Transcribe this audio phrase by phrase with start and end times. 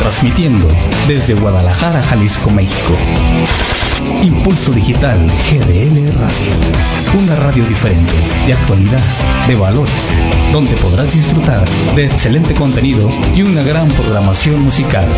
[0.00, 0.68] transmitiendo
[1.06, 2.94] desde Guadalajara, Jalisco, México.
[4.22, 6.52] Impulso Digital GDL Radio.
[7.18, 8.12] Una radio diferente,
[8.46, 9.00] de actualidad,
[9.46, 9.94] de valores,
[10.52, 11.64] donde podrás disfrutar
[11.94, 15.08] de excelente contenido y una gran programación musical.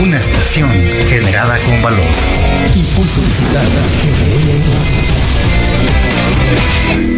[0.00, 0.70] Una estación
[1.08, 2.04] generada con valor.
[2.74, 3.66] Impulso Digital
[4.02, 4.48] GDL
[7.02, 7.17] Radio.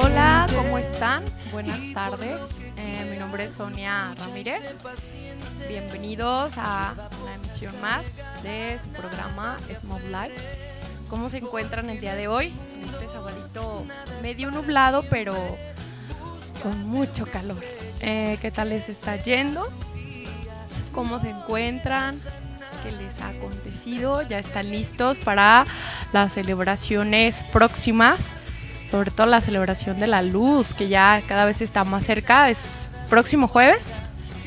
[3.31, 4.61] nombre es Sonia Ramírez.
[5.69, 8.03] Bienvenidos a una emisión más
[8.43, 10.35] de su programa Smoke Life.
[11.09, 12.53] ¿Cómo se encuentran el día de hoy?
[12.83, 13.85] Este sabadito
[14.21, 15.33] medio nublado, pero
[16.61, 17.63] con mucho calor.
[18.01, 19.65] Eh, ¿Qué tal les está yendo?
[20.93, 22.19] ¿Cómo se encuentran?
[22.83, 24.23] ¿Qué les ha acontecido?
[24.23, 25.65] ¿Ya están listos para
[26.11, 28.19] las celebraciones próximas?
[28.89, 32.49] Sobre todo la celebración de la luz, que ya cada vez está más cerca.
[32.49, 33.99] Es próximo jueves,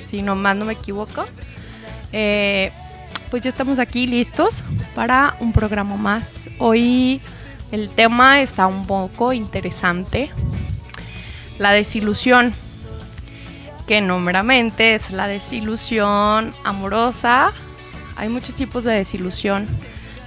[0.06, 1.26] si no más no me equivoco.
[2.12, 2.72] Eh,
[3.30, 6.48] pues ya estamos aquí listos para un programa más.
[6.58, 7.20] Hoy
[7.72, 10.30] el tema está un poco interesante.
[11.58, 12.54] La desilusión,
[13.86, 17.52] que no meramente es la desilusión amorosa.
[18.16, 19.66] Hay muchos tipos de desilusión.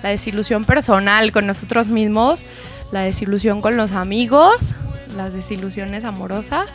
[0.04, 2.42] La desilusión personal con nosotros mismos,
[2.92, 4.76] la desilusión con los amigos,
[5.16, 6.68] las desilusiones amorosas.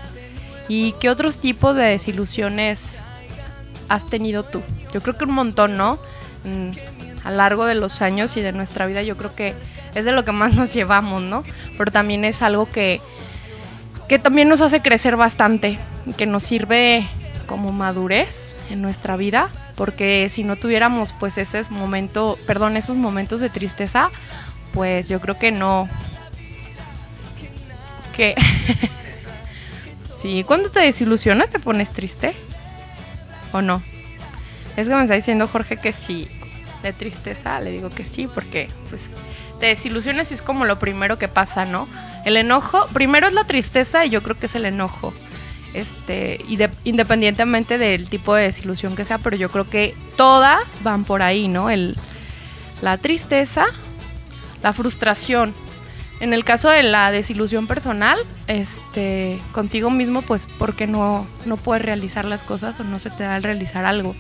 [0.75, 2.87] ¿Y qué otros tipos de desilusiones
[3.91, 4.63] has tenido tú?
[4.95, 5.99] Yo creo que un montón, ¿no?
[7.25, 9.55] a lo largo de los años y de nuestra vida yo creo que
[9.95, 11.45] es de lo que más nos llevamos, ¿no?
[11.77, 13.03] Pero también es algo que,
[14.09, 15.79] que también nos hace crecer bastante,
[16.17, 17.07] que nos sirve
[17.45, 23.43] como madurez en nuestra vida, porque si no tuviéramos pues ese momento, perdón, esos momentos
[23.43, 24.09] de tristeza,
[24.73, 25.87] pues yo creo que no
[28.17, 28.35] que
[30.23, 32.33] Sí, cuando te desilusionas te pones triste
[33.51, 33.83] o no?
[34.77, 36.29] Es que me está diciendo Jorge que sí,
[36.85, 39.03] de tristeza, le digo que sí, porque pues
[39.59, 41.89] te desilusionas y es como lo primero que pasa, ¿no?
[42.25, 45.13] El enojo, primero es la tristeza y yo creo que es el enojo.
[45.75, 50.63] Este, y de, independientemente del tipo de desilusión que sea, pero yo creo que todas
[50.85, 51.69] van por ahí, ¿no?
[51.69, 51.97] El,
[52.81, 53.67] la tristeza,
[54.63, 55.53] la frustración.
[56.23, 58.17] En el caso de la desilusión personal,
[58.47, 63.25] este, contigo mismo, pues porque no, no puedes realizar las cosas o no se te
[63.25, 64.15] da el realizar algo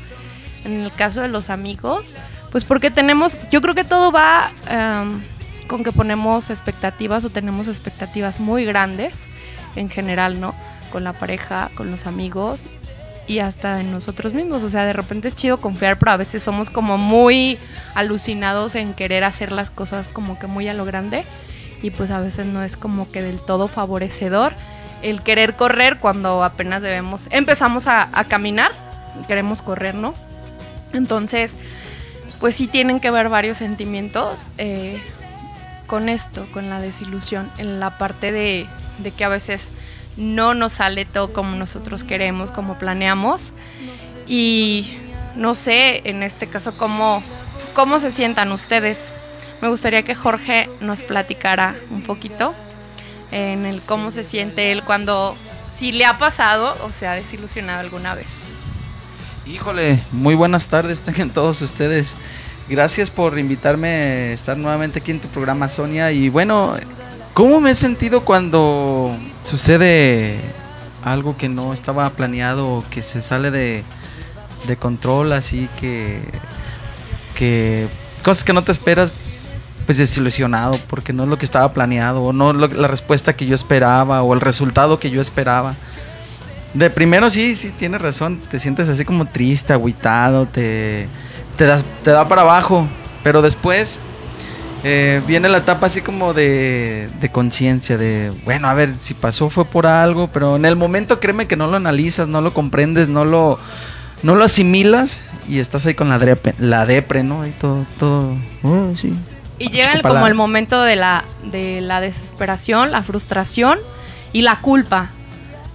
[0.64, 2.06] en el caso de los amigos,
[2.50, 5.20] pues porque tenemos, yo creo que todo va um,
[5.68, 9.14] con que ponemos expectativas o tenemos expectativas muy grandes
[9.76, 10.56] en general, ¿no?
[10.90, 12.64] Con la pareja, con los amigos
[13.28, 14.64] y hasta en nosotros mismos.
[14.64, 17.58] O sea, de repente es chido confiar, pero a veces somos como muy
[17.94, 21.24] alucinados en querer hacer las cosas como que muy a lo grande
[21.82, 24.52] y pues a veces no es como que del todo favorecedor
[25.02, 28.70] el querer correr cuando apenas debemos, empezamos a, caminar,
[29.28, 30.14] queremos correr, ¿no?
[30.92, 31.52] Entonces,
[32.40, 35.00] pues sí tienen que ver varios sentimientos eh,
[35.86, 38.66] con esto, con la desilusión, en la parte de,
[39.16, 39.68] que a veces
[40.16, 43.50] no nos sale todo como nosotros queremos, como planeamos.
[44.28, 44.98] Y
[45.34, 47.22] no sé, en este caso, cómo,
[47.74, 48.98] cómo se sientan ustedes.
[49.62, 52.52] Me gustaría que Jorge nos platicara un poquito
[53.30, 55.36] en el cómo se siente él cuando,
[55.72, 58.48] si le ha pasado o se ha desilusionado alguna vez.
[59.46, 62.16] Híjole, muy buenas tardes tengan todos ustedes.
[62.68, 66.10] Gracias por invitarme a estar nuevamente aquí en tu programa, Sonia.
[66.10, 66.74] Y bueno,
[67.32, 70.40] ¿cómo me he sentido cuando sucede
[71.04, 73.84] algo que no estaba planeado, que se sale de,
[74.80, 76.20] control, así que,
[77.36, 77.86] que
[78.24, 79.12] cosas que no te esperas,
[79.86, 83.54] pues desilusionado, porque no es lo que estaba planeado, o no la respuesta que yo
[83.54, 85.74] esperaba, o el resultado que yo esperaba.
[86.74, 88.40] De primero sí, sí, tienes razón.
[88.50, 91.06] Te sientes así como triste, agüitado, te,
[91.56, 92.86] te, da, te da para abajo.
[93.22, 94.00] Pero después
[94.84, 99.50] eh, viene la etapa así como de, de conciencia, de, bueno, a ver, si pasó
[99.50, 103.08] fue por algo, pero en el momento créeme que no lo analizas, no lo comprendes,
[103.08, 103.58] no lo,
[104.22, 107.46] no lo asimilas y estás ahí con la, depre, la depre, ¿no?
[107.46, 109.14] Y todo, todo, oh, sí.
[109.58, 113.78] Y llega el, como el momento de la, de la desesperación, la frustración
[114.32, 115.10] y la culpa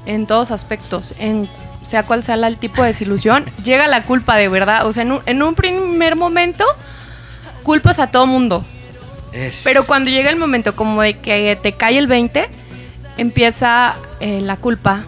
[0.05, 1.47] en todos aspectos, en
[1.85, 4.85] sea cual sea el tipo de desilusión, llega la culpa de verdad.
[4.85, 6.65] O sea, en un, primer momento,
[7.63, 8.65] culpas a todo mundo.
[9.31, 12.49] Es- Pero cuando llega el momento como de que te cae el 20,
[13.17, 15.03] empieza eh, la culpa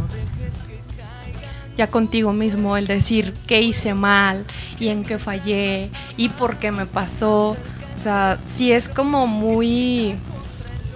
[1.78, 4.46] ya contigo mismo, el decir qué hice mal
[4.82, 7.56] y en qué fallé y por qué me pasó.
[8.00, 10.16] O sea, sí es como muy...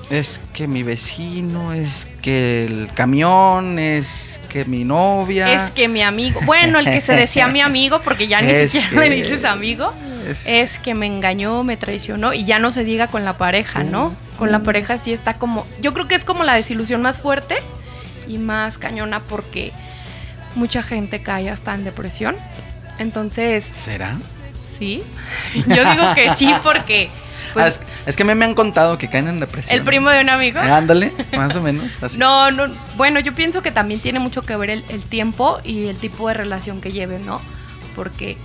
[0.10, 5.52] Es que mi vecino, es que el camión, es que mi novia.
[5.66, 8.72] Es que mi amigo, bueno, el que se decía mi amigo, porque ya ni Es
[8.72, 9.92] siquiera que- le dices amigo,
[10.30, 13.84] es- es que me engañó, me traicionó y ya no se diga con la pareja,
[13.84, 14.14] ¿no?
[14.38, 17.56] Con la pareja sí está como, yo creo que es como la desilusión más fuerte
[18.28, 19.72] y más cañona porque
[20.56, 22.36] mucha gente cae hasta en depresión.
[23.00, 24.18] Entonces, ¿Será?
[24.78, 25.04] Sí,
[25.54, 27.10] yo digo que sí porque
[27.54, 29.78] pues, Ah, es, es que a mí me han contado que caen en depresión.
[29.78, 30.60] el primo de un amigo.
[30.60, 32.02] Ándale, más o menos.
[32.02, 32.18] así.
[32.18, 35.88] No, no, bueno, yo pienso que también tiene mucho que ver el, el tiempo y
[35.88, 37.40] el tipo de relación que lleven, ¿no?
[37.96, 38.38] Porque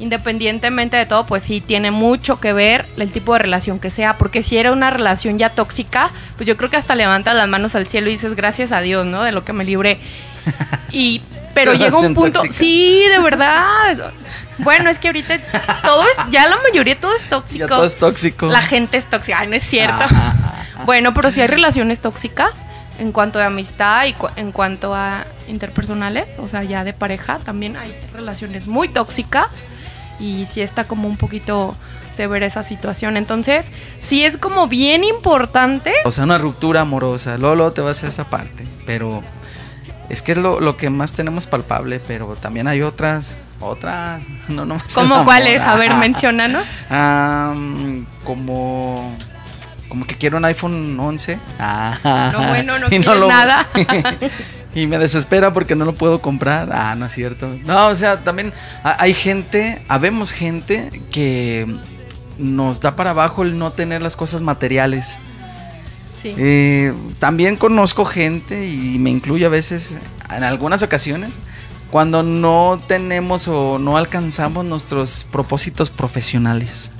[0.00, 4.18] independientemente de todo, pues sí, tiene mucho que ver el tipo de relación que sea,
[4.18, 7.74] porque si era una relación ya tóxica, pues yo creo que hasta levantas las manos
[7.74, 9.22] al cielo y dices gracias a Dios, ¿no?
[9.22, 9.98] De lo que me libré.
[10.92, 11.20] Y,
[11.54, 12.54] pero llega un punto, tóxica.
[12.54, 14.12] sí, de verdad.
[14.58, 15.38] Bueno, es que ahorita
[15.82, 17.58] todo es, ya la mayoría todo es tóxico.
[17.60, 18.46] Ya todo es tóxico.
[18.46, 19.94] La gente es tóxica, Ay, no es cierto.
[19.94, 20.84] Ajá, ajá.
[20.84, 22.50] Bueno, pero si hay relaciones tóxicas
[22.98, 27.38] en cuanto a amistad y cu- en cuanto a interpersonales, o sea, ya de pareja,
[27.38, 29.48] también hay relaciones muy tóxicas
[30.20, 31.76] y sí está como un poquito
[32.16, 33.16] severa esa situación.
[33.16, 33.66] Entonces,
[34.00, 35.92] sí es como bien importante.
[36.04, 37.36] O sea, una ruptura amorosa.
[37.38, 38.64] Lolo te va a hacer esa parte.
[38.86, 39.24] Pero
[40.08, 42.00] es que es lo, lo que más tenemos palpable.
[42.06, 43.36] Pero también hay otras.
[43.64, 44.22] Otras.
[44.48, 45.62] No, no ¿Cómo cuáles?
[45.62, 46.64] A ver, menciónanos.
[48.24, 49.16] como.
[49.88, 51.38] Como que quiero un iPhone 11.
[51.58, 53.68] Ah, No, bueno, no y nada.
[54.74, 56.70] y me desespera porque no lo puedo comprar.
[56.72, 57.48] Ah, no es cierto.
[57.64, 58.52] No, o sea, también
[58.82, 61.66] ha- hay gente, habemos gente que
[62.38, 65.16] nos da para abajo el no tener las cosas materiales.
[66.20, 66.34] Sí.
[66.38, 69.94] Eh, también conozco gente y me incluyo a veces,
[70.34, 71.38] en algunas ocasiones,
[71.94, 76.90] cuando no tenemos o no alcanzamos nuestros propósitos profesionales.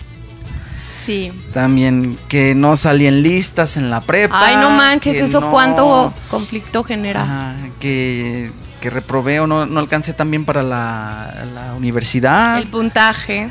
[1.05, 1.33] Sí.
[1.53, 4.39] También que no salían listas en la prepa.
[4.41, 7.25] Ay, no manches, eso no- cuánto conflicto genera.
[7.25, 12.59] Ajá, que, que reprobé o no, no alcancé también para la, la universidad.
[12.59, 13.51] El puntaje.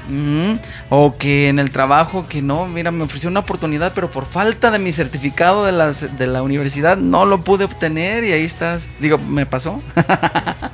[0.88, 4.72] O que en el trabajo, que no, mira, me ofreció una oportunidad, pero por falta
[4.72, 8.88] de mi certificado de, las, de la universidad no lo pude obtener y ahí estás.
[9.02, 9.82] Digo, ¿me pasó?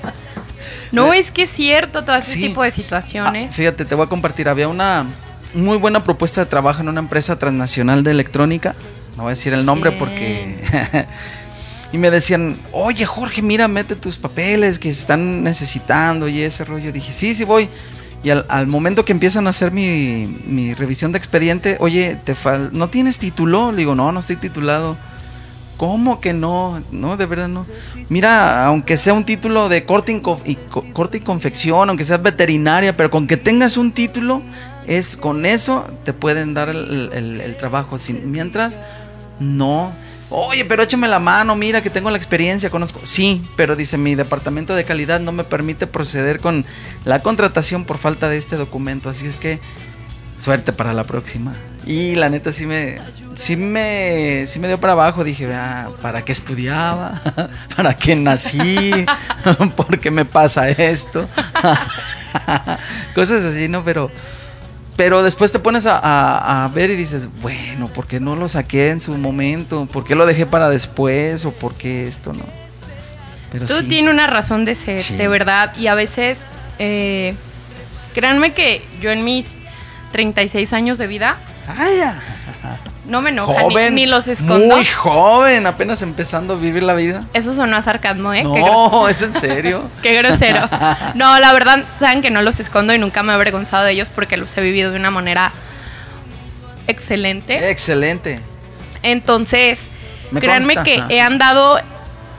[0.91, 2.41] No, es que es cierto todo ese Sí.
[2.47, 3.55] tipo de Ah, situaciones.
[3.55, 4.49] fíjate, te voy a compartir.
[4.49, 5.05] Había una
[5.53, 8.75] muy buena propuesta de trabajo en una empresa transnacional de electrónica.
[9.17, 9.95] No voy a decir el nombre Sí.
[9.99, 10.59] porque.
[11.93, 16.65] y me decían, oye Jorge, mira, mete tus papeles que se están necesitando y ese
[16.65, 16.91] rollo.
[16.91, 17.69] Dije, sí, sí voy.
[18.23, 22.35] Y al, al momento que empiezan a hacer mi, mi revisión de expediente, oye, te
[22.35, 23.71] fal ¿no tienes título?
[23.71, 24.97] Le digo, no, no estoy titulado.
[25.79, 26.83] ¿Cómo que no?
[26.91, 27.65] No, de verdad no.
[28.09, 32.03] Mira, aunque sea un título de corte, y co- y co- corte y confección, aunque
[32.03, 34.41] sea veterinaria, pero con que tengas un título,
[34.87, 37.97] es con eso te pueden dar el, el- el trabajo.
[37.97, 38.77] Sin, mientras,
[39.39, 39.93] no.
[40.31, 42.99] Oye, pero échame la mano, mira que tengo la experiencia, conozco.
[43.03, 46.65] Sí, pero dice mi departamento de calidad no me permite proceder con
[47.05, 49.09] la contratación por falta de este documento.
[49.09, 49.61] Así es que
[50.37, 51.55] suerte para la próxima.
[51.87, 52.99] Y la neta sí me
[53.39, 57.13] sí me sí me dio para abajo, dije, ah, ¿para qué estudiaba?
[57.75, 59.05] ¿Para qué nací?
[59.77, 61.27] ¿Por qué me pasa esto?
[63.15, 63.83] Cosas así, ¿no?
[63.83, 64.11] Pero
[64.97, 68.49] pero después te pones a, a- a ver y dices, bueno, ¿por qué no lo
[68.49, 69.85] saqué en su momento?
[69.85, 71.45] ¿Por qué lo dejé para después?
[71.45, 72.43] ¿O por qué esto no?
[73.49, 73.87] Pero Todo sí.
[73.87, 75.15] tiene una razón de ser, Sí.
[75.15, 75.73] de verdad.
[75.77, 76.39] Y a veces,
[76.79, 77.33] eh,
[78.13, 79.45] créanme que yo en mis
[80.11, 81.37] 36 años de vida
[81.97, 82.21] ya.
[83.09, 84.75] No me enoja, ni, joven, ni los escondo.
[84.75, 87.23] Muy joven, apenas empezando a vivir la vida.
[87.33, 88.43] Eso sonó a sarcasmo, ¿eh?
[88.43, 89.83] No, es en serio.
[90.03, 90.69] qué grosero.
[91.15, 94.09] No, la verdad, saben que no los escondo y nunca me he avergonzado de ellos
[94.13, 95.51] porque los he vivido de una manera
[96.87, 97.69] excelente.
[97.69, 98.39] Excelente.
[99.01, 99.87] Entonces,
[100.31, 101.79] Me créanme consta, que he andado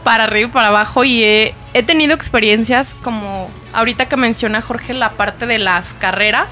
[0.05, 4.95] para arriba y para abajo y he, he tenido experiencias como ahorita que menciona Jorge
[4.95, 6.49] la parte de las carreras.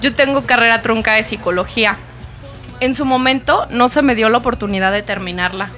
[0.00, 1.96] Yo tengo carrera trunca de psicología.
[2.80, 5.68] En su momento no se me dio la oportunidad de terminarla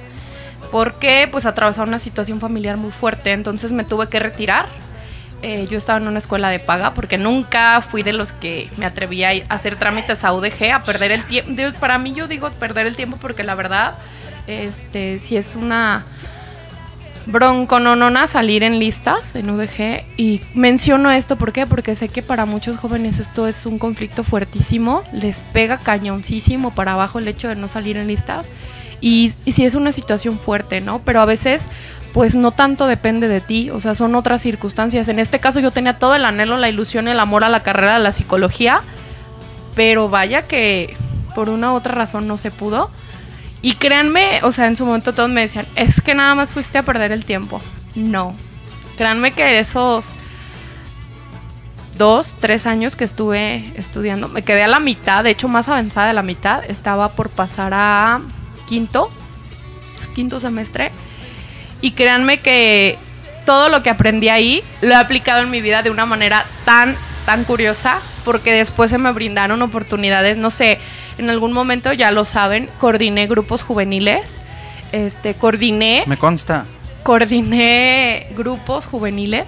[0.71, 4.67] porque pues atravesaba una situación familiar muy fuerte, entonces me tuve que retirar.
[5.43, 8.85] Eh, yo estaba en una escuela de paga porque nunca fui de los que me
[8.85, 11.51] atrevía a hacer trámites a UDG, a perder el tiempo.
[11.79, 13.95] Para mí yo digo perder el tiempo porque la verdad,
[14.45, 16.05] este, si es una
[17.31, 21.65] broncononona salir en listas en UDG y menciono esto ¿por qué?
[21.65, 26.93] porque sé que para muchos jóvenes esto es un conflicto fuertísimo, les pega cañoncísimo para
[26.93, 28.47] abajo el hecho de no salir en listas
[28.99, 30.99] y, y sí es una situación fuerte, ¿no?
[30.99, 31.63] Pero a veces
[32.13, 35.07] pues no tanto depende de ti, o sea, son otras circunstancias.
[35.07, 37.93] En este caso yo tenía todo el anhelo, la ilusión, el amor a la carrera
[37.93, 38.81] de la psicología,
[39.75, 40.95] pero vaya que
[41.33, 42.89] por una u otra razón no se pudo.
[43.61, 46.77] Y créanme, o sea, en su momento todos me decían, es que nada más fuiste
[46.77, 47.61] a perder el tiempo.
[47.93, 48.35] No.
[48.97, 50.15] Créanme que esos
[51.97, 56.07] dos, tres años que estuve estudiando, me quedé a la mitad, de hecho más avanzada
[56.07, 58.21] de la mitad, estaba por pasar a
[58.67, 59.11] quinto,
[60.15, 60.91] quinto semestre.
[61.81, 62.97] Y créanme que
[63.45, 66.95] todo lo que aprendí ahí lo he aplicado en mi vida de una manera tan,
[67.25, 70.79] tan curiosa, porque después se me brindaron oportunidades, no sé,
[71.17, 74.37] en algún momento, ya lo saben, coordiné grupos juveniles.
[74.91, 76.03] Este, coordiné.
[76.07, 76.65] Me consta.
[77.03, 79.45] Coordiné grupos juveniles.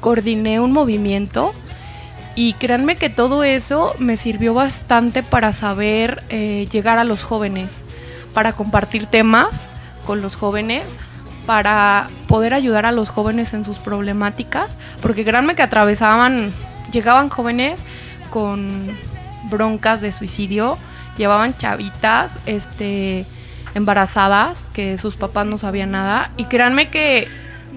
[0.00, 1.54] Coordiné un movimiento.
[2.36, 7.82] Y créanme que todo eso me sirvió bastante para saber eh, llegar a los jóvenes,
[8.34, 9.62] para compartir temas
[10.04, 10.98] con los jóvenes,
[11.46, 16.52] para poder ayudar a los jóvenes en sus problemáticas, porque créanme que atravesaban,
[16.90, 17.78] llegaban jóvenes
[18.30, 18.88] con
[19.50, 20.76] broncas de suicidio,
[21.16, 23.26] llevaban chavitas, este,
[23.74, 26.30] embarazadas, que sus papás no sabían nada.
[26.36, 27.26] Y créanme que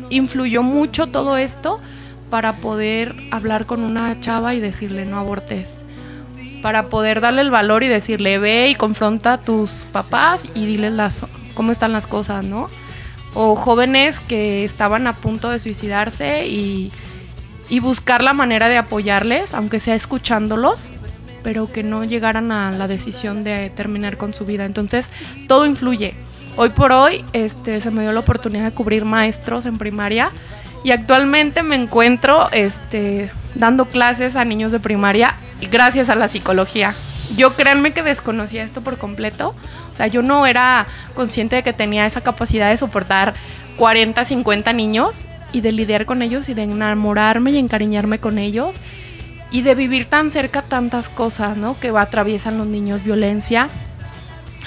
[0.10, 1.80] influyó mucho todo esto
[2.30, 5.70] para poder hablar con una chava y decirle no abortes.
[6.62, 10.94] Para poder darle el valor y decirle ve y confronta a tus papás y diles
[10.94, 12.70] las, cómo están las cosas, ¿no?
[13.34, 16.92] O jóvenes que estaban a punto de suicidarse y,
[17.70, 20.90] y buscar la manera de apoyarles, aunque sea escuchándolos
[21.48, 24.66] pero que no llegaran a la decisión de terminar con su vida.
[24.66, 25.08] Entonces,
[25.48, 26.14] todo influye.
[26.58, 30.30] Hoy por hoy este, se me dio la oportunidad de cubrir maestros en primaria
[30.84, 35.36] y actualmente me encuentro este, dando clases a niños de primaria
[35.72, 36.94] gracias a la psicología.
[37.38, 39.56] Yo créanme que desconocía esto por completo.
[39.90, 40.86] O sea, yo no era
[41.16, 43.34] consciente de que tenía esa capacidad de soportar
[43.78, 45.22] 40, 50 niños
[45.54, 48.82] y de lidiar con ellos y de enamorarme y encariñarme con ellos
[49.52, 51.80] y de vivir tan cerca tantas cosas, ¿no?
[51.80, 53.70] Que atraviesan los niños, violencia,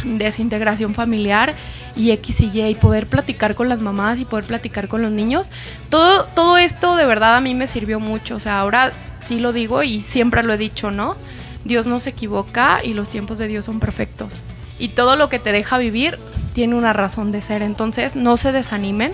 [0.04, 1.54] desintegración familiar
[1.96, 5.12] y X y Y, y poder platicar con las mamás y poder platicar con los
[5.12, 5.50] niños.
[5.90, 8.92] Todo, todo esto de verdad a mí me sirvió mucho, o sea, ahora
[9.24, 11.16] sí lo digo y siempre lo he dicho, ¿no?
[11.64, 14.40] Dios no se equivoca y los tiempos de Dios son perfectos.
[14.78, 16.18] Y todo lo que te deja vivir
[16.54, 19.12] tiene una razón de ser, entonces no se desanimen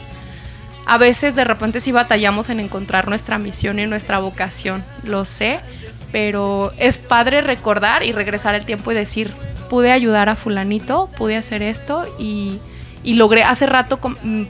[0.87, 5.61] a veces de repente sí batallamos en encontrar nuestra misión y nuestra vocación, lo sé,
[6.13, 9.33] pero es padre recordar y regresar el tiempo y decir,
[9.69, 12.61] pude ayudar a fulanito, pude hacer esto y,
[13.05, 14.45] logré, hace rato mm,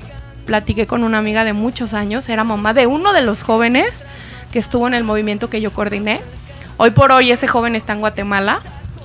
[0.44, 4.04] platiqué con una amiga de muchos años, era mamá de uno de los jóvenes
[4.52, 6.20] que estuvo en el movimiento que yo coordiné.
[6.76, 8.60] Hoy por hoy ese joven está en Guatemala,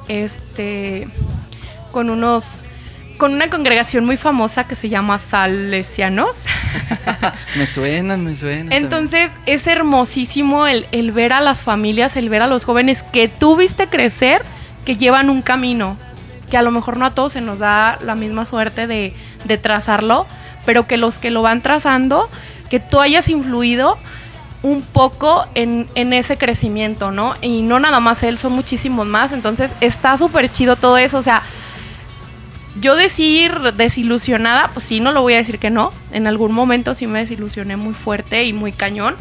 [0.09, 1.07] este,
[1.93, 2.65] con unos
[3.21, 6.35] con una congregación muy famosa que se llama Salesianos.
[7.55, 8.73] me suenan, me suenan.
[8.73, 13.27] Entonces es hermosísimo el, el, ver a las familias, el ver a los jóvenes que
[13.27, 14.41] tú viste crecer,
[14.85, 15.97] que llevan un camino,
[16.49, 19.13] que a lo mejor no a todos se nos da la misma suerte de,
[19.43, 20.25] de trazarlo,
[20.65, 22.27] pero que los que lo van trazando,
[22.71, 23.99] que tú hayas influido
[24.63, 27.35] un poco en, en, ese crecimiento, ¿no?
[27.43, 29.31] Y no nada más él, son muchísimos más.
[29.31, 31.19] Entonces está súper chido todo eso.
[31.19, 31.43] O sea,
[32.79, 35.91] yo decir desilusionada, pues sí, no lo voy a decir que no.
[36.11, 39.15] En algún momento sí me desilusioné muy fuerte y muy cañón.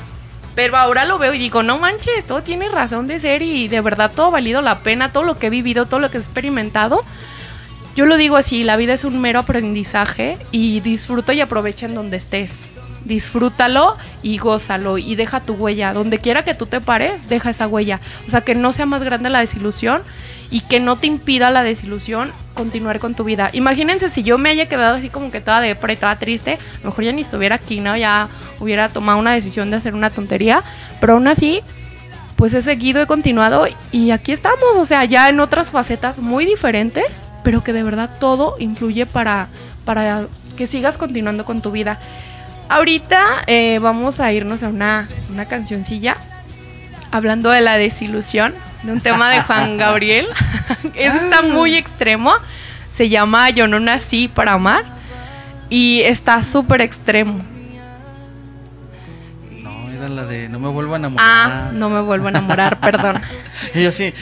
[0.54, 3.80] Pero ahora lo veo y digo, no manches, todo tiene razón de ser y de
[3.80, 6.20] verdad todo ha valido la pena, todo lo que he vivido, todo lo que he
[6.20, 7.04] experimentado.
[7.96, 11.94] Yo lo digo así, la vida es un mero aprendizaje y disfruta y aprovecha en
[11.94, 12.66] donde estés.
[13.04, 15.92] Disfrútalo y gózalo y deja tu huella.
[15.92, 18.00] Donde quiera que tú te pares, deja esa huella.
[18.26, 20.02] O sea, que no sea más grande la desilusión
[20.50, 23.50] y que no te impida la desilusión continuar con tu vida.
[23.52, 27.12] Imagínense si yo me haya quedado así como que toda de toda triste, mejor ya
[27.12, 27.96] ni estuviera aquí, ¿no?
[27.96, 28.28] Ya
[28.58, 30.62] hubiera tomado una decisión de hacer una tontería,
[31.00, 31.62] pero aún así,
[32.36, 36.44] pues he seguido, he continuado y aquí estamos, o sea, ya en otras facetas muy
[36.44, 37.06] diferentes,
[37.44, 39.48] pero que de verdad todo influye para,
[39.84, 40.26] para
[40.56, 41.98] que sigas continuando con tu vida.
[42.68, 46.16] Ahorita eh, vamos a irnos a una, una cancioncilla
[47.10, 50.26] hablando de la desilusión de un tema de Juan Gabriel.
[50.94, 51.42] Eso está ah.
[51.42, 52.34] muy extremo.
[52.92, 54.84] Se llama Yo no nací para amar.
[55.68, 57.40] Y está súper extremo.
[59.62, 61.26] No, era la de No me vuelvo a enamorar.
[61.28, 63.20] Ah, no me vuelvo a enamorar, perdón.
[63.74, 64.12] y yo sí.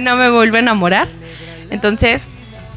[0.00, 1.08] no me vuelvo a enamorar.
[1.70, 2.26] Entonces,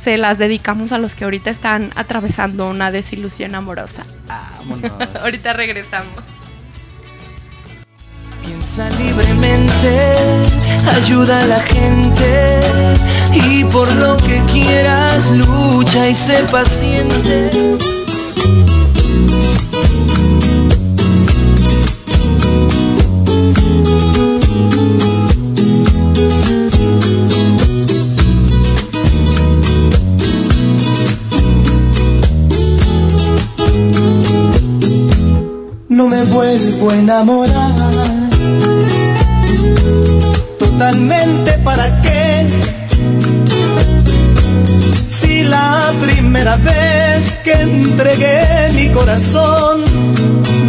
[0.01, 4.05] se las dedicamos a los que ahorita están atravesando una desilusión amorosa.
[4.27, 4.91] Vámonos.
[5.21, 6.13] ahorita regresamos.
[8.45, 10.13] Piensa libremente,
[10.97, 12.59] ayuda a la gente
[13.33, 17.77] y por lo que quieras lucha y sé paciente.
[35.89, 38.14] No me vuelvo a enamorar
[40.59, 42.47] totalmente para qué.
[45.07, 49.83] Si la primera vez que entregué mi corazón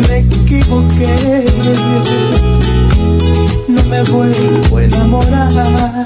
[0.08, 1.44] me equivoqué,
[3.68, 6.04] no me vuelvo a enamorar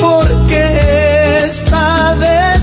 [0.00, 2.53] porque esta decepción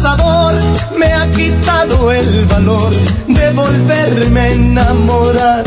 [0.00, 0.54] sabor,
[0.98, 2.92] me ha quitado el valor
[3.26, 5.64] de volverme a enamorar.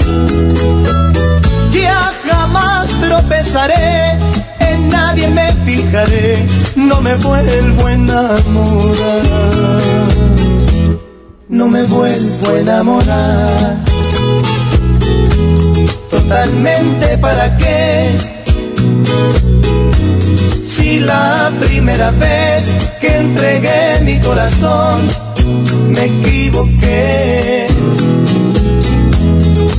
[1.72, 4.18] Ya jamás tropezaré,
[4.60, 9.24] en nadie me fijaré, no me vuelvo a enamorar.
[11.50, 13.78] No me vuelvo a enamorar.
[16.10, 18.34] Totalmente para qué
[20.94, 22.72] si la primera vez
[23.02, 24.98] que entregué mi corazón
[25.90, 27.68] me equivoqué.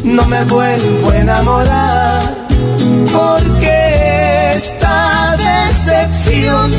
[0.02, 2.22] No me vuelvo a enamorar
[3.16, 3.76] porque
[4.56, 6.70] esta decepción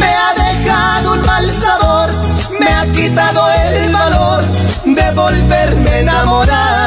[0.00, 2.08] me ha dejado un mal sabor,
[2.60, 4.40] me ha quitado el valor
[4.96, 6.77] de volverme a enamorar.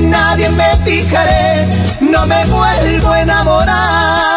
[0.00, 1.66] Nadie me fijaré,
[2.00, 4.33] no me vuelvo a enamorar.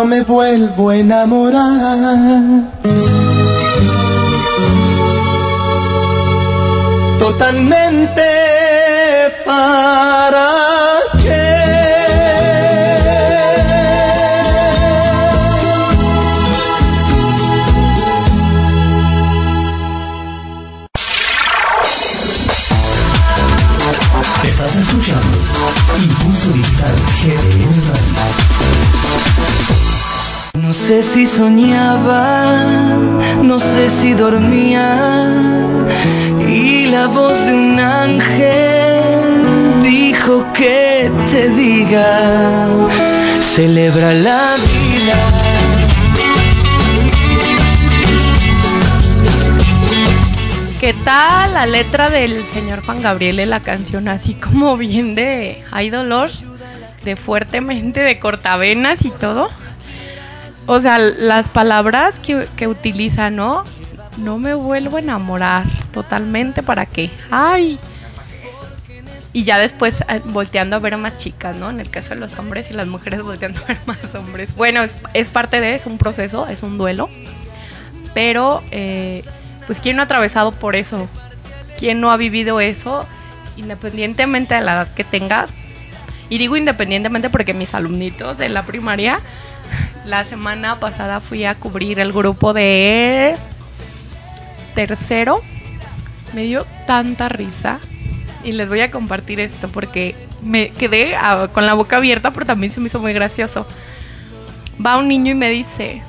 [0.00, 2.62] No me vuelvo a enamorar.
[7.18, 8.22] Totalmente
[9.44, 10.79] para
[30.90, 32.56] sé si soñaba,
[33.44, 35.24] no sé si dormía
[36.48, 39.22] y la voz de un ángel
[39.84, 42.66] dijo que te diga,
[43.38, 45.14] celebra la vida.
[50.80, 54.08] ¿Qué tal la letra del señor Juan Gabriel en la canción?
[54.08, 56.30] Así como bien de Hay dolor,
[57.04, 59.50] de fuertemente, de cortavenas y todo.
[60.72, 63.64] O sea, las palabras que, que utiliza, ¿no?
[64.18, 67.10] No me vuelvo a enamorar totalmente, ¿para qué?
[67.28, 67.76] ¡Ay!
[69.32, 71.70] Y ya después eh, volteando a ver a más chicas, ¿no?
[71.70, 74.54] En el caso de los hombres y las mujeres volteando a ver más hombres.
[74.54, 77.10] Bueno, es, parte de, es un proceso, es un duelo.
[78.14, 79.24] Pero, eh,
[79.66, 81.08] pues, ¿quién no ha atravesado por eso?
[81.80, 83.04] ¿Quién no ha vivido eso?
[83.56, 85.50] Independientemente de la edad que tengas.
[86.28, 89.18] Y digo independientemente porque mis alumnitos de la primaria,
[90.04, 93.36] la semana pasada fui a cubrir el grupo de
[94.74, 95.40] tercero.
[96.34, 97.80] Me dio tanta risa.
[98.42, 102.46] Y les voy a compartir esto porque me quedé ah, con la boca abierta, pero
[102.46, 103.66] también se me hizo muy gracioso.
[104.84, 106.02] Va un niño y me dice,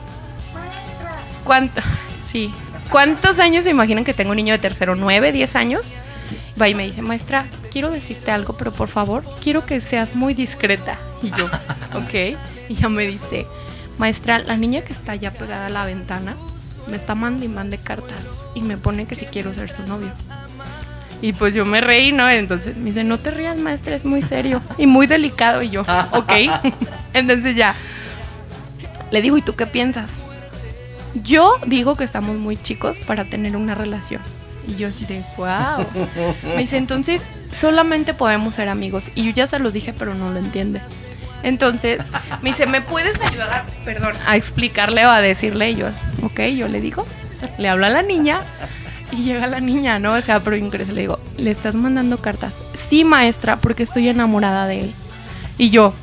[1.43, 1.81] ¿Cuánto?
[2.25, 2.53] Sí.
[2.89, 4.95] ¿Cuántos años se imaginan que tengo un niño de tercero?
[4.95, 5.93] ¿Nueve, diez años?
[6.61, 10.33] Va y me dice, maestra, quiero decirte algo, pero por favor, quiero que seas muy
[10.33, 10.99] discreta.
[11.23, 11.45] Y yo,
[11.95, 12.37] ok.
[12.69, 13.47] Y ya me dice,
[13.97, 16.35] maestra, la niña que está ya pegada a la ventana
[16.87, 18.19] me está mandando y mande cartas
[18.55, 20.11] y me pone que si quiero ser su novio.
[21.21, 22.27] Y pues yo me reí, ¿no?
[22.29, 25.61] Entonces me dice, no te rías, maestra, es muy serio y muy delicado.
[25.61, 25.81] Y yo,
[26.11, 26.31] ok.
[27.13, 27.75] Entonces ya,
[29.11, 30.09] le digo, ¿y tú qué piensas?
[31.23, 34.21] Yo digo que estamos muy chicos para tener una relación.
[34.67, 35.85] Y yo así de, wow.
[36.43, 37.21] Me dice, entonces
[37.51, 39.05] solamente podemos ser amigos.
[39.15, 40.81] Y yo ya se lo dije, pero no lo entiende.
[41.43, 42.01] Entonces
[42.41, 45.71] me dice, ¿me puedes ayudar, perdón, a explicarle o a decirle?
[45.71, 45.87] Y yo,
[46.21, 47.05] ok, yo le digo,
[47.57, 48.41] le hablo a la niña
[49.11, 50.13] y llega la niña, ¿no?
[50.13, 52.53] O sea, pero ingresa, le digo, ¿le estás mandando cartas?
[52.77, 54.93] Sí, maestra, porque estoy enamorada de él.
[55.57, 55.93] Y yo,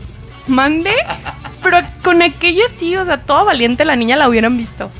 [0.47, 0.94] ¿mande?
[1.62, 4.90] Pero con aquella sí, o sea, toda valiente la niña la hubieran visto.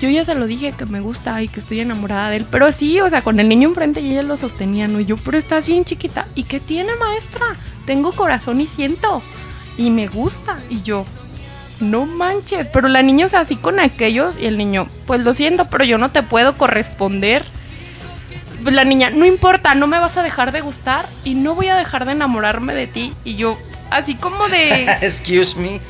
[0.00, 2.46] Yo ya se lo dije que me gusta y que estoy enamorada de él.
[2.50, 5.00] Pero sí, o sea, con el niño enfrente y ella lo sostenía, ¿no?
[5.00, 6.26] Y yo, pero estás bien chiquita.
[6.34, 7.46] ¿Y qué tiene, maestra?
[7.84, 9.22] Tengo corazón y siento.
[9.76, 10.60] Y me gusta.
[10.70, 11.04] Y yo,
[11.80, 12.66] no manches.
[12.72, 14.32] Pero la niña, o sea, así con aquello.
[14.40, 17.44] Y el niño, pues lo siento, pero yo no te puedo corresponder.
[18.62, 21.68] Pues la niña, no importa, no me vas a dejar de gustar y no voy
[21.68, 23.12] a dejar de enamorarme de ti.
[23.24, 23.56] Y yo,
[23.90, 24.84] así como de.
[25.02, 25.80] Excuse me.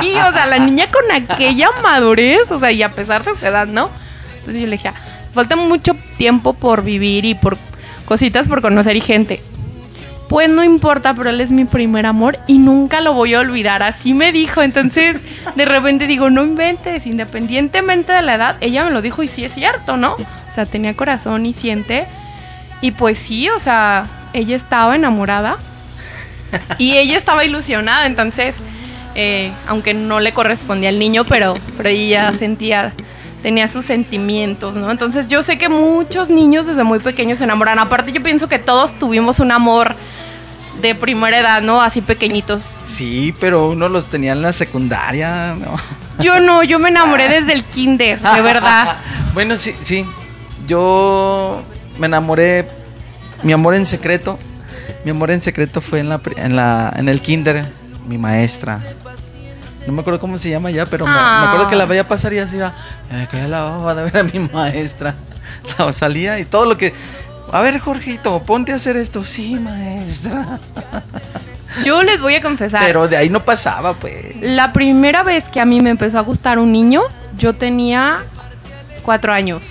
[0.00, 3.46] Sí, o sea, la niña con aquella madurez, o sea, y a pesar de su
[3.46, 3.90] edad, ¿no?
[4.38, 4.94] Entonces yo le dije, "Ah,
[5.32, 7.56] falta mucho tiempo por vivir y por
[8.04, 9.40] cositas por conocer y gente.
[10.28, 13.82] Pues no importa, pero él es mi primer amor y nunca lo voy a olvidar.
[13.82, 14.62] Así me dijo.
[14.62, 15.20] Entonces,
[15.56, 19.44] de repente digo, no inventes, independientemente de la edad, ella me lo dijo y sí
[19.44, 20.14] es cierto, ¿no?
[20.14, 22.06] O sea, tenía corazón y siente.
[22.80, 25.56] Y pues sí, o sea, ella estaba enamorada
[26.78, 28.56] y ella estaba ilusionada, entonces,
[29.14, 32.92] eh, aunque no le correspondía al niño, pero, pero ella sentía,
[33.42, 34.90] tenía sus sentimientos, ¿no?
[34.90, 37.78] Entonces yo sé que muchos niños desde muy pequeños se enamoran.
[37.78, 39.94] Aparte yo pienso que todos tuvimos un amor
[40.80, 41.82] de primera edad, ¿no?
[41.82, 42.62] Así pequeñitos.
[42.84, 45.76] Sí, pero uno los tenía en la secundaria, ¿no?
[46.22, 48.96] Yo no, yo me enamoré desde el kinder, de verdad.
[49.34, 50.04] bueno, sí, sí.
[50.66, 51.62] Yo
[51.98, 52.66] me enamoré.
[53.42, 54.38] Mi amor en secreto.
[55.04, 57.64] Mi amor en secreto fue en la, en la en el kinder.
[58.06, 58.80] Mi maestra.
[59.86, 62.32] No me acuerdo cómo se llama ya, pero me, me acuerdo que la veía pasar
[62.32, 62.72] y así era,
[63.10, 65.14] "Eh, que la va de ver a mi maestra.
[65.78, 66.92] La salía y todo lo que.
[67.52, 69.24] A ver, Jorgito, ponte a hacer esto.
[69.24, 70.58] Sí, maestra.
[71.84, 72.82] Yo les voy a confesar.
[72.86, 74.36] Pero de ahí no pasaba, pues.
[74.40, 77.02] La primera vez que a mí me empezó a gustar un niño,
[77.38, 78.18] yo tenía
[79.02, 79.62] cuatro años.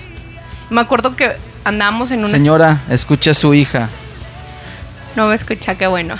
[0.68, 1.30] Me acuerdo que
[1.64, 2.28] andábamos en una...
[2.28, 3.88] Señora, escucha a su hija.
[5.16, 6.16] No me escucha, qué bueno.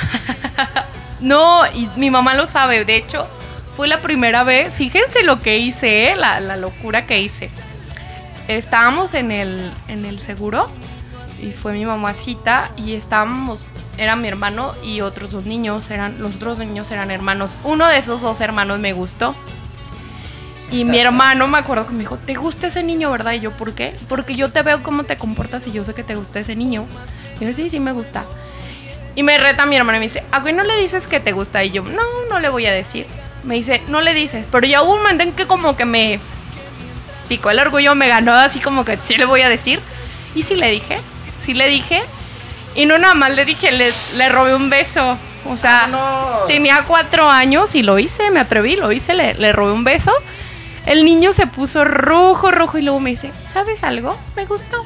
[1.21, 2.85] no, y mi mamá lo sabe.
[2.85, 3.27] De hecho,
[3.77, 4.75] fue la primera vez.
[4.75, 6.17] Fíjense lo que hice, ¿eh?
[6.17, 7.51] la, la locura que hice.
[8.49, 10.69] Estábamos en el, en el seguro
[11.41, 13.61] y fue mi mamacita y estábamos,
[13.99, 17.57] era mi hermano y otros dos niños, eran, los otros niños eran hermanos.
[17.65, 19.35] Uno de esos dos hermanos me gustó.
[20.71, 23.33] Y mi hermano me acuerdo que me dijo, ¿te gusta ese niño, verdad?
[23.33, 23.95] Y yo, ¿por qué?
[24.09, 26.87] Porque yo te veo cómo te comportas y yo sé que te gusta ese niño.
[27.41, 28.25] Y yo, sí, sí me gusta.
[29.15, 31.33] Y me reta mi hermano y me dice, ¿a qué no le dices que te
[31.33, 31.63] gusta?
[31.65, 33.07] Y yo, no, no le voy a decir.
[33.45, 34.47] Me dice, no le dices.
[34.51, 36.19] Pero ya hubo un momento en que como que me
[37.29, 39.81] picó el orgullo, me ganó así como que sí le voy a decir.
[40.35, 40.99] Y sí le dije,
[41.41, 42.03] sí le dije.
[42.75, 45.19] Y no nada más le dije, le, le robé un beso.
[45.45, 46.47] O sea, ¡Vámonos!
[46.47, 50.13] tenía cuatro años y lo hice, me atreví, lo hice, le, le robé un beso.
[50.87, 54.19] El niño se puso rojo, rojo y luego me dice, ¿sabes algo?
[54.37, 54.85] Me gustó.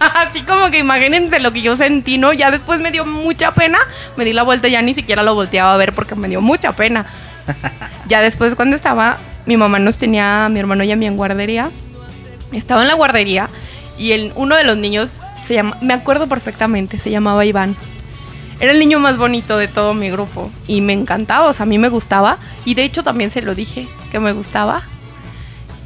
[0.14, 2.32] Así como que imagínense lo que yo sentí, ¿no?
[2.32, 3.78] Ya después me dio mucha pena.
[4.16, 6.40] Me di la vuelta y ya ni siquiera lo volteaba a ver porque me dio
[6.40, 7.06] mucha pena.
[8.06, 11.70] Ya después cuando estaba, mi mamá nos tenía, mi hermano y a mí en guardería.
[12.52, 13.48] Estaba en la guardería
[13.98, 17.76] y el, uno de los niños se llama, me acuerdo perfectamente, se llamaba Iván.
[18.60, 21.66] Era el niño más bonito de todo mi grupo y me encantaba, o sea, a
[21.66, 24.82] mí me gustaba y de hecho también se lo dije que me gustaba.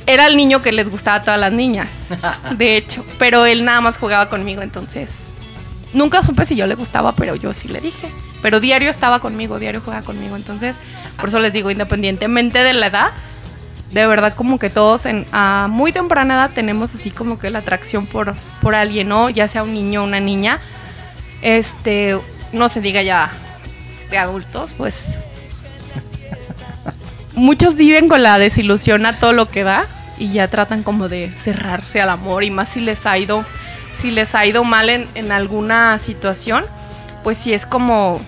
[0.08, 1.90] Era el niño que les gustaba a todas las niñas,
[2.56, 5.10] de hecho, pero él nada más jugaba conmigo, entonces
[5.92, 8.08] nunca supe si yo le gustaba, pero yo sí le dije.
[8.40, 10.76] Pero diario estaba conmigo, diario jugaba conmigo, entonces
[11.20, 13.10] por eso les digo, independientemente de la edad,
[13.92, 17.58] de verdad como que todos en, a muy temprana edad tenemos así como que la
[17.58, 19.28] atracción por, por alguien, ¿no?
[19.28, 20.58] Ya sea un niño o una niña.
[21.42, 22.18] Este,
[22.54, 23.30] no se diga ya
[24.08, 25.04] de adultos, pues
[27.34, 29.86] muchos viven con la desilusión a todo lo que da
[30.18, 33.44] y ya tratan como de cerrarse al amor y más si les ha ido
[33.96, 36.64] si les ha ido mal en, en alguna situación
[37.22, 38.20] pues sí es como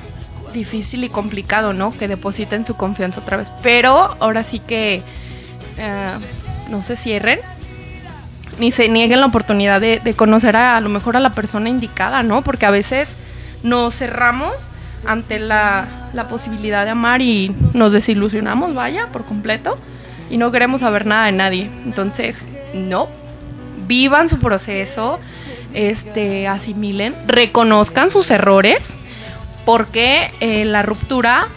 [0.52, 3.50] difícil y complicado no que depositen su confianza otra vez.
[3.62, 5.02] Pero ahora sí que
[5.78, 6.10] eh,
[6.68, 7.38] no se cierren
[8.58, 11.70] ni se nieguen la oportunidad de, de conocer a, a lo mejor a la persona
[11.70, 12.42] indicada, ¿no?
[12.42, 13.08] Porque a veces
[13.62, 14.70] nos cerramos
[15.06, 19.78] ante la, la posibilidad de amar y nos desilusionamos, vaya, por completo,
[20.30, 21.70] y no queremos saber nada de nadie.
[21.84, 22.42] Entonces,
[22.74, 23.08] no,
[23.86, 25.18] vivan su proceso,
[25.74, 28.80] este, asimilen, reconozcan sus errores,
[29.66, 31.48] porque eh, la ruptura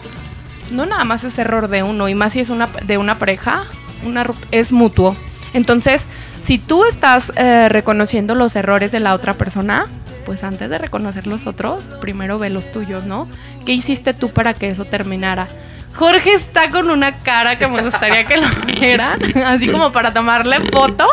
[0.70, 3.64] no nada más es error de uno, y más si es una, de una pareja,
[4.04, 5.16] una, es mutuo.
[5.52, 6.06] Entonces,
[6.42, 9.86] si tú estás eh, reconociendo los errores de la otra persona,
[10.26, 13.28] pues antes de reconocer los otros, primero ve los tuyos, ¿no?
[13.64, 15.46] ¿Qué hiciste tú para que eso terminara?
[15.94, 20.60] Jorge está con una cara que me gustaría que lo vieran, así como para tomarle
[20.60, 21.06] foto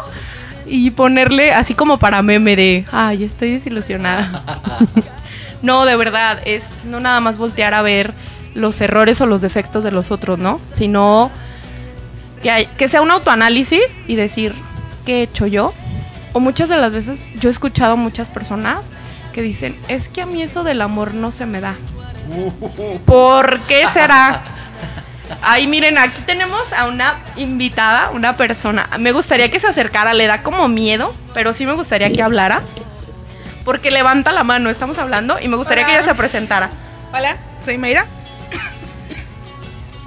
[0.65, 4.43] y ponerle así como para meme de, ay, estoy desilusionada.
[5.61, 8.13] no, de verdad, es no nada más voltear a ver
[8.55, 10.59] los errores o los defectos de los otros, ¿no?
[10.73, 11.29] Sino
[12.41, 14.55] que, hay, que sea un autoanálisis y decir,
[15.05, 15.73] ¿qué he hecho yo?
[16.33, 18.79] O muchas de las veces yo he escuchado a muchas personas
[19.31, 21.75] que dicen, es que a mí eso del amor no se me da.
[23.05, 24.41] ¿Por qué será?
[25.41, 28.87] Ay, miren, aquí tenemos a una invitada, una persona.
[28.99, 32.61] Me gustaría que se acercara, le da como miedo, pero sí me gustaría que hablara.
[33.65, 36.69] Porque levanta la mano, estamos hablando, y me gustaría que ella se presentara.
[37.13, 38.05] Hola, soy Mayra.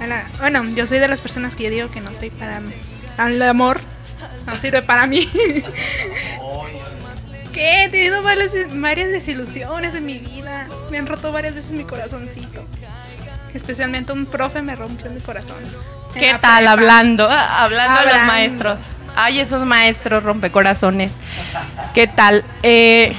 [0.01, 0.25] Hola.
[0.39, 2.73] Bueno, yo soy de las personas que yo digo que no soy para mí.
[3.17, 3.79] El amor
[4.45, 5.27] no sirve para mí.
[7.53, 7.85] ¿Qué?
[7.85, 10.67] He tenido varias, varias desilusiones en mi vida.
[10.91, 12.65] Me han roto varias veces mi corazoncito.
[13.55, 15.55] Especialmente un profe me rompió mi corazón.
[16.13, 16.57] ¿Qué tal?
[16.57, 16.71] prepa.
[16.71, 18.79] Hablando, ah, hablando de los maestros.
[19.15, 21.13] Ay, esos maestros rompecorazones.
[21.93, 22.43] ¿Qué tal?
[22.63, 23.15] Eh,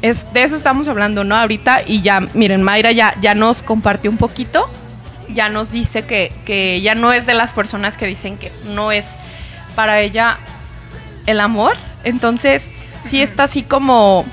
[0.00, 1.36] es, de eso estamos hablando, ¿no?
[1.36, 4.70] Ahorita y ya, miren, Mayra ya, ya nos compartió un poquito.
[5.28, 8.92] Ya nos dice que, que ella no es de las personas que dicen que no
[8.92, 9.04] es
[9.74, 10.38] para ella
[11.26, 11.74] el amor.
[12.04, 12.62] Entonces,
[13.04, 14.24] sí está así como...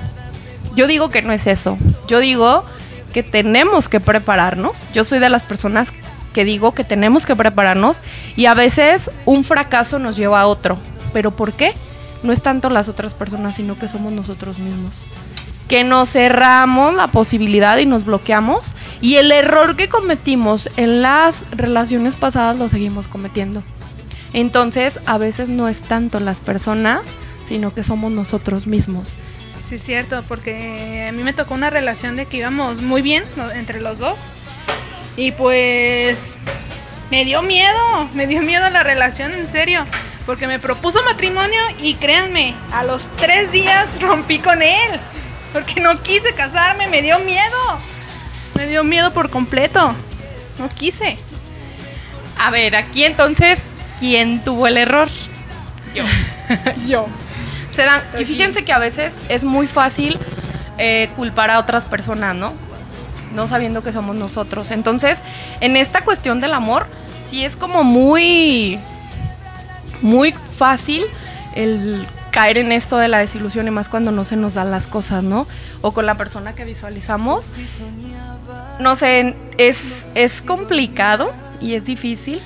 [0.76, 1.76] Yo digo que no es eso.
[2.06, 2.64] Yo digo
[3.10, 4.76] que tenemos que prepararnos.
[4.92, 5.88] Yo soy de las personas
[6.32, 8.00] que digo que tenemos que prepararnos
[8.36, 10.78] y a veces un fracaso nos lleva a otro.
[11.12, 11.74] ¿Pero por qué?
[12.22, 15.02] No es tanto las otras personas, sino que somos nosotros mismos.
[15.68, 21.44] Que nos cerramos la posibilidad y nos bloqueamos y el error que cometimos en las
[21.50, 23.62] relaciones pasadas lo seguimos cometiendo.
[24.32, 27.00] Entonces, a veces no es tanto las personas,
[27.44, 29.12] sino que somos nosotros mismos.
[29.70, 33.22] Sí, es cierto, porque a mí me tocó una relación de que íbamos muy bien
[33.36, 33.48] ¿no?
[33.52, 34.18] entre los dos.
[35.16, 36.40] Y pues
[37.12, 39.86] me dio miedo, me dio miedo la relación, en serio.
[40.26, 44.90] Porque me propuso matrimonio y créanme, a los tres días rompí con él.
[45.52, 47.78] Porque no quise casarme, me dio miedo.
[48.56, 49.94] Me dio miedo por completo.
[50.58, 51.16] No quise.
[52.40, 53.60] A ver, aquí entonces,
[54.00, 55.08] ¿quién tuvo el error?
[55.94, 56.02] Yo.
[56.88, 57.06] Yo.
[57.80, 60.18] Se dan, y fíjense que a veces es muy fácil
[60.76, 62.52] eh, culpar a otras personas, ¿no?
[63.34, 64.70] No sabiendo que somos nosotros.
[64.70, 65.16] Entonces,
[65.62, 66.86] en esta cuestión del amor,
[67.26, 68.78] sí es como muy,
[70.02, 71.04] muy fácil
[71.54, 74.86] el caer en esto de la desilusión y más cuando no se nos dan las
[74.86, 75.46] cosas, ¿no?
[75.80, 77.46] O con la persona que visualizamos.
[78.78, 82.42] No sé, es, es complicado y es difícil.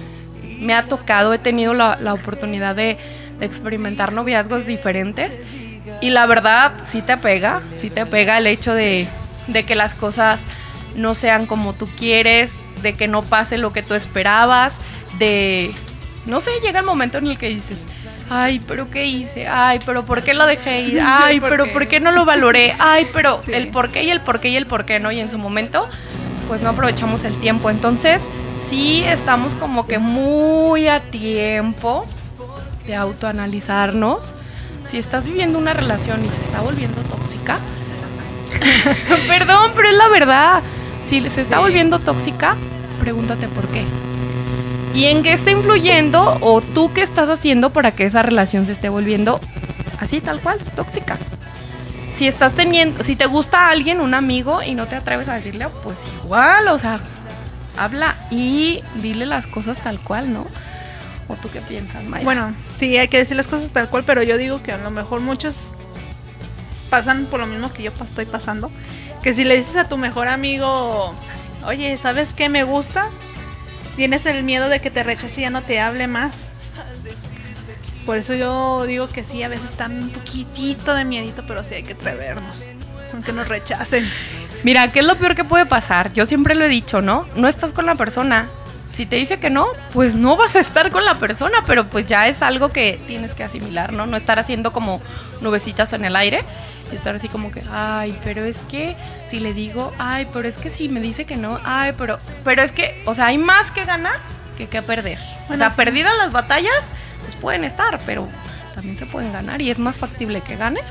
[0.61, 2.99] Me ha tocado, he tenido la, la oportunidad de,
[3.39, 5.33] de experimentar noviazgos diferentes
[6.01, 9.07] y la verdad sí te pega, sí te pega el hecho de,
[9.49, 10.41] de que las cosas
[10.97, 14.79] no sean como tú quieres, de que no pase lo que tú esperabas,
[15.19, 15.73] de,
[16.27, 17.79] no sé, llega el momento en el que dices,
[18.31, 19.47] ay, pero ¿qué hice?
[19.49, 21.01] Ay, pero ¿por qué lo dejé ir?
[21.05, 21.71] Ay, ¿Por pero qué?
[21.73, 22.75] ¿por qué no lo valoré?
[22.79, 23.53] Ay, pero Sí.
[23.53, 25.11] el por qué y el por qué y el por qué, ¿no?
[25.13, 25.89] Y en su momento,
[26.49, 27.71] pues no aprovechamos el tiempo.
[27.71, 28.23] Entonces,
[28.69, 32.07] sí estamos como que muy a tiempo
[32.87, 34.27] de autoanalizarnos.
[34.89, 37.59] Si estás viviendo una relación y se está volviendo tóxica,
[39.29, 40.63] perdón, pero es la verdad.
[41.07, 42.57] Si se está volviendo tóxica,
[43.01, 43.85] pregúntate por qué.
[44.95, 48.73] ¿Y en qué está influyendo o tú qué estás haciendo para que esa relación se
[48.73, 49.41] esté volviendo
[50.01, 51.19] así, tal cual, tóxica?
[52.17, 55.67] Si estás teniendo, si te gusta alguien, un amigo, y no te atreves a decirle,
[55.83, 57.01] pues igual, o sea,
[57.77, 60.47] habla y dile las cosas tal cual, ¿no?
[61.29, 62.25] ¿O tú qué piensas, Maya?
[62.25, 64.91] Bueno, sí, hay que decir las cosas tal cual, pero yo digo que a lo
[64.91, 65.73] mejor muchos
[66.91, 68.71] pasan por lo mismo que yo estoy pasando.
[69.23, 71.15] Que si le dices a tu mejor amigo,
[71.67, 73.09] oye, ¿sabes qué me gusta?
[73.97, 76.49] Tienes el miedo de que te rechace y ya no te hable más.
[78.05, 81.75] Por eso yo digo que sí, a veces están un poquitito de miedito, pero sí
[81.75, 82.65] hay que atrevernos.
[83.15, 84.11] Aunque nos rechacen.
[84.63, 86.13] Mira, ¿qué es lo peor que puede pasar?
[86.13, 87.27] Yo siempre lo he dicho, ¿no?
[87.35, 88.49] No estás con la persona.
[88.95, 92.07] Si te dice que no, pues no vas a estar con la persona, pero pues
[92.07, 94.07] ya es algo que tienes que asimilar, ¿no?
[94.07, 95.03] No estar haciendo como
[95.41, 96.45] nubecitas en el aire
[96.93, 98.95] y estar así como que, ay, pero es que
[99.29, 102.63] si le digo, ay, pero es que si me dice que no, ay, pero, pero
[102.63, 104.17] es que, o sea, hay más que ganar
[104.57, 105.19] que que perder.
[105.51, 106.85] o sea, perdidas las batallas,
[107.23, 108.29] pues pueden estar, pero
[108.77, 110.85] también se pueden ganar y es más factible que ganes.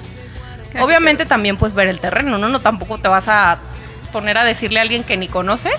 [0.82, 2.50] Obviamente también puedes ver el terreno, ¿no?
[2.50, 3.60] No tampoco te vas a
[4.12, 5.78] poner a decirle a alguien que ni conoces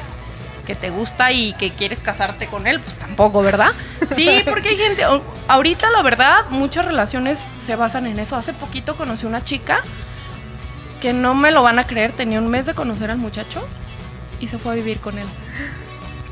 [0.64, 3.72] que te gusta y que quieres casarte con él, pues tampoco, ¿verdad?
[4.14, 5.04] Sí, porque hay gente,
[5.48, 8.36] ahorita la verdad, muchas relaciones se basan en eso.
[8.36, 9.82] Hace poquito conocí una chica
[11.00, 13.66] que no me lo van a creer, tenía un mes de conocer al muchacho
[14.40, 15.26] y se fue a vivir con él.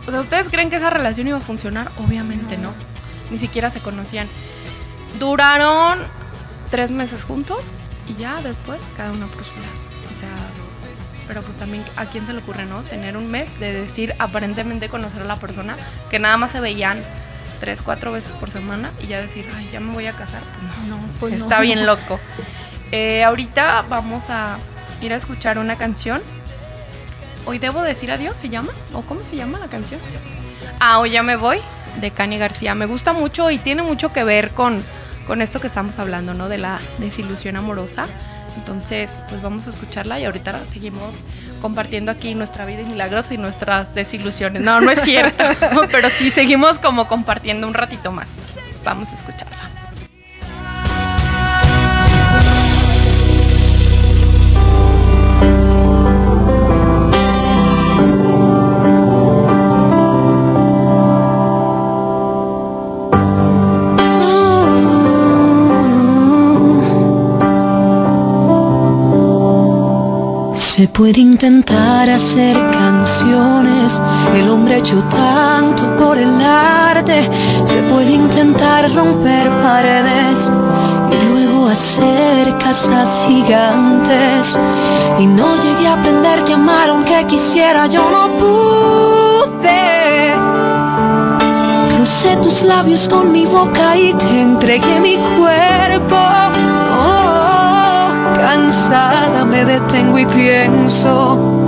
[0.06, 1.90] O sea, ¿ustedes creen que esa relación iba a funcionar?
[1.98, 2.72] Obviamente no.
[3.30, 4.28] Ni siquiera se conocían.
[5.18, 5.98] Duraron
[6.70, 7.72] tres meses juntos
[8.08, 9.72] y ya después cada uno por su lado.
[10.12, 10.28] O sea,
[11.26, 12.82] pero pues también a quién se le ocurre, ¿no?
[12.82, 15.76] Tener un mes de decir aparentemente conocer a la persona
[16.10, 17.00] que nada más se veían
[17.60, 20.40] tres, cuatro veces por semana y ya decir, ay, ya me voy a casar.
[20.40, 22.18] Pues no, no, pues está bien loco.
[22.90, 24.58] Eh, ahorita vamos a
[25.00, 26.20] ir a escuchar una canción.
[27.46, 28.72] Hoy debo decir adiós, ¿se llama?
[28.92, 30.00] ¿O cómo se llama la canción?
[30.80, 31.60] Ah, hoy ya me voy,
[32.00, 32.74] de Cani García.
[32.74, 34.82] Me gusta mucho y tiene mucho que ver con,
[35.26, 36.48] con esto que estamos hablando, ¿no?
[36.48, 38.06] De la desilusión amorosa.
[38.56, 41.14] Entonces, pues vamos a escucharla y ahorita seguimos
[41.60, 44.62] compartiendo aquí nuestra vida y milagros y nuestras desilusiones.
[44.62, 45.44] No, no es cierto,
[45.90, 48.28] pero sí seguimos como compartiendo un ratito más.
[48.84, 49.56] Vamos a escucharla.
[70.74, 74.00] Se puede intentar hacer canciones,
[74.34, 77.28] el hombre hecho tanto por el arte.
[77.66, 80.50] Se puede intentar romper paredes
[81.10, 84.56] y luego hacer casas gigantes.
[85.18, 89.72] Y no llegué a aprender a llamar aunque quisiera, yo no pude.
[91.96, 95.11] Crucé tus labios con mi boca y te entregué mi
[99.82, 101.64] detengo y pienso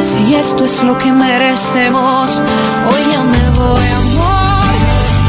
[0.00, 2.42] si esto es lo que merecemos.
[2.88, 4.74] Hoy ya me voy, amor,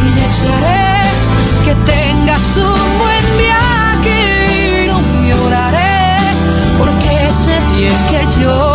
[0.06, 1.04] y desearé
[1.66, 6.18] que tengas un buen viaje y no lloraré
[6.78, 8.73] porque sé bien que yo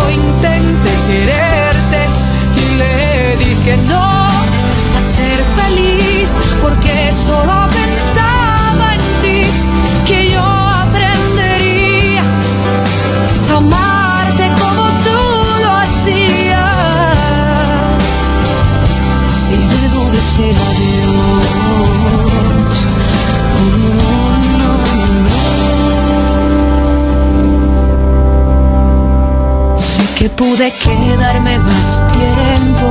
[30.18, 32.86] que pude quedarme más tiempo,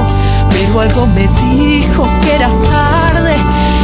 [0.50, 3.36] pero algo me dijo que era tarde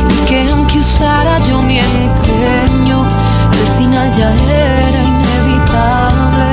[0.10, 3.06] y que aunque usara yo mi empeño,
[3.52, 6.52] el final ya era inevitable.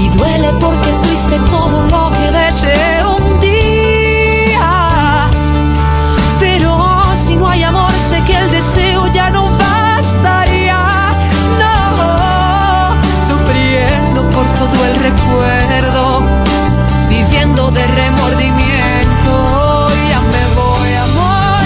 [0.00, 5.30] Y duele porque fuiste todo lo que deseé un día.
[6.38, 6.76] Pero
[7.14, 10.76] si no hay amor, sé que el deseo ya no bastaría.
[11.58, 12.92] No,
[13.26, 15.59] sufriendo por todo el recuerdo,
[17.72, 19.88] de remordimiento.
[20.08, 21.62] Ya me voy, amor,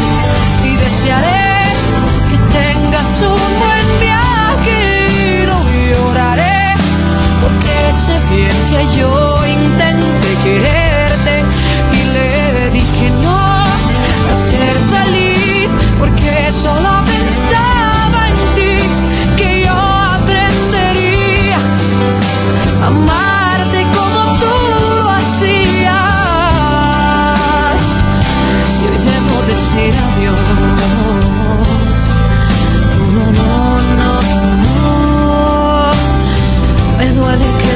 [0.65, 1.65] y desearé
[2.31, 5.59] que tengas un buen viaje y no
[5.93, 6.75] lloraré
[7.41, 9.34] porque sé bien que yo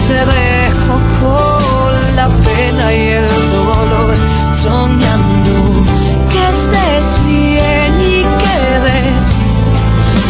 [0.09, 4.15] te dejo con la pena y el dolor,
[4.55, 5.55] soñando
[6.33, 9.29] que estés bien y que des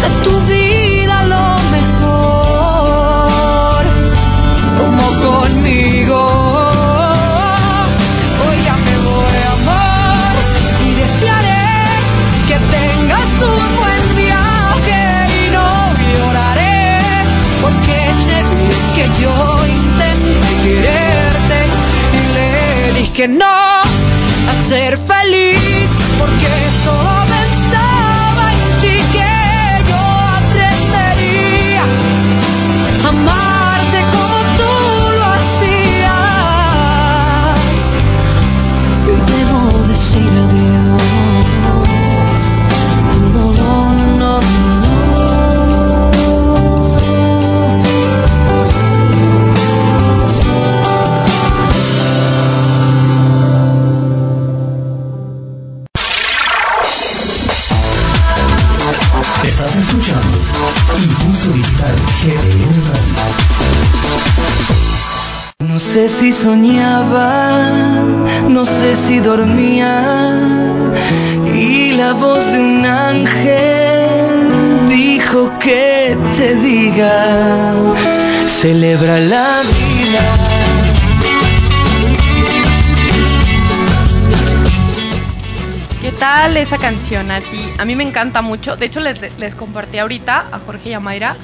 [0.03, 3.83] de tu vida lo mejor,
[4.79, 6.21] como conmigo.
[8.43, 10.35] Hoy ya me voy, amor,
[10.87, 11.67] y desearé
[12.49, 15.03] que tengas un buen viaje
[15.41, 15.69] y no
[16.11, 16.77] lloraré
[17.63, 18.39] porque sé
[18.97, 19.35] que yo
[23.19, 25.89] que no a ser feliz,
[26.21, 26.47] porque
[26.85, 27.28] solo
[66.43, 67.61] soñaba,
[68.49, 70.31] no sé si dormía.
[71.53, 77.75] Y la voz de un ángel dijo que te diga,
[78.47, 80.27] celebra la vida.
[86.01, 87.33] ¿Qué tal esa canción?
[87.33, 88.77] Así, a mí me encanta mucho.
[88.77, 91.35] De hecho, les, les compartí ahorita a Jorge y a Mayra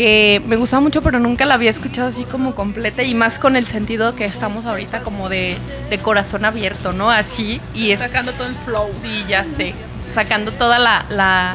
[0.00, 3.54] que me gusta mucho, pero nunca la había escuchado así como completa y más con
[3.54, 5.58] el sentido que estamos ahorita como de,
[5.90, 7.10] de corazón abierto, ¿no?
[7.10, 8.88] Así y es, Sacando todo el flow.
[9.02, 9.74] sí, ya sé,
[10.10, 11.54] sacando toda la, la,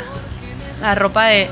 [0.79, 1.49] la ropa de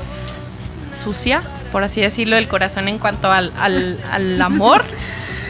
[0.94, 1.42] sucia,
[1.72, 4.84] por así decirlo, del corazón en cuanto al, al, al amor.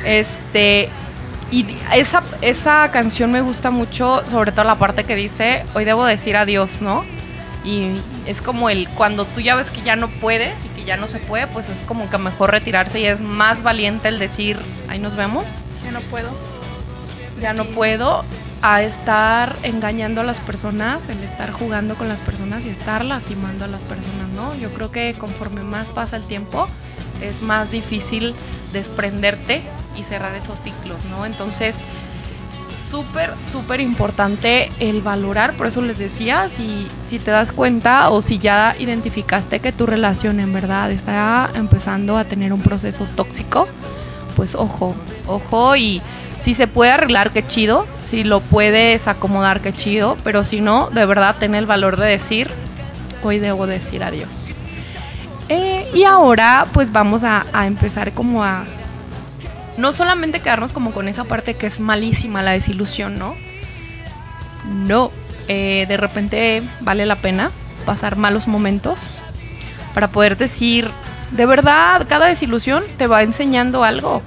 [0.06, 0.88] este
[1.50, 6.06] y esa, esa canción me gusta mucho, sobre todo la parte que dice, hoy debo
[6.06, 7.04] decir adiós, ¿no?
[7.64, 7.90] Y
[8.26, 11.06] es como el, cuando tú ya ves que ya no puedes y que ya no
[11.06, 14.58] se puede, pues es como que mejor retirarse y es más valiente el decir,
[14.88, 15.44] ahí nos vemos,
[15.82, 16.30] Ya no puedo.
[17.40, 18.22] ya no puedo,
[18.60, 23.64] a estar engañando a las personas, el estar jugando con las personas y estar lastimando
[23.64, 24.54] a las personas, ¿no?
[24.56, 26.66] Yo creo que conforme más pasa el tiempo,
[27.22, 28.34] es más difícil
[28.72, 29.62] desprenderte
[29.96, 31.26] y cerrar esos ciclos, ¿no?
[31.26, 31.76] Entonces,
[32.94, 38.22] súper, súper importante el valorar, por eso les decía, si, si te das cuenta o
[38.22, 43.66] si ya identificaste que tu relación en verdad está empezando a tener un proceso tóxico,
[44.36, 44.94] pues ojo,
[45.26, 46.02] ojo y
[46.38, 50.88] si se puede arreglar, qué chido, si lo puedes acomodar, qué chido, pero si no,
[50.90, 52.48] de verdad, ten el valor de decir,
[53.24, 54.50] hoy debo decir adiós.
[55.48, 58.64] Eh, y ahora pues vamos a, a empezar como a
[59.76, 63.34] no solamente quedarnos como con esa parte que es malísima, la desilusión, ¿no?
[64.86, 65.10] No,
[65.48, 67.50] eh, de repente vale la pena
[67.84, 69.20] pasar malos momentos
[69.92, 70.90] para poder decir,
[71.32, 74.22] de verdad, cada desilusión te va enseñando algo,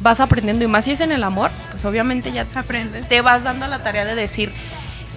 [0.00, 3.08] vas aprendiendo y más si es en el amor, pues obviamente ya Aprendes.
[3.08, 4.52] te vas dando la tarea de decir,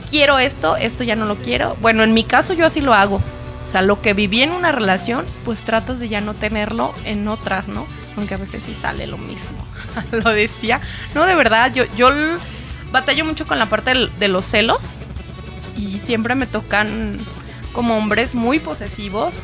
[0.10, 1.76] quiero esto, esto ya no lo quiero.
[1.82, 3.22] Bueno, en mi caso yo así lo hago.
[3.66, 7.28] O sea, lo que viví en una relación, pues tratas de ya no tenerlo en
[7.28, 7.86] otras, ¿no?
[8.20, 9.66] Aunque a veces sí sale lo mismo.
[10.12, 10.82] lo decía.
[11.16, 12.10] No, de verdad, yo, yo
[12.92, 15.00] batallo mucho con la parte de los celos.
[15.78, 17.18] Y siempre me tocan
[17.72, 19.36] como hombres muy posesivos,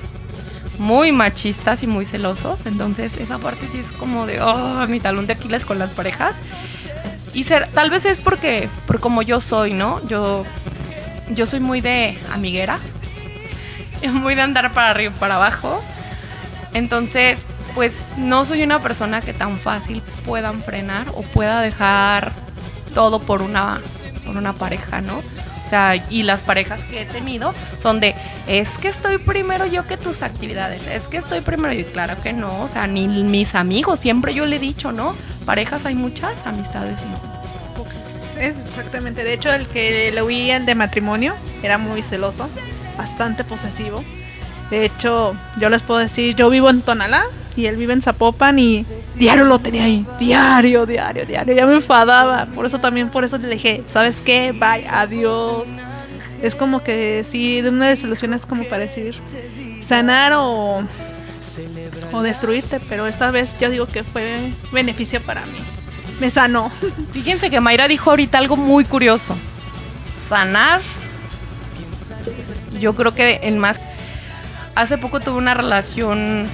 [0.77, 2.65] muy machistas y muy celosos.
[2.65, 6.35] Entonces, esa parte sí es como de, oh, mi talón de Aquiles con las parejas.
[7.33, 10.05] Y ser, tal vez es porque, por como yo soy, ¿no?
[10.09, 10.43] Yo,
[11.29, 12.79] yo soy muy de amiguera,
[14.11, 15.81] muy de andar para arriba y para abajo.
[16.73, 17.39] Entonces,
[17.75, 22.31] pues no soy una persona que tan fácil puedan frenar o pueda dejar
[22.93, 23.81] todo por una,
[24.25, 25.17] por una pareja, ¿no?
[25.17, 28.15] O sea, y las parejas que he tenido son de,
[28.47, 32.15] es que estoy primero yo que tus actividades, es que estoy primero yo, y claro
[32.23, 35.15] que no, o sea, ni mis amigos, siempre yo le he dicho, ¿no?
[35.45, 37.35] Parejas hay muchas, amistades no.
[38.39, 39.23] Es exactamente.
[39.23, 42.49] De hecho, el que le huía el de matrimonio era muy celoso,
[42.97, 44.03] bastante posesivo.
[44.69, 48.59] De hecho, yo les puedo decir, yo vivo en Tonalá y él vive en Zapopan
[48.59, 48.85] y
[49.15, 50.05] diario lo tenía ahí.
[50.19, 51.53] Diario, diario, diario.
[51.53, 52.47] Ya me enfadaba.
[52.47, 54.51] Por eso también, por eso le dije, ¿sabes qué?
[54.51, 55.63] Bye, adiós.
[56.41, 59.15] Es como que sí, de una desilusión es como para decir
[59.87, 60.83] sanar o,
[62.11, 62.79] o destruirte.
[62.89, 65.59] Pero esta vez yo digo que fue beneficio para mí.
[66.19, 66.71] Me sanó.
[67.13, 69.35] Fíjense que Mayra dijo ahorita algo muy curioso.
[70.27, 70.81] Sanar.
[72.79, 73.79] Yo creo que en más.
[74.75, 76.47] Hace poco tuve una relación.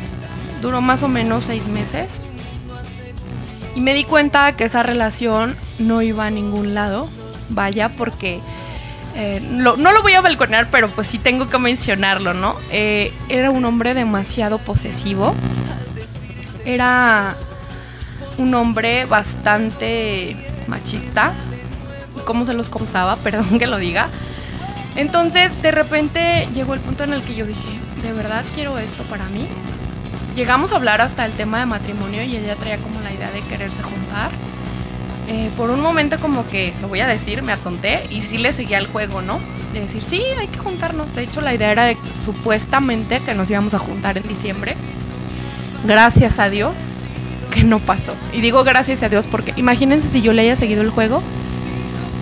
[0.61, 2.13] Duró más o menos seis meses.
[3.76, 7.09] Y me di cuenta que esa relación no iba a ningún lado.
[7.49, 8.39] Vaya, porque.
[9.15, 12.55] eh, no lo voy a balconear, pero pues sí tengo que mencionarlo, ¿no?
[12.72, 15.36] Eh, era un hombre demasiado posesivo.
[16.63, 17.36] Era
[18.38, 20.36] un hombre bastante
[20.67, 21.34] machista.
[22.26, 23.15] ¿Cómo se los causaba?
[23.24, 24.09] Perdón que lo diga.
[24.95, 29.04] Entonces, de repente llegó el punto en el que yo dije, ¿de verdad quiero esto
[29.04, 29.47] para mí?
[30.36, 33.41] Llegamos a hablar hasta el tema de matrimonio y ella traía como la idea de
[33.41, 34.32] quererse juntar.
[35.28, 38.54] Eh, por un momento como que, lo voy a decir, me atonté y sí le
[38.54, 39.39] seguía el juego, ¿no?
[39.74, 41.14] De decir, sí, hay que juntarnos.
[41.16, 44.76] De hecho, la idea era de supuestamente que nos íbamos a juntar en diciembre.
[45.86, 46.74] Gracias a Dios
[47.54, 48.14] que no pasó.
[48.34, 51.22] Y digo gracias a Dios porque imagínense si yo le haya seguido el juego.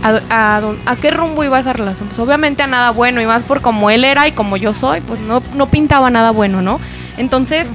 [0.01, 2.07] ¿A, qué rumbo iba esa relación?
[2.07, 5.01] Pues obviamente a nada bueno y más por como él era y como yo soy,
[5.01, 6.79] pues no, no pintaba nada bueno, ¿no?
[7.17, 7.67] Entonces,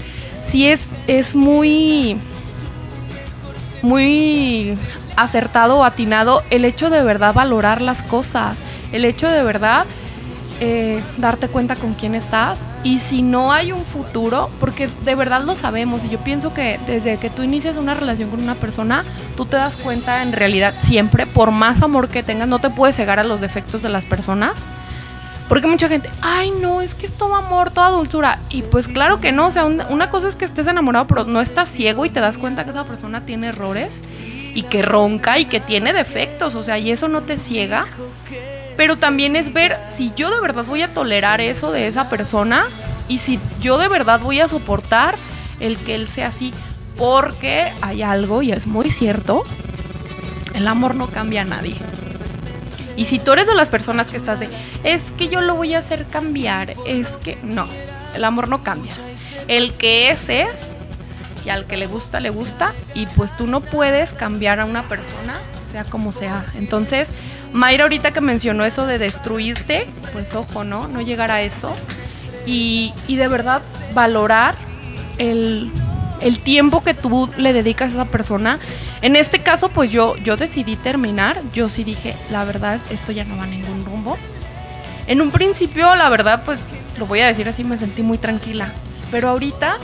[0.42, 2.16] sí es, es muy,
[3.82, 4.76] muy
[5.16, 8.56] acertado o atinado el hecho de verdad valorar las cosas,
[8.92, 9.84] el hecho de verdad
[10.60, 15.42] eh, darte cuenta con quién estás y si no hay un futuro, porque de verdad
[15.42, 19.04] lo sabemos y yo pienso que desde que tú inicias una relación con una persona,
[19.36, 22.96] tú te das cuenta en realidad siempre, por más amor que tengas, no te puedes
[22.96, 24.54] cegar a los defectos de las personas.
[25.48, 28.38] Porque mucha gente, ay no, es que es todo amor, toda dulzura.
[28.50, 31.40] Y pues claro que no, o sea, una, cosa es que estés enamorado, pero no
[31.40, 33.90] estás ciego y te das cuenta que esa persona tiene errores
[34.54, 37.86] y que ronca y que tiene defectos, o sea, y eso no te ciega.
[38.76, 42.66] Pero también es ver si yo de verdad voy a tolerar eso de esa persona
[43.08, 45.16] y si yo de verdad voy a soportar
[45.60, 46.52] el que él sea así.
[46.96, 49.44] Porque hay algo, y es muy cierto,
[50.54, 51.74] el amor no cambia a nadie.
[52.96, 54.48] Y si tú eres de las personas que estás de,
[54.84, 57.66] es que yo lo voy a hacer cambiar, es que no,
[58.14, 58.92] el amor no cambia.
[59.48, 60.48] El que es es,
[61.44, 64.88] y al que le gusta, le gusta, y pues tú no puedes cambiar a una
[64.88, 65.38] persona,
[65.70, 66.46] sea como sea.
[66.54, 67.08] Entonces,
[67.54, 70.88] Mayra ahorita que mencionó eso de destruirte, pues ojo, ¿no?
[70.88, 71.72] No llegar a eso.
[72.46, 73.62] Y, y de verdad
[73.94, 74.56] valorar
[75.18, 75.70] el,
[76.20, 78.58] el tiempo que tú le dedicas a esa persona.
[79.02, 81.40] En este caso, pues yo, yo decidí terminar.
[81.52, 84.18] Yo sí dije, la verdad, esto ya no va a ningún rumbo.
[85.06, 86.58] En un principio, la verdad, pues
[86.98, 88.72] lo voy a decir así, me sentí muy tranquila.
[89.12, 89.76] Pero ahorita,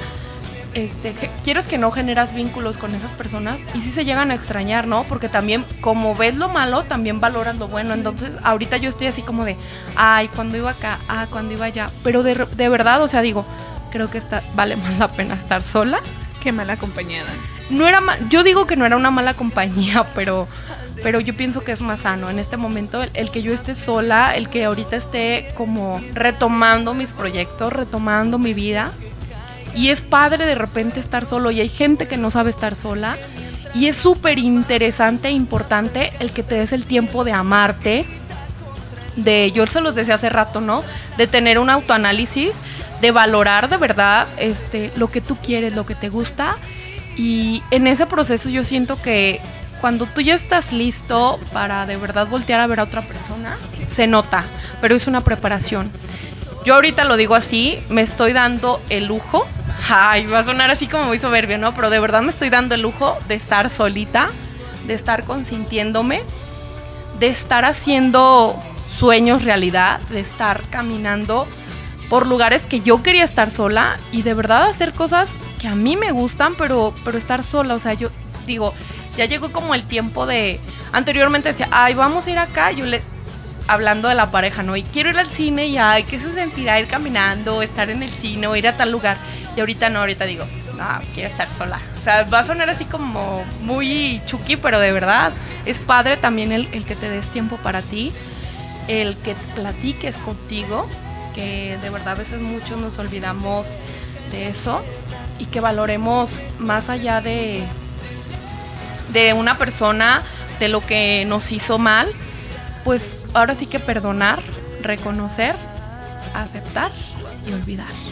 [0.75, 4.35] este, que- quieres que no generas vínculos con esas personas y sí se llegan a
[4.35, 5.05] extrañar, ¿no?
[5.05, 7.95] Porque también, como ves lo malo, también valoras lo bueno.
[7.95, 9.57] Entonces, ahorita yo estoy así como de,
[9.97, 11.91] ay, cuando iba acá, ah, cuando iba allá.
[12.05, 13.45] Pero de, de verdad, o sea, digo,
[13.91, 15.99] creo que está, vale más la pena estar sola
[16.43, 17.29] Qué mala acompañada.
[17.69, 20.49] no era ma- yo digo que no era una mala compañía, pero
[21.03, 23.75] pero yo pienso que es más sano en este momento el, el que yo esté
[23.75, 28.91] sola, el que ahorita esté como retomando mis proyectos, retomando mi vida.
[29.75, 33.17] Y es padre de repente estar solo y hay gente que no sabe estar sola.
[33.75, 38.05] Y es súper interesante e importante el que te des el tiempo de amarte,
[39.17, 40.83] de, yo se los decía hace rato, ¿no?
[41.17, 45.95] De tener un autoanálisis, de valorar de verdad este, lo que tú quieres, lo que
[45.95, 46.57] te gusta.
[47.17, 49.41] Y en ese proceso yo siento que
[49.81, 53.57] cuando tú ya estás listo para de verdad voltear a ver a otra persona,
[53.89, 54.45] se nota,
[54.81, 55.91] pero es una preparación.
[56.65, 59.47] Yo ahorita lo digo así, me estoy dando el lujo.
[59.89, 61.75] Ay, va a sonar así como muy soberbio, ¿no?
[61.75, 64.29] Pero de verdad me estoy dando el lujo de estar solita,
[64.87, 66.23] de estar consintiéndome,
[67.19, 68.57] de estar haciendo
[68.91, 71.47] sueños realidad, de estar caminando
[72.09, 75.29] por lugares que yo quería estar sola y de verdad hacer cosas
[75.61, 77.75] que a mí me gustan, pero, pero estar sola.
[77.75, 78.11] O sea, yo
[78.47, 78.75] digo,
[79.17, 80.59] ya llegó como el tiempo de.
[80.93, 82.73] Anteriormente decía, ay, vamos a ir acá.
[82.73, 83.03] Yo le.
[83.69, 84.75] Hablando de la pareja, ¿no?
[84.75, 88.11] Y quiero ir al cine y, ay, ¿qué se sentirá ir caminando, estar en el
[88.11, 89.17] cine o ir a tal lugar?
[89.57, 90.45] Y ahorita no, ahorita digo,
[90.81, 91.81] ah, quiero estar sola.
[91.99, 95.33] O sea, va a sonar así como muy chucky, pero de verdad
[95.67, 98.13] es padre también el, el que te des tiempo para ti,
[98.89, 100.89] el que platiques contigo,
[101.35, 103.67] que de verdad a veces muchos nos olvidamos
[104.31, 104.83] de eso
[105.39, 107.65] y que valoremos más allá de,
[109.13, 110.23] de una persona,
[110.59, 112.13] de lo que nos hizo mal,
[112.85, 114.39] pues ahora sí que perdonar,
[114.83, 115.55] reconocer,
[116.35, 116.93] aceptar
[117.49, 118.10] y olvidar.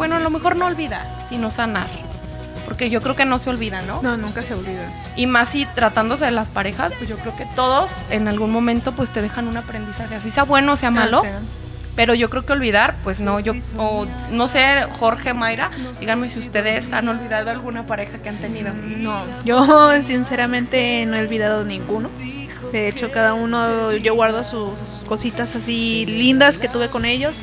[0.00, 1.86] Bueno, a lo mejor no olvidar, sino sanar.
[2.64, 4.00] Porque yo creo que no se olvida, ¿no?
[4.00, 4.90] No, nunca se olvida.
[5.14, 8.92] Y más si tratándose de las parejas, pues yo creo que todos en algún momento
[8.92, 11.20] pues te dejan un aprendizaje, así sea bueno o sea malo.
[11.20, 11.40] Sea,
[11.96, 15.70] Pero yo creo que olvidar, pues no, yo, o no sé, Jorge, Mayra,
[16.00, 18.72] díganme si ustedes han olvidado alguna pareja que han tenido.
[18.72, 22.08] No, yo sinceramente no he olvidado ninguno.
[22.72, 27.36] De hecho, cada uno, yo guardo sus cositas así lindas que tuve con ellos.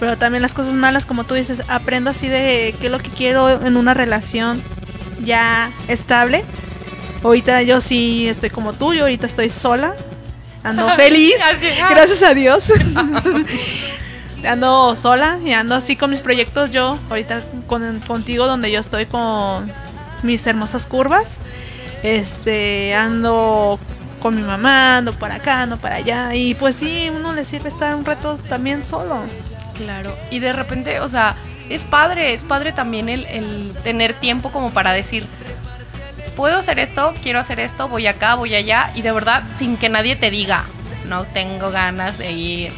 [0.00, 3.10] Pero también las cosas malas, como tú dices, aprendo así de qué es lo que
[3.10, 4.62] quiero en una relación
[5.20, 6.44] ya estable.
[7.22, 9.94] Ahorita yo sí estoy como tú, yo ahorita estoy sola.
[10.62, 11.88] Ando feliz, ah.
[11.90, 12.72] gracias a Dios.
[14.46, 19.06] ando sola y ando así con mis proyectos yo, ahorita con, contigo donde yo estoy
[19.06, 19.70] con
[20.22, 21.38] mis hermosas curvas.
[22.02, 23.78] Este, ando
[24.20, 26.34] con mi mamá, ando para acá, ando para allá.
[26.34, 29.22] Y pues sí, uno le sirve estar un rato también solo.
[29.76, 30.16] Claro.
[30.30, 31.36] Y de repente, o sea,
[31.68, 35.26] es padre, es padre también el, tener tiempo como para decir,
[36.36, 39.88] puedo hacer esto, quiero hacer esto, voy acá, voy allá, y de verdad, sin que
[39.88, 40.66] nadie te diga,
[41.06, 42.72] no tengo ganas de ir.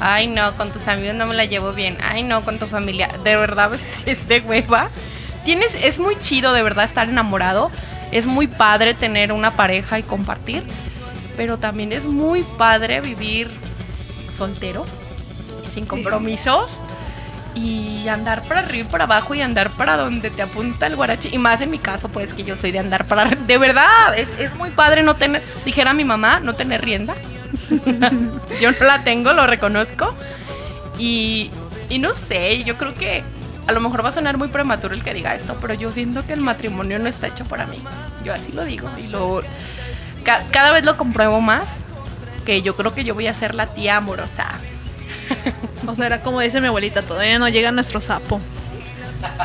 [0.00, 1.96] Ay, no, con tus amigos no me la llevo bien.
[2.02, 3.08] Ay, no, con tu familia.
[3.22, 4.88] De verdad, a veces es de hueva.
[5.44, 7.70] Tienes, es muy chido de verdad estar enamorado.
[8.10, 10.64] Es muy padre tener una pareja y compartir.
[11.36, 13.48] Pero también es muy padre vivir
[14.36, 14.84] soltero,
[15.72, 16.78] sin compromisos.
[17.54, 21.28] Y andar para arriba y para abajo y andar para donde te apunta el guarache.
[21.30, 23.42] Y más en mi caso, pues que yo soy de andar para arriba.
[23.46, 27.14] De verdad, es, es muy padre no tener, dijera mi mamá, no tener rienda.
[28.60, 30.14] yo no la tengo, lo reconozco.
[30.98, 31.50] Y,
[31.90, 33.22] y no sé, yo creo que
[33.66, 36.26] a lo mejor va a sonar muy prematuro el que diga esto, pero yo siento
[36.26, 37.82] que el matrimonio no está hecho para mí.
[38.24, 39.42] Yo así lo digo y lo
[40.24, 41.64] ca- cada vez lo compruebo más
[42.46, 44.46] que yo creo que yo voy a ser la tía amorosa.
[45.86, 48.40] O sea, era como dice mi abuelita, todavía no llega nuestro sapo.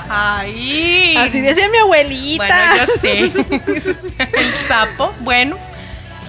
[0.10, 1.16] Ay.
[1.18, 2.46] Así decía mi abuelita.
[2.46, 3.24] Bueno, yo sé.
[4.38, 5.58] el sapo, bueno,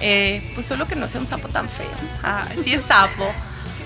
[0.01, 1.87] eh, pues solo que no sea un sapo tan feo.
[2.23, 3.31] Ah, sí es sapo.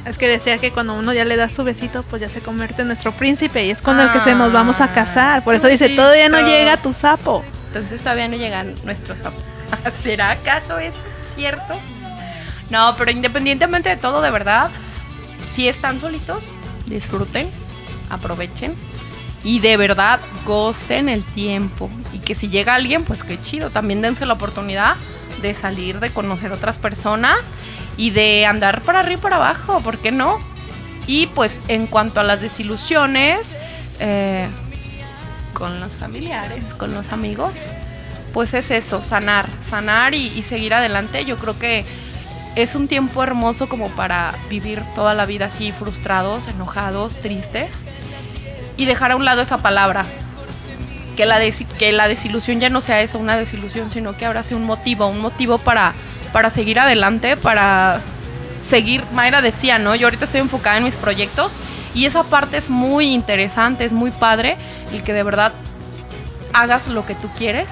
[0.06, 2.82] Es que decía que cuando uno ya le da su besito, pues ya se convierte
[2.82, 5.44] en nuestro príncipe y es con el que se nos vamos a casar.
[5.44, 7.44] Por eso dice, todavía no llega tu sapo.
[7.68, 9.38] Entonces todavía no llegan nuestros sapo.
[10.04, 11.04] ¿Será acaso eso
[11.36, 11.80] cierto?
[12.70, 14.70] No, pero independientemente de todo, de verdad,
[15.54, 16.44] si están solitos,
[16.88, 17.48] disfruten,
[18.10, 18.74] aprovechen
[19.44, 21.92] y de verdad gocen el tiempo.
[22.12, 23.70] Y que si llega alguien, pues qué chido.
[23.70, 24.96] También dense la oportunidad
[25.44, 27.38] de salir, de conocer otras personas
[27.98, 30.40] y de andar para arriba y para abajo, ¿por qué no?
[31.06, 33.42] Y pues en cuanto a las desilusiones,
[34.00, 34.48] eh,
[35.54, 37.54] con los familiares, con los amigos,
[38.34, 41.26] pues es eso, sanar, sanar y, y seguir adelante.
[41.26, 41.86] Yo creo que
[42.56, 47.70] es un tiempo hermoso como para vivir toda la vida así frustrados, enojados, tristes
[48.78, 50.06] y dejar a un lado esa palabra.
[51.16, 51.40] Que la,
[51.78, 55.08] que la desilusión ya no sea eso, una desilusión, sino que ahora sea un motivo,
[55.08, 55.94] un motivo para,
[56.32, 58.02] para seguir adelante, para
[58.64, 59.94] seguir, Mayra decía, ¿no?
[59.94, 61.52] Yo ahorita estoy enfocada en mis proyectos
[61.94, 64.58] y esa parte es muy interesante, es muy padre,
[64.92, 65.54] el que de verdad
[66.52, 67.70] hagas lo que tú quieres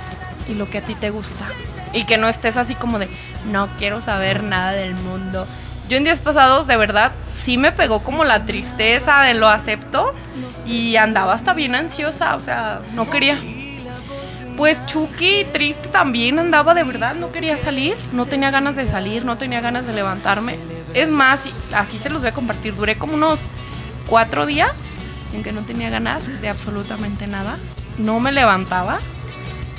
[0.48, 1.46] y lo que a ti te gusta.
[1.94, 3.10] Y que no estés así como de,
[3.46, 5.48] no quiero saber nada del mundo.
[5.90, 7.12] Yo en días pasados, de verdad,
[7.44, 10.14] sí me pegó como la tristeza de lo acepto
[10.66, 13.40] y andaba hasta bien ansiosa, o sea, no quería.
[14.58, 19.26] Pues Chucky, triste también, andaba de verdad, no quería salir, no tenía ganas de salir,
[19.26, 20.58] no tenía ganas de levantarme.
[20.94, 23.40] Es más, así se los voy a compartir, duré como unos
[24.08, 24.72] cuatro días
[25.34, 27.58] en que no tenía ganas de absolutamente nada,
[27.98, 29.00] no me levantaba.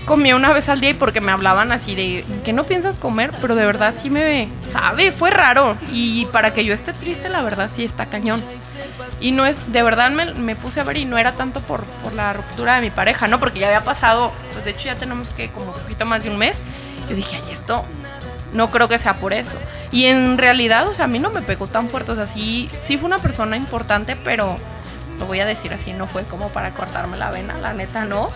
[0.05, 3.31] Comía una vez al día y porque me hablaban así de que no piensas comer,
[3.41, 5.77] pero de verdad sí me sabe, fue raro.
[5.93, 8.43] Y para que yo esté triste, la verdad sí está cañón.
[9.21, 11.85] Y no es, de verdad me, me puse a ver y no era tanto por,
[12.03, 13.39] por la ruptura de mi pareja, ¿no?
[13.39, 16.31] Porque ya había pasado, pues de hecho ya tenemos que como un poquito más de
[16.31, 16.57] un mes.
[17.09, 17.85] Yo dije, ay, esto
[18.53, 19.57] no creo que sea por eso.
[19.91, 22.71] Y en realidad, o sea, a mí no me pegó tan fuerte, o sea, sí,
[22.83, 24.57] sí fue una persona importante, pero
[25.19, 28.31] lo voy a decir así, no fue como para cortarme la vena, la neta no.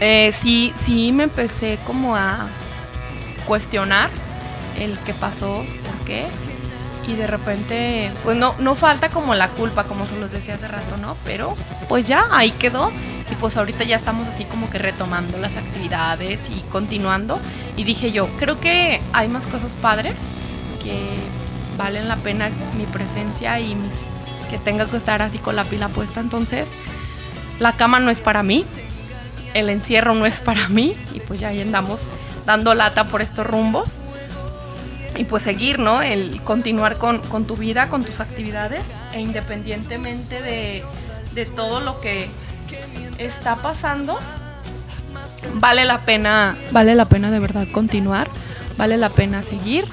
[0.00, 2.46] Eh, sí, sí me empecé como a
[3.46, 4.10] cuestionar
[4.78, 6.26] el qué pasó, por qué.
[7.06, 10.68] Y de repente, pues no, no falta como la culpa, como se los decía hace
[10.68, 11.16] rato, ¿no?
[11.24, 11.54] Pero
[11.88, 12.90] pues ya, ahí quedó.
[13.30, 17.38] Y pues ahorita ya estamos así como que retomando las actividades y continuando.
[17.76, 20.14] Y dije yo, creo que hay más cosas padres
[20.82, 21.14] que
[21.76, 23.76] valen la pena mi presencia y
[24.50, 26.20] que tenga que estar así con la pila puesta.
[26.20, 26.70] Entonces,
[27.58, 28.64] la cama no es para mí,
[29.54, 30.94] el encierro no es para mí.
[31.14, 32.08] Y pues ya ahí andamos
[32.44, 33.88] dando lata por estos rumbos
[35.16, 36.02] y pues seguir, ¿no?
[36.02, 40.84] El continuar con, con tu vida, con tus actividades e independientemente de,
[41.34, 42.28] de todo lo que
[43.18, 44.18] está pasando,
[45.54, 48.28] vale la pena, vale la pena de verdad continuar,
[48.76, 49.86] vale la pena seguir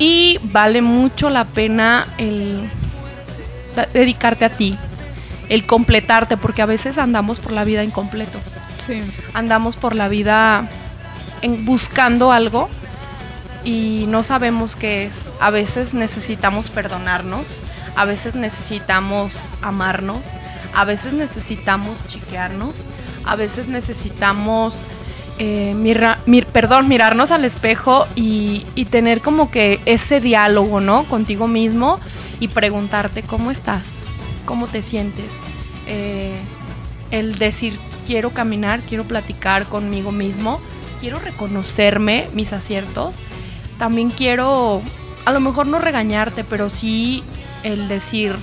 [0.00, 2.68] y vale mucho la pena el
[3.92, 4.76] dedicarte a ti,
[5.48, 8.42] el completarte, porque a veces andamos por la vida incompletos
[9.32, 10.68] Andamos por la vida
[11.60, 12.68] buscando algo
[13.64, 15.28] y no sabemos qué es.
[15.40, 17.46] A veces necesitamos perdonarnos,
[17.96, 20.20] a veces necesitamos amarnos,
[20.74, 22.86] a veces necesitamos chiquearnos,
[23.24, 24.78] a veces necesitamos
[25.38, 26.14] eh,
[26.52, 31.04] perdón, mirarnos al espejo y, y tener como que ese diálogo, ¿no?
[31.04, 31.98] Contigo mismo
[32.40, 33.84] y preguntarte cómo estás,
[34.44, 35.32] cómo te sientes.
[35.86, 36.38] Eh,
[37.10, 40.60] el decir quiero caminar, quiero platicar conmigo mismo,
[41.00, 43.16] quiero reconocerme mis aciertos,
[43.78, 44.82] también quiero
[45.24, 47.22] a lo mejor no regañarte, pero sí
[47.62, 48.36] el decir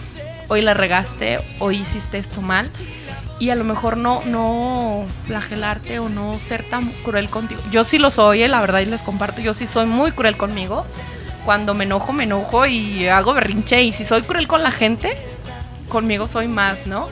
[0.47, 2.69] hoy la regaste, hoy hiciste esto mal
[3.39, 7.61] y a lo mejor no no flagelarte o no ser tan cruel contigo.
[7.71, 10.37] Yo sí lo soy, eh, la verdad y les comparto, yo sí soy muy cruel
[10.37, 10.85] conmigo.
[11.45, 15.17] Cuando me enojo, me enojo y hago berrinche y si soy cruel con la gente,
[15.89, 17.09] conmigo soy más, ¿no?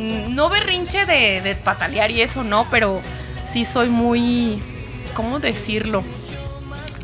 [0.00, 3.02] Mm, no berrinche de, patalear y eso, no, pero
[3.52, 4.62] sí soy muy,
[5.14, 6.02] ¿cómo decirlo?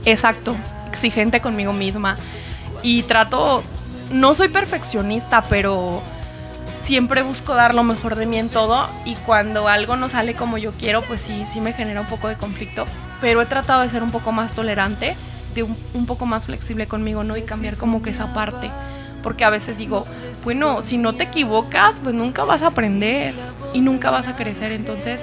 [0.07, 0.57] Exacto,
[0.91, 2.17] exigente conmigo misma.
[2.83, 3.63] Y trato,
[4.11, 6.03] no soy perfeccionista, pero
[6.81, 8.89] siempre busco dar lo mejor de mí en todo.
[9.05, 12.29] Y cuando algo no sale como yo quiero, pues sí, sí me genera un poco
[12.29, 12.87] de conflicto.
[13.21, 15.17] Pero he tratado de ser un poco más tolerante,
[15.55, 17.37] de un, un poco más flexible conmigo, ¿no?
[17.37, 18.71] Y cambiar como que esa parte.
[19.27, 20.07] Porque a veces digo,
[20.45, 23.35] bueno, si no te equivocas, pues nunca vas a aprender
[23.75, 24.71] y nunca vas a crecer.
[24.71, 25.21] Entonces,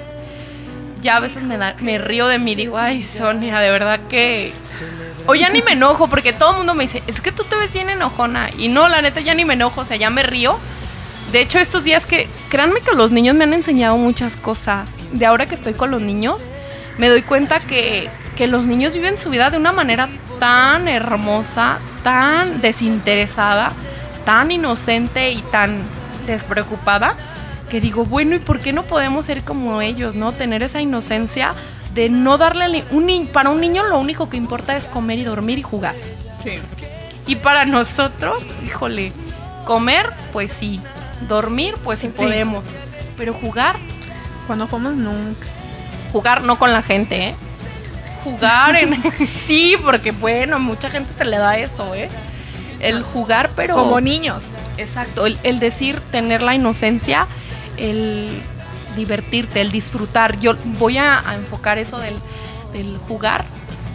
[1.00, 4.52] ya a veces me, da, me río de mí, digo, ay, Sonia, de verdad que...
[5.26, 7.56] O ya ni me enojo, porque todo el mundo me dice, es que tú te
[7.56, 8.50] ves bien enojona.
[8.58, 10.58] Y no, la neta, ya ni me enojo, o sea, ya me río.
[11.32, 14.86] De hecho, estos días que, créanme que los niños me han enseñado muchas cosas.
[15.12, 16.50] De ahora que estoy con los niños,
[16.98, 20.08] me doy cuenta que, que los niños viven su vida de una manera
[20.40, 23.72] tan hermosa, tan desinteresada,
[24.24, 25.82] tan inocente y tan
[26.26, 27.14] despreocupada,
[27.70, 30.32] que digo, bueno, ¿y por qué no podemos ser como ellos, no?
[30.32, 31.52] Tener esa inocencia
[31.94, 35.58] de no darle un para un niño lo único que importa es comer y dormir
[35.58, 35.94] y jugar.
[36.42, 36.58] Sí.
[37.26, 39.12] Y para nosotros, híjole,
[39.64, 40.80] comer, pues sí,
[41.28, 42.12] dormir, pues sí, Sí.
[42.16, 42.64] podemos,
[43.16, 43.76] pero jugar,
[44.46, 45.46] Cuando fuimos nunca.
[46.12, 47.34] jugar no con la gente, ¿eh?
[48.24, 49.00] Jugar en
[49.46, 52.08] sí, porque bueno, mucha gente se le da eso, ¿eh?
[52.80, 54.52] El jugar, pero Como niños.
[54.76, 57.26] Exacto, el, el decir, tener la inocencia,
[57.76, 58.28] el
[58.96, 60.38] divertirte, el disfrutar.
[60.40, 62.14] Yo voy a, a enfocar eso del,
[62.72, 63.44] del jugar,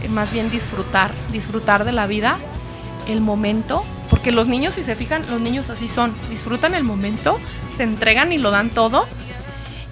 [0.02, 2.38] eh, más bien disfrutar, disfrutar de la vida,
[3.08, 7.40] el momento, porque los niños, si se fijan, los niños así son, disfrutan el momento,
[7.78, 9.06] se entregan y lo dan todo.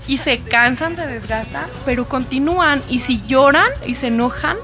[0.08, 2.82] Y se cansan, se desgastan, pero continúan.
[2.90, 4.56] Y si lloran y se enojan,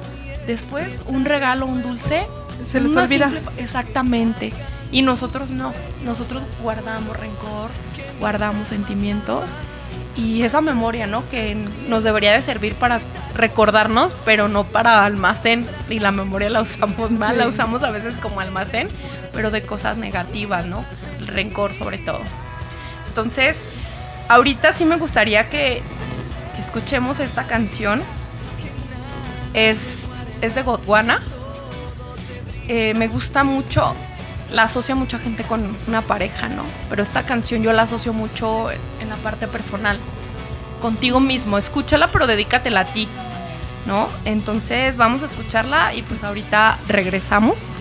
[0.47, 2.25] después un regalo, un dulce,
[2.65, 3.29] Se les olvida.
[3.29, 4.53] simple- exactamente.
[4.91, 5.73] Y nosotros no.
[6.05, 7.69] Nosotros guardamos rencor,
[8.19, 9.49] guardamos sentimientos.
[10.15, 11.27] Y esa memoria, ¿no?
[11.31, 11.55] Que
[11.89, 13.01] nos debería de servir para
[13.33, 15.65] recordarnos, pero no para almacén.
[15.89, 17.39] Y la memoria la usamos mal, Sí.
[17.39, 18.87] la usamos a veces como almacén,
[19.33, 20.85] pero de cosas negativas, ¿no?
[21.19, 22.19] El rencor sobre todo.
[23.07, 23.57] Entonces,
[24.29, 25.81] ahorita sí me gustaría que,
[26.65, 28.01] escuchemos esta canción.
[29.53, 29.77] Es,
[30.41, 31.21] es de Godwana.
[32.67, 33.93] Eh, me gusta mucho.
[34.51, 36.63] La asocia mucha gente con una pareja, ¿no?
[36.89, 39.99] Pero esta canción yo la asocio mucho en la parte personal.
[40.81, 41.57] Contigo mismo.
[41.57, 43.07] Escúchala, pero dedícatela a ti,
[43.85, 44.09] ¿no?
[44.25, 47.77] Entonces vamos a escucharla y pues ahorita regresamos.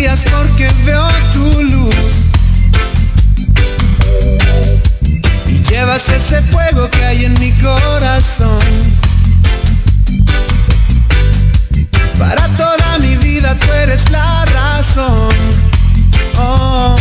[0.00, 2.30] Son mis días porque veo tu luz.
[5.46, 8.60] Y llevas ese fuego que hay en mi corazón.
[12.18, 15.34] Para toda mi vida tú eres la razón.
[16.36, 16.96] Oh.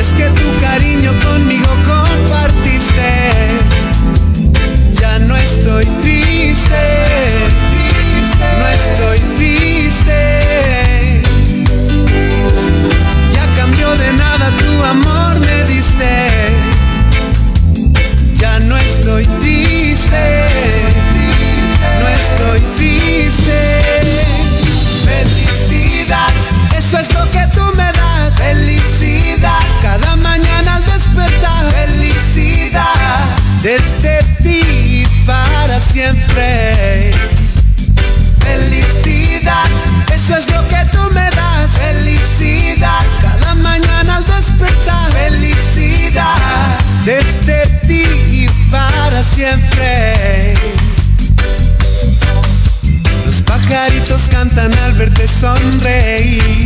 [0.00, 3.10] Es que tu cariño conmigo compartiste.
[4.94, 6.82] Ya no estoy triste.
[8.58, 9.29] No estoy triste.
[15.80, 16.19] Amor
[53.24, 56.59] Los pajaritos cantan al verte sonreír.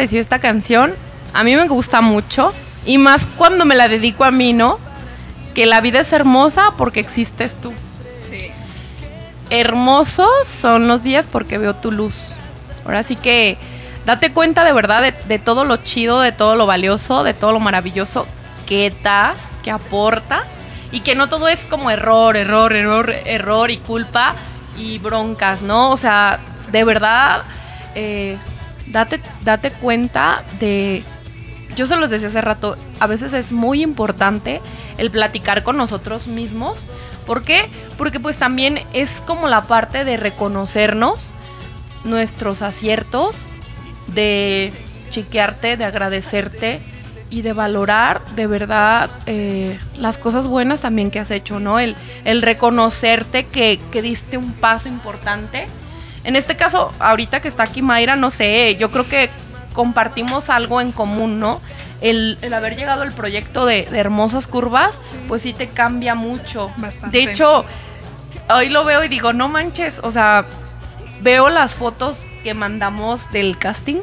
[0.00, 0.94] Pareció esta canción?
[1.34, 2.54] A mí me gusta mucho.
[2.86, 4.78] Y más cuando me la dedico a mí, ¿no?
[5.54, 7.70] Que la vida es hermosa porque existes tú.
[9.50, 12.32] Hermosos son los días porque veo tu luz.
[12.86, 13.58] Ahora sí que
[14.06, 17.52] date cuenta de verdad de, de todo lo chido, de todo lo valioso, de todo
[17.52, 18.26] lo maravilloso
[18.66, 20.46] que das, que aportas.
[20.92, 24.34] Y que no todo es como error, error, error, error y culpa
[24.78, 25.90] y broncas, ¿no?
[25.90, 26.38] O sea,
[26.72, 27.42] de verdad,
[27.94, 28.38] eh,
[28.90, 31.02] date, date cuenta de...
[31.76, 34.60] Yo se los decía hace rato, a veces es muy importante
[34.98, 36.86] el platicar con nosotros mismos.
[37.26, 37.68] ¿Por qué?
[37.96, 41.32] Porque pues también es como la parte de reconocernos
[42.04, 43.46] nuestros aciertos,
[44.08, 44.72] de
[45.10, 46.80] chequearte, de agradecerte
[47.30, 51.78] y de valorar de verdad eh, las cosas buenas también que has hecho, ¿no?
[51.78, 55.68] El, el reconocerte que, que diste un paso importante.
[56.24, 59.30] En este caso, ahorita que está aquí Mayra, no sé, yo creo que
[59.72, 61.60] compartimos algo en común, ¿no?
[62.00, 64.94] El, el haber llegado al proyecto de, de Hermosas Curvas,
[65.28, 66.70] pues sí te cambia mucho.
[66.76, 67.16] Bastante.
[67.16, 67.64] De hecho,
[68.48, 70.44] hoy lo veo y digo, no manches, o sea,
[71.22, 74.00] veo las fotos que mandamos del casting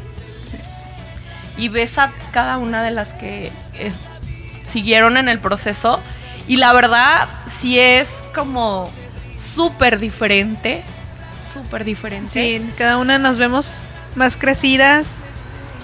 [1.58, 3.92] y ves a cada una de las que eh,
[4.70, 6.00] siguieron en el proceso
[6.48, 8.92] y la verdad sí es como
[9.38, 10.84] súper diferente,
[11.64, 12.30] súper diferente.
[12.32, 13.82] Sí, cada una nos vemos
[14.16, 15.18] más crecidas,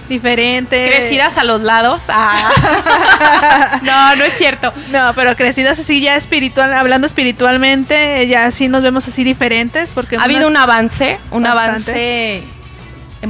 [0.10, 0.90] diferentes.
[0.96, 2.04] Crecidas a los lados.
[2.10, 3.80] Ah.
[3.84, 4.74] no, no es cierto.
[4.92, 10.18] No, pero crecidas así ya espiritual, hablando espiritualmente, ya sí nos vemos así diferentes porque
[10.18, 12.44] Ha habido un avance, un avance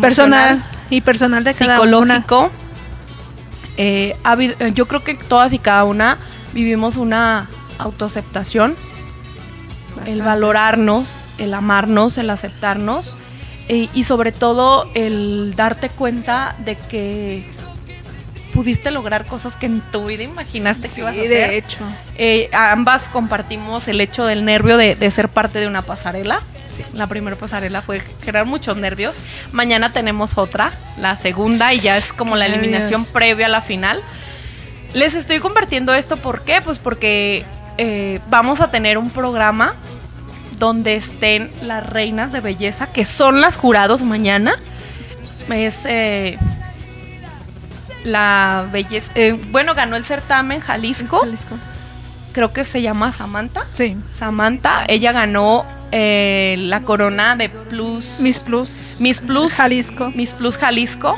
[0.02, 2.16] personal y personal de cada una.
[2.22, 2.52] psicológico.
[3.78, 6.18] Eh, ha habido- eh, yo creo que todas y cada una
[6.54, 7.48] vivimos una
[7.80, 8.76] autoaceptación,
[10.06, 13.16] el valorarnos, el amarnos, el aceptarnos
[13.70, 17.44] eh, y sobre todo el darte cuenta de que
[18.54, 21.30] pudiste lograr cosas que en tu vida imaginaste que Sí, ibas a hacer.
[21.30, 21.80] de hecho.
[22.18, 26.42] Eh, ambas compartimos el hecho del nervio de, de ser parte de una pasarela.
[26.94, 29.18] La primera pasarela fue generar muchos nervios.
[29.52, 34.02] Mañana tenemos otra, la segunda, y ya es como la eliminación previa a la final.
[34.94, 36.62] Les estoy compartiendo esto, ¿por qué?
[36.64, 37.44] Pues porque
[37.78, 39.76] eh, vamos a tener un programa
[40.60, 44.56] donde estén las reinas de belleza, que son las jurados mañana.
[45.50, 46.38] Es eh,
[48.06, 49.12] la belleza.
[49.16, 51.58] eh, bueno, ganó el certamen Jalisco Jalisco.
[52.32, 53.66] creo que se llama Samantha.
[53.74, 53.98] Sí.
[54.18, 58.98] Samantha, ella ganó eh, la corona de Plus Miss Plus.
[59.00, 60.12] Miss Plus Jalisco.
[60.16, 61.18] Miss Plus Jalisco.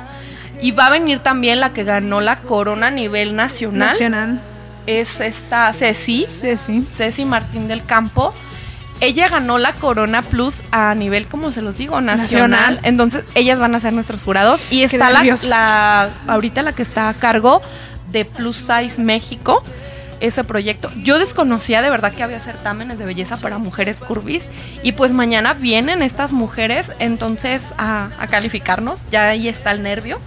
[0.61, 3.89] Y va a venir también la que ganó la corona a nivel nacional.
[3.91, 4.41] Nacional.
[4.85, 6.25] Es esta Ceci,
[6.57, 6.85] sí.
[6.95, 8.33] Ceci Martín del Campo.
[9.01, 12.49] Ella ganó la Corona Plus a nivel, como se los digo, nacional.
[12.51, 12.79] Nacional.
[12.83, 14.61] Entonces, ellas van a ser nuestros jurados.
[14.71, 17.61] Y está la, la- ahorita la que está a cargo
[18.11, 19.61] de Plus Size México,
[20.21, 20.89] ese proyecto.
[21.03, 24.47] Yo desconocía de verdad que había certámenes de belleza para mujeres curvis.
[24.81, 28.99] Y pues mañana vienen estas mujeres, entonces, a, a calificarnos.
[29.11, 30.19] Ya ahí está el nervio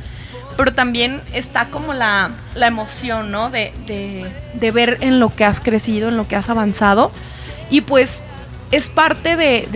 [0.59, 3.48] pero también está como la, la emoción, ¿no?
[3.48, 7.12] De, de- ver en lo que has crecido, en lo que has avanzado.
[7.70, 8.18] Y pues
[8.72, 9.68] es parte de,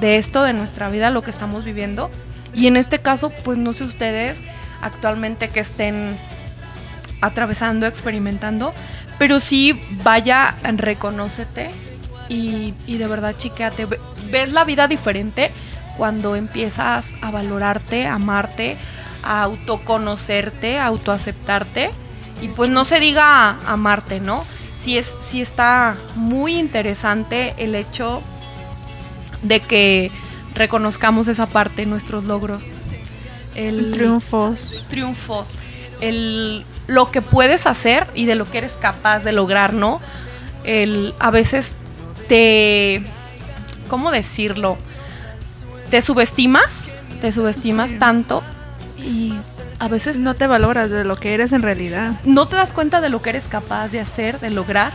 [0.00, 2.12] de- esto, de nuestra vida, lo que estamos viviendo.
[2.54, 4.38] Y en este caso, pues no sé ustedes
[4.82, 6.16] actualmente que estén
[7.20, 8.72] atravesando, experimentando,
[9.18, 11.70] pero sí vaya, reconócete
[12.28, 13.84] y, y de verdad, chiqueate.
[13.86, 13.98] Ve-
[14.30, 15.50] Ves la vida diferente
[15.96, 18.76] cuando empiezas a valorarte, a amarte,
[19.22, 21.90] a autoconocerte, a autoaceptarte
[22.42, 24.44] y pues no se diga amarte, ¿no?
[24.80, 28.22] Sí, es, sí está muy interesante el hecho
[29.42, 30.10] de que
[30.54, 32.64] reconozcamos esa parte, nuestros logros.
[33.54, 34.86] El, Triunfos.
[34.88, 35.50] triunfos,
[36.00, 40.00] el, lo que puedes hacer y de lo que eres capaz de lograr, ¿no?
[40.64, 41.72] El, a veces
[42.28, 43.02] te,
[43.88, 44.78] ¿cómo decirlo?
[45.90, 46.70] Te subestimas,
[47.20, 47.96] te subestimas Sí.
[47.98, 48.42] tanto
[49.04, 49.34] y
[49.78, 52.12] a veces No te valoras de lo que eres en realidad.
[52.24, 54.92] no te das cuenta de lo que eres capaz de hacer, de lograr,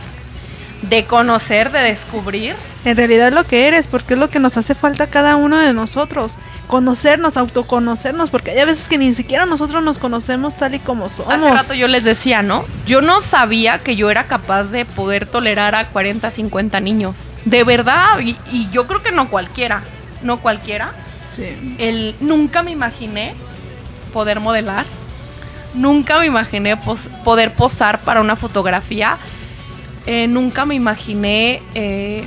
[0.82, 2.54] de conocer, de descubrir.
[2.84, 5.58] En realidad lo que eres, porque es lo que nos hace falta a cada uno
[5.58, 6.34] de nosotros.
[6.68, 11.32] Conocernos, autoconocernos, porque hay veces que ni siquiera nosotros nos conocemos tal y como somos.
[11.32, 12.64] Hace rato yo les decía, ¿no?
[12.86, 17.30] Yo no sabía que yo era capaz de poder tolerar a 40, 50 niños.
[17.44, 19.82] De verdad, y, y yo creo que no cualquiera,
[20.22, 20.90] no cualquiera.
[21.30, 21.76] Sí.
[21.78, 23.34] El, nunca me imaginé
[24.12, 24.86] poder modelar.
[25.74, 26.76] Nunca me imaginé
[27.24, 29.18] poder posar para una fotografía.
[30.06, 32.24] Eh, nunca me imaginé eh,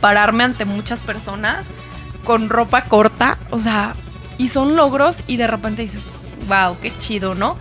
[0.00, 1.66] pararme ante muchas personas
[2.24, 3.38] con ropa corta.
[3.50, 3.94] O sea,
[4.38, 6.02] y son logros y de repente dices,
[6.48, 7.56] wow, qué chido, ¿no?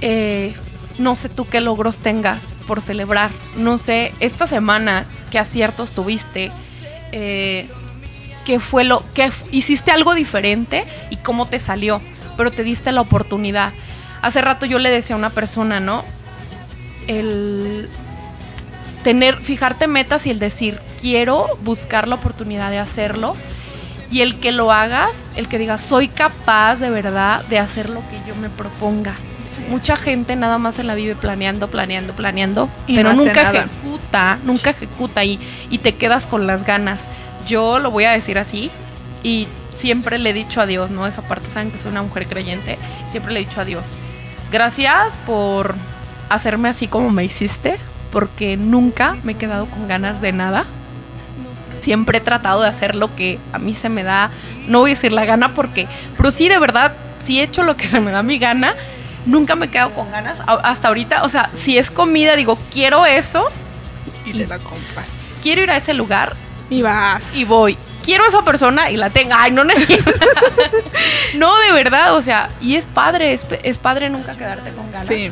[0.00, 0.54] Eh,
[0.98, 3.30] no sé tú qué logros tengas por celebrar.
[3.56, 6.50] No sé, esta semana qué aciertos tuviste.
[7.12, 7.68] Eh,
[8.44, 12.00] qué fue lo que hiciste algo diferente y cómo te salió,
[12.38, 13.72] pero te diste la oportunidad.
[14.22, 16.04] Hace rato yo le decía a una persona, ¿no?
[17.06, 17.88] El
[19.02, 23.34] tener fijarte metas y el decir, quiero buscar la oportunidad de hacerlo
[24.10, 28.00] y el que lo hagas, el que digas, soy capaz de verdad de hacer lo
[28.08, 29.14] que yo me proponga.
[29.68, 33.64] Mucha gente nada más se la vive planeando, planeando, planeando, Y pero no nunca nada.
[33.64, 35.38] ejecuta, nunca ejecuta y,
[35.70, 37.00] y te quedas con las ganas.
[37.46, 38.70] Yo lo voy a decir así
[39.22, 39.48] y
[39.78, 41.06] siempre le he dicho a Dios, ¿no?
[41.06, 42.78] Esa parte, saben que soy una mujer creyente,
[43.10, 43.84] siempre le he dicho a Dios,
[44.52, 45.74] gracias por
[46.28, 47.78] hacerme así como me hiciste,
[48.12, 50.66] porque nunca me he quedado con ganas de nada.
[51.80, 54.30] Siempre he tratado de hacer lo que a mí se me da,
[54.66, 56.92] no voy a decir la gana porque, pero sí de verdad,
[57.24, 58.74] sí he hecho lo que se me da mi gana,
[59.26, 63.06] nunca me he quedado con ganas hasta ahorita, o sea, si es comida, digo, quiero
[63.06, 63.46] eso,
[64.24, 65.06] Y te la compras.
[65.42, 66.34] quiero ir a ese lugar
[66.68, 67.34] Y vas.
[67.36, 67.78] y voy.
[68.08, 69.32] Quiero esa persona y la tengo.
[69.36, 70.10] Ay, no necesito.
[71.36, 75.08] no, de verdad, o sea, y es padre, es, es padre nunca quedarte con ganas.
[75.08, 75.30] Sí.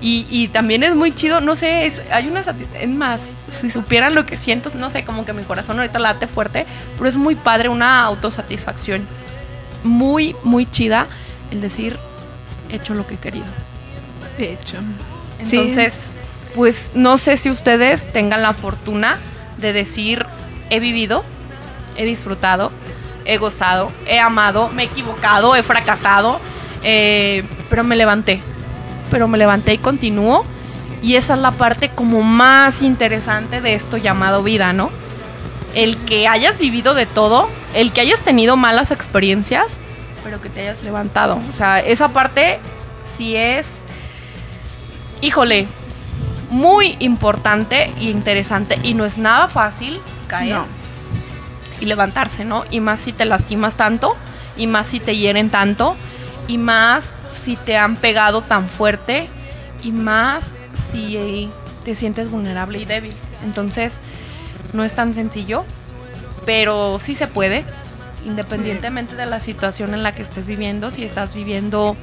[0.00, 3.20] Y, y también es muy chido, no sé, es, hay una sati- es más,
[3.60, 7.08] si supieran lo que siento, no sé, como que mi corazón ahorita late fuerte, pero
[7.08, 9.06] es muy padre, una autosatisfacción
[9.84, 11.06] muy, muy chida
[11.52, 11.98] el decir,
[12.68, 13.46] he hecho lo que he querido.
[14.38, 14.78] De hecho.
[15.48, 15.56] Sí.
[15.56, 15.94] Entonces,
[16.56, 19.18] pues no sé si ustedes tengan la fortuna
[19.58, 20.26] de decir,
[20.70, 21.24] he vivido,
[21.96, 22.70] he disfrutado,
[23.24, 26.40] he gozado, he amado, me he equivocado, he fracasado,
[26.82, 28.40] eh, pero me levanté.
[29.10, 30.44] Pero me levanté y continúo.
[31.02, 34.90] Y esa es la parte como más interesante de esto llamado vida, ¿no?
[35.74, 39.66] El que hayas vivido de todo, el que hayas tenido malas experiencias,
[40.22, 41.40] pero que te hayas levantado.
[41.50, 42.60] O sea, esa parte
[43.16, 43.82] sí es
[45.22, 45.66] híjole,
[46.50, 50.66] muy importante e interesante y no es nada fácil caer No.
[51.82, 52.64] Y levantarse, ¿no?
[52.70, 54.16] Y más si te lastimas tanto,
[54.56, 55.96] y más si te hieren tanto,
[56.46, 57.10] y más
[57.44, 59.28] si te han pegado tan fuerte,
[59.82, 60.46] y más
[60.90, 61.50] si
[61.84, 63.14] te sientes vulnerable y débil.
[63.44, 63.94] Entonces,
[64.72, 65.64] no es tan sencillo,
[66.46, 67.64] pero sí se puede,
[68.24, 71.96] independientemente de la situación en la que estés viviendo, si estás viviendo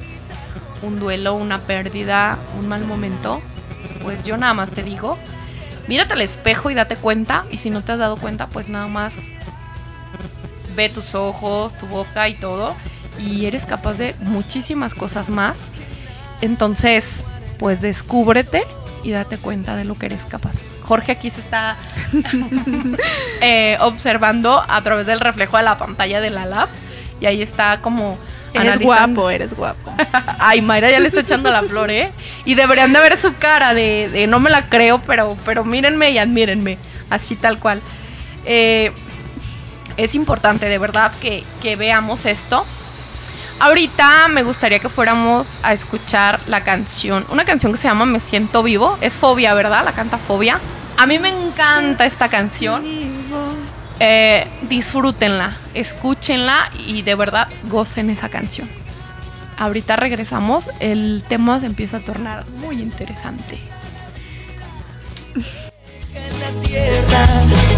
[0.82, 3.40] un duelo, una pérdida, un mal momento,
[4.02, 5.16] pues yo nada más te digo,
[5.88, 8.88] mírate al espejo y date cuenta, y si no te has dado cuenta, pues nada
[8.88, 9.14] más
[10.80, 12.74] ve tus ojos, tu boca y todo,
[13.18, 15.56] y eres capaz de muchísimas cosas más.
[16.40, 17.06] Entonces,
[17.58, 18.62] pues descúbrete
[19.04, 20.54] y date cuenta de lo que eres capaz.
[20.82, 21.76] Jorge aquí se está
[23.42, 26.68] eh, observando a través del reflejo de la pantalla de la lab
[27.20, 28.16] y ahí está como
[28.54, 29.20] Eres analizando.
[29.20, 29.92] guapo, eres guapo.
[30.38, 32.10] Ay, Mayra ya le está echando la flor, ¿eh?
[32.46, 36.10] Y deberían de ver su cara de, de no me la creo, pero, pero mírenme
[36.10, 36.78] y admírenme,
[37.10, 37.82] así tal cual.
[38.46, 38.90] Eh,
[39.96, 42.64] es importante, de verdad, que, que veamos esto.
[43.60, 48.18] Ahorita me gustaría que fuéramos a escuchar la canción, una canción que se llama Me
[48.18, 48.96] Siento Vivo.
[49.02, 49.84] Es Fobia, ¿verdad?
[49.84, 50.58] La canta Fobia.
[50.96, 52.82] A mí me encanta esta canción.
[53.98, 58.66] Eh, disfrútenla, escúchenla y de verdad gocen esa canción.
[59.58, 63.58] Ahorita regresamos, el tema se empieza a tornar muy interesante.
[66.14, 67.26] en la tierra,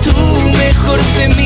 [0.05, 0.13] tu
[0.57, 1.42] mejor semilla.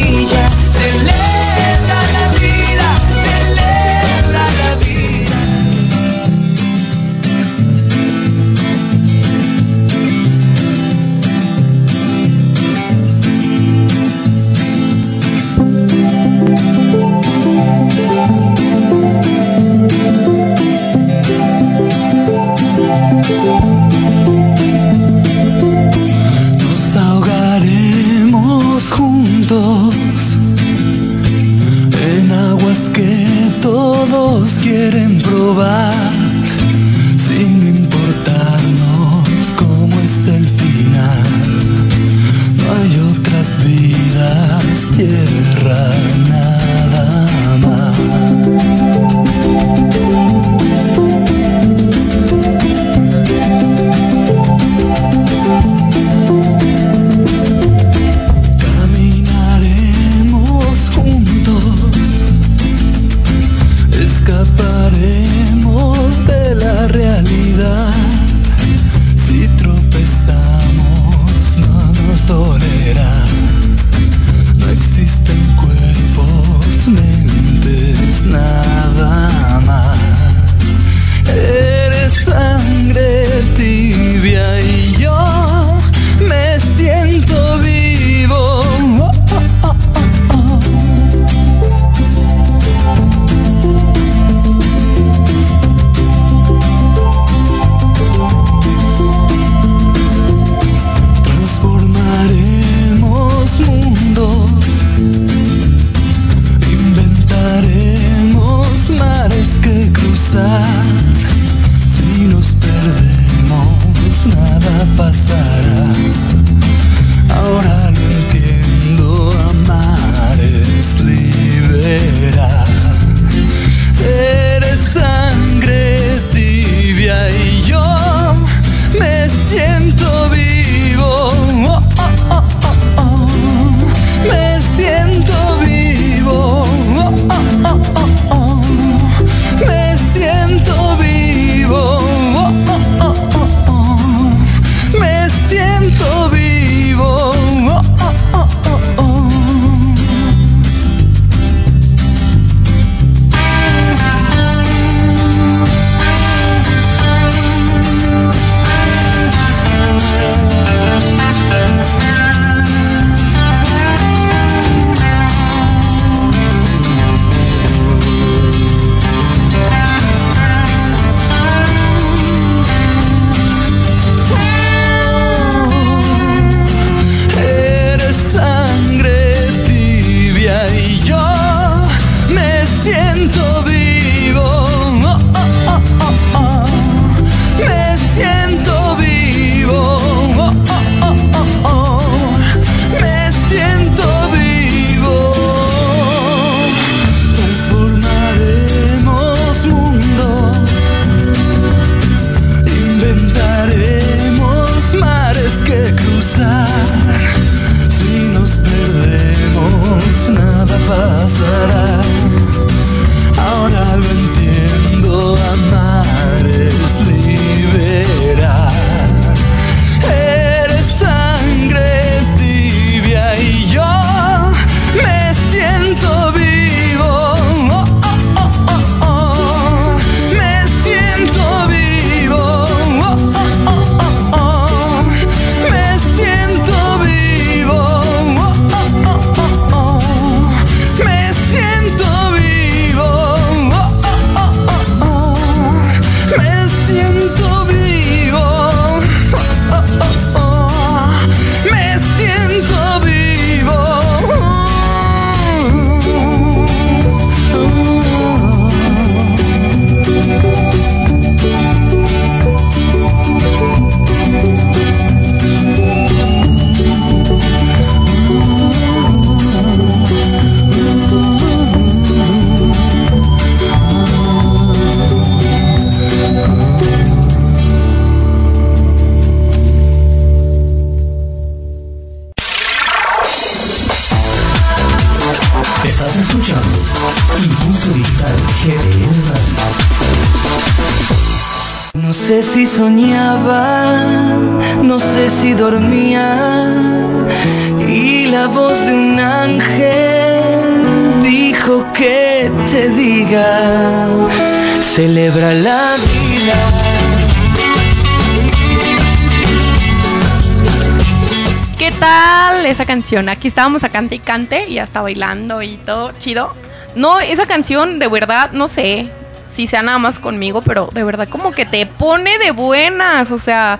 [313.57, 316.55] estábamos a cante y cante y hasta bailando y todo chido.
[316.95, 319.09] No, esa canción de verdad, no sé
[319.51, 323.39] si sea nada más conmigo, pero de verdad como que te pone de buenas, o
[323.39, 323.79] sea...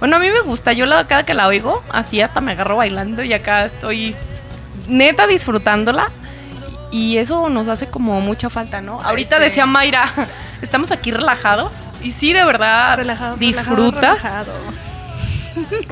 [0.00, 2.76] Bueno, a mí me gusta, yo la, cada que la oigo, así hasta me agarro
[2.76, 4.14] bailando y acá estoy
[4.86, 6.08] neta disfrutándola
[6.90, 9.00] y eso nos hace como mucha falta, ¿no?
[9.00, 10.10] Ahorita decía Mayra,
[10.60, 14.20] estamos aquí relajados y sí, de verdad, relajado, disfrutas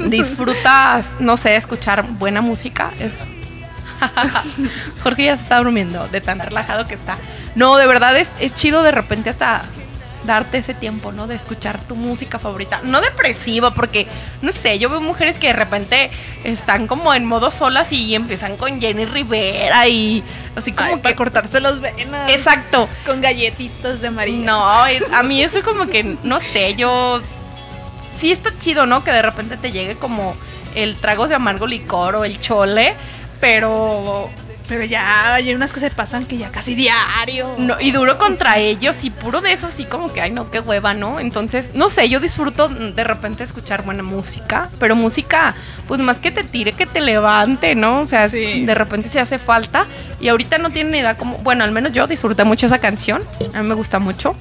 [0.08, 2.90] disfrutas, no sé, escuchar buena música.
[2.98, 3.12] Es-
[5.02, 7.16] Jorge ya se está durmiendo de tan relajado que está.
[7.54, 9.62] No, de verdad es, es chido de repente hasta
[10.26, 11.26] darte ese tiempo, ¿no?
[11.26, 12.80] De escuchar tu música favorita.
[12.84, 14.06] No depresiva, porque,
[14.40, 16.10] no sé, yo veo mujeres que de repente
[16.44, 20.22] están como en modo solas y empiezan con Jenny Rivera y
[20.54, 21.00] así como Ay, que...
[21.02, 22.30] para cortarse los venas.
[22.30, 22.88] Exacto.
[23.04, 24.44] Con galletitas de María.
[24.46, 27.20] No, es- a mí eso como que, no sé, yo...
[28.22, 29.02] Sí está chido, ¿no?
[29.02, 30.36] Que de repente te llegue como
[30.76, 32.94] el tragos de amargo licor o el chole,
[33.40, 34.30] pero...
[34.68, 37.56] Pero ya hay unas que se pasan que ya casi diario.
[37.58, 40.60] No, y duro contra ellos y puro de eso así como que, ay no, qué
[40.60, 41.18] hueva, ¿no?
[41.18, 45.56] Entonces, no sé, yo disfruto de repente escuchar buena música, pero música,
[45.88, 48.02] pues más que te tire, que te levante, ¿no?
[48.02, 48.64] O sea, Sí.
[48.64, 49.84] de repente se hace falta
[50.20, 53.20] y ahorita no tienen ni idea como, bueno, al menos yo disfruté mucho esa canción,
[53.54, 54.36] a mí me gusta mucho.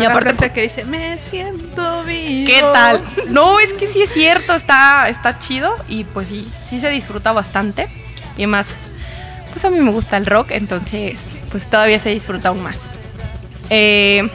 [0.00, 2.46] Y aparte aparte- que dice, me siento vivo.
[2.46, 3.02] ¿Qué tal?
[3.28, 7.32] No, es que sí es cierto, está, está chido y pues sí, sí se disfruta
[7.32, 7.88] bastante.
[8.36, 8.66] Y más,
[9.52, 11.18] pues a mí me gusta el rock, entonces
[11.50, 12.76] pues todavía se disfruta aún más.
[13.70, 14.28] Eh,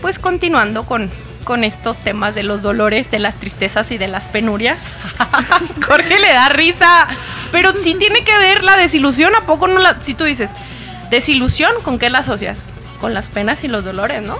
[0.00, 1.10] pues continuando con,
[1.44, 4.78] con estos temas de los dolores, de las tristezas y de las penurias.
[5.86, 7.06] Jorge le da risa,
[7.52, 9.98] pero sí tiene que ver la desilusión, ¿a poco no la...
[10.02, 10.50] Si tú dices,
[11.10, 12.64] desilusión, ¿con qué la asocias?
[13.00, 14.38] Con las penas y los dolores, ¿no?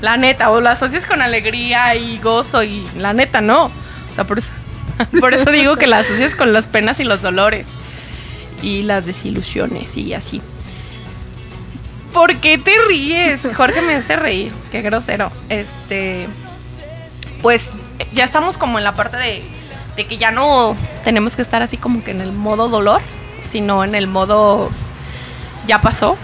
[0.00, 3.66] La neta, o la asocias con alegría y gozo y la neta no.
[3.66, 4.50] O sea, por eso,
[5.20, 7.66] por eso digo que la asocias con las penas y los dolores
[8.62, 10.40] y las desilusiones y así.
[12.12, 13.40] ¿Por qué te ríes?
[13.56, 15.32] Jorge me hace reír, qué grosero.
[15.48, 16.28] Este,
[17.40, 17.64] pues
[18.12, 19.42] ya estamos como en la parte de,
[19.96, 23.00] de que ya no tenemos que estar así como que en el modo dolor,
[23.50, 24.70] sino en el modo
[25.66, 26.16] ya pasó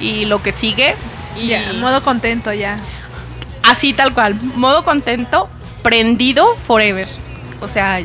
[0.00, 0.94] y lo que sigue.
[1.36, 2.78] Y Ya, modo contento ya.
[3.62, 5.48] Así tal cual, modo contento,
[5.82, 7.08] prendido forever.
[7.60, 8.00] O sea,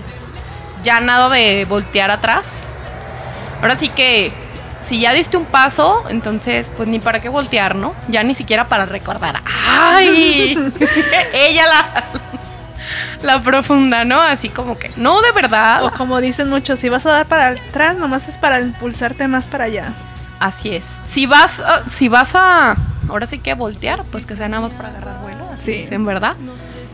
[0.84, 2.46] ya nada de voltear atrás.
[3.62, 4.32] Ahora sí que
[4.86, 7.94] si ya diste un paso, entonces pues ni para qué voltear, ¿no?
[8.08, 9.42] Ya ni siquiera para recordar.
[9.68, 10.56] ¡Ay!
[11.34, 12.04] Ella la
[13.24, 14.22] la profunda, ¿no?
[14.22, 15.84] Así como que, no, de verdad.
[15.84, 19.48] O como dicen muchos, si vas a dar para atrás, nomás es para impulsarte más
[19.48, 19.92] para allá.
[20.40, 20.86] Así es.
[21.10, 22.76] Si vas, a- si vas a,
[23.10, 25.46] ahora sí que voltear, pues que sea nada más para agarrar vuelo.
[25.54, 25.80] Así Sí.
[25.84, 26.36] es, en verdad.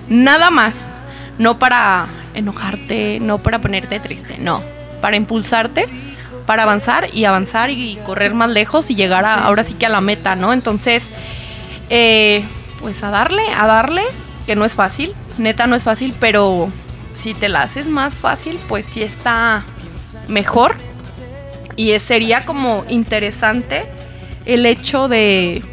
[0.09, 0.75] Nada más.
[1.39, 4.61] No para enojarte, no para ponerte triste, no.
[5.01, 5.87] Para impulsarte,
[6.45, 9.89] para avanzar y avanzar y correr más lejos y llegar a, ahora sí que a
[9.89, 10.53] la meta, ¿no?
[10.53, 11.03] Entonces,
[11.89, 12.43] eh,
[12.79, 14.03] pues a darle, a darle,
[14.45, 16.69] que no es fácil, neta no es fácil, pero
[17.15, 19.63] si te la haces más fácil, pues sí está
[20.27, 20.75] mejor.
[21.75, 23.85] Y sería como interesante
[24.45, 25.63] el hecho de,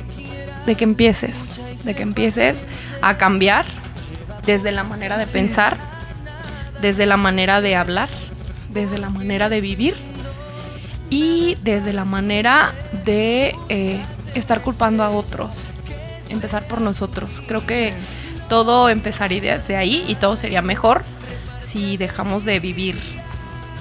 [0.66, 2.64] de que empieces, de que empieces
[3.02, 3.66] a cambiar
[4.46, 5.76] desde la manera de pensar,
[6.80, 8.08] desde la manera de hablar,
[8.70, 9.96] desde la manera de vivir
[11.10, 12.72] y desde la manera
[13.04, 14.00] de eh,
[14.34, 15.56] estar culpando a otros.
[16.28, 17.42] Empezar por nosotros.
[17.46, 17.92] Creo que
[18.48, 21.02] todo empezaría desde ahí y todo sería mejor
[21.60, 22.96] si dejamos de vivir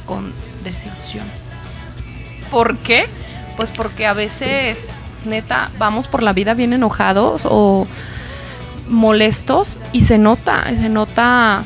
[0.06, 0.32] con
[0.64, 1.26] desilusión.
[2.52, 3.08] ¿Por qué?
[3.56, 4.86] Pues porque a veces,
[5.26, 7.88] neta, vamos por la vida bien enojados o
[8.88, 11.64] molestos y se nota, se nota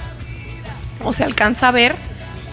[1.04, 1.96] o se alcanza a ver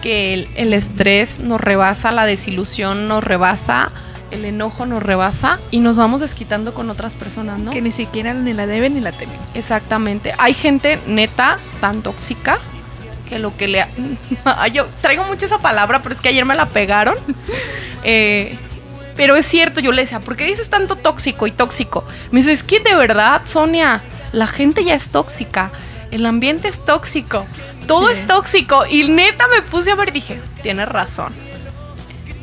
[0.01, 3.91] que el, el estrés nos rebasa, la desilusión nos rebasa,
[4.31, 7.71] el enojo nos rebasa y nos vamos desquitando con otras personas, ¿no?
[7.71, 9.35] Que ni siquiera ni la deben ni la temen.
[9.53, 10.33] Exactamente.
[10.37, 12.57] Hay gente neta tan tóxica
[13.29, 13.81] que lo que le...
[13.81, 17.15] ha- Yo traigo mucho esa palabra, pero es que ayer me la pegaron.
[18.03, 18.57] Eh,
[19.15, 22.03] pero es cierto, yo le decía, ¿por qué dices tanto tóxico y tóxico?
[22.31, 24.01] Me dice, es que de verdad, Sonia,
[24.31, 25.71] la gente ya es tóxica.
[26.11, 27.45] El ambiente es tóxico.
[27.87, 28.13] Todo Sí.
[28.19, 28.85] es tóxico.
[28.85, 31.33] Y neta me puse a ver y dije, tienes razón.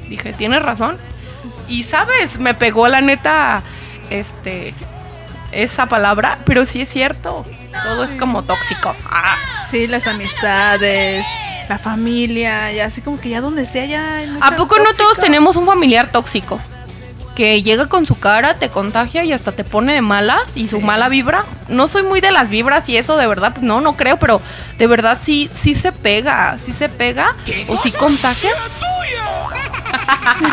[0.08, 0.96] Dije, tienes razón.
[1.68, 3.62] Y sabes, me pegó la neta,
[4.10, 4.72] este,
[5.52, 7.44] esa palabra, pero sí es cierto.
[7.84, 8.94] Todo es como tóxico.
[9.10, 9.36] Ah,
[9.70, 11.24] Sí, las amistades,
[11.68, 15.18] la familia, ya así como que ya donde sea ya hay ¿A poco no todos
[15.18, 16.58] tenemos un familiar tóxico?
[17.36, 20.80] Que llega con su cara, te contagia y hasta te pone de malas y su
[20.80, 21.44] mala vibra.
[21.68, 24.40] No soy muy de las vibras y eso de verdad, pues no, no creo, pero
[24.78, 27.36] de verdad sí, sí se pega, sí se pega
[27.68, 28.50] o sí contagia.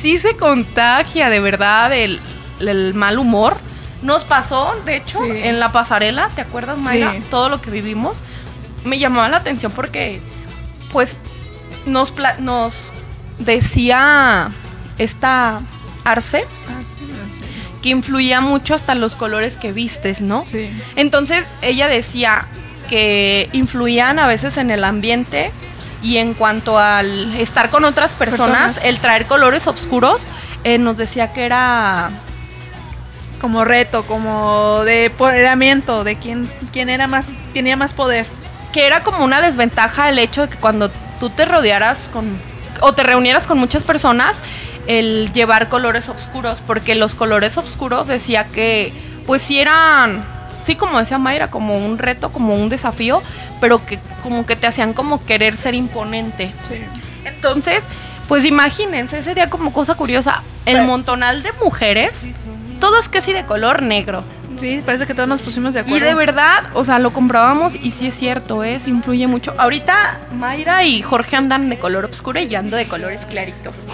[0.00, 2.20] sí se contagia de verdad el,
[2.60, 3.56] el mal humor.
[4.02, 5.30] Nos pasó, de hecho, Sí.
[5.44, 7.12] en la pasarela, ¿te acuerdas, Mayra?
[7.14, 7.22] Sí.
[7.30, 8.18] Todo lo que vivimos.
[8.84, 10.20] Me llamaba la atención porque,
[10.92, 11.16] pues,
[11.86, 12.92] nos, pla- nos
[13.38, 14.50] decía
[14.98, 15.60] esta
[16.04, 16.46] Arce,
[17.82, 20.44] que influía mucho hasta los colores que vistes, ¿no?
[20.46, 20.68] Sí.
[20.96, 22.46] Entonces ella decía
[22.88, 25.50] que influían a veces en el ambiente
[26.02, 28.84] y en cuanto al estar con otras personas, Personas.
[28.84, 30.22] el traer colores oscuros,
[30.64, 32.10] eh, nos decía que era
[33.40, 38.26] Como reto, como de empoderamiento, de quién, quién era más, tenía más poder.
[38.72, 40.90] que era como una desventaja el hecho de que cuando
[41.20, 42.26] tú te rodearas con
[42.80, 44.36] o te reunieras con muchas personas
[44.86, 48.92] el llevar colores oscuros porque los colores oscuros decía que
[49.26, 50.22] pues sí eran
[50.62, 53.22] sí como decía Mayra como un reto como un desafío
[53.60, 56.52] pero que como que te hacían como querer ser imponente.
[57.24, 57.82] Entonces
[58.28, 62.12] pues imagínense sería como cosa curiosa el Pero- montonal de mujeres
[62.80, 64.24] todas casi de color negro
[64.60, 65.98] Sí, parece que todos nos pusimos de acuerdo.
[65.98, 68.80] y de verdad, o sea, lo comprobamos y sí es cierto, ¿eh?
[68.86, 69.54] Influye mucho.
[69.56, 73.86] Ahorita Mayra y Jorge andan de color oscuro y yo ando de colores claritos.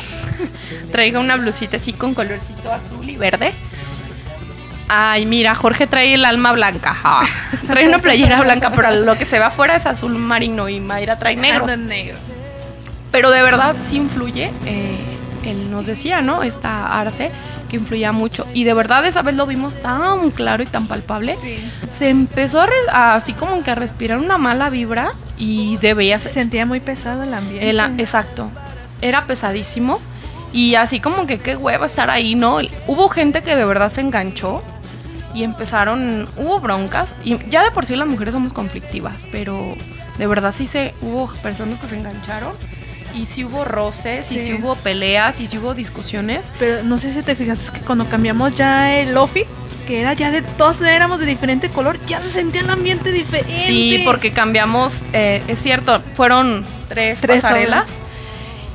[0.92, 3.52] Traigo una blusita así con colorcito azul y verde.
[4.88, 6.96] Ay, mira, Jorge trae el alma blanca.
[7.04, 7.26] Ah,
[7.66, 11.18] Trae una playera blanca, pero lo que se ve afuera es azul marino y Mayra
[11.18, 11.66] trae negro.
[11.76, 12.16] Negro.
[13.10, 14.50] Pero de verdad sí influye.
[14.64, 14.96] eh,
[15.44, 16.42] él nos decía, ¿no?
[16.42, 17.30] Esta Arce,
[17.64, 18.46] que influía mucho.
[18.54, 21.36] Y de verdad esa vez lo vimos tan claro y tan palpable.
[21.40, 21.58] Sí.
[21.90, 22.60] Se empezó
[22.92, 26.80] a, así como que a respirar una mala vibra y de veías Se sentía muy
[26.80, 27.70] pesado el ambiente.
[27.70, 28.50] el- exacto.
[29.00, 30.00] Era pesadísimo.
[30.52, 32.58] Y así como que qué hueva estar ahí, ¿no?
[32.86, 34.62] Hubo gente que de verdad se enganchó
[35.34, 37.16] y empezaron, hubo broncas.
[37.24, 39.74] Y ya de por sí las mujeres somos conflictivas, pero
[40.16, 42.52] de verdad sí se, hubo personas que se engancharon.
[43.14, 46.46] Y sí hubo roces, y sí hubo peleas, y sí hubo discusiones.
[46.58, 49.46] Pero no sé si te fijas que cuando cambiamos ya el outfit,
[49.86, 53.66] que era ya de todos éramos de diferente color, ya se sentía el ambiente diferente.
[53.66, 57.84] Sí, porque cambiamos, eh, es cierto, fueron tres, Tres pasarelas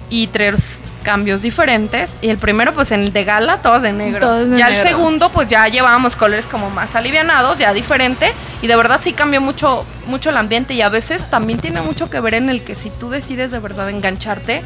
[0.10, 0.79] y tres
[1.10, 2.08] cambios diferentes.
[2.22, 4.20] Y el primero, pues en el de gala, todos de negro.
[4.20, 4.90] Todos de ya el negro.
[4.92, 8.32] segundo, pues ya llevábamos colores como más alivianados, ya diferente.
[8.62, 10.76] Y de verdad sí cambió mucho, mucho el ambiente.
[10.76, 13.58] Y a veces también tiene mucho que ver en el que si tú decides de
[13.58, 14.62] verdad engancharte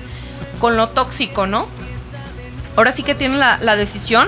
[0.59, 1.65] con lo tóxico, ¿no?
[2.75, 4.27] Ahora sí que tiene la, la decisión.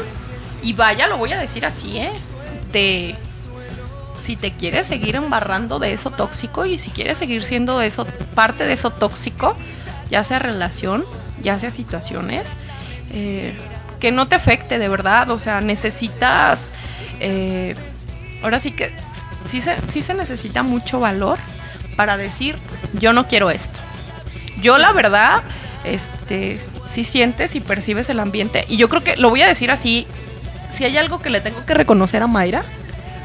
[0.64, 2.14] Y vaya, lo voy a decir así, ¿eh?
[2.72, 3.14] De
[4.22, 8.64] si te quieres seguir embarrando de eso tóxico y si quieres seguir siendo eso parte
[8.64, 9.58] de eso tóxico,
[10.10, 11.04] ya sea relación,
[11.46, 12.44] ya sea situaciones,
[13.14, 13.56] eh,
[14.02, 15.30] que no te afecte de verdad.
[15.30, 16.60] O sea, necesitas.
[17.22, 17.76] eh,
[18.44, 18.92] ahora sí que
[19.50, 21.40] sí se, sí se necesita mucho valor
[21.96, 22.58] para decir,
[23.00, 23.80] yo no quiero esto.
[24.62, 25.42] Yo la verdad,
[25.86, 26.60] este,
[26.92, 28.66] sí sientes y percibes el ambiente.
[28.68, 30.06] Y yo creo que lo voy a decir así.
[30.74, 32.64] Si hay algo que le tengo que reconocer a Mayra,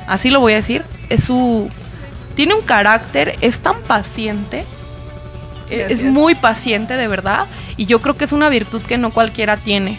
[0.07, 1.69] así lo voy a decir, es su...
[2.37, 4.65] Tiene un carácter, es tan paciente,
[5.71, 9.11] eh, es muy paciente de verdad, y yo creo que es una virtud que no
[9.11, 9.99] cualquiera tiene.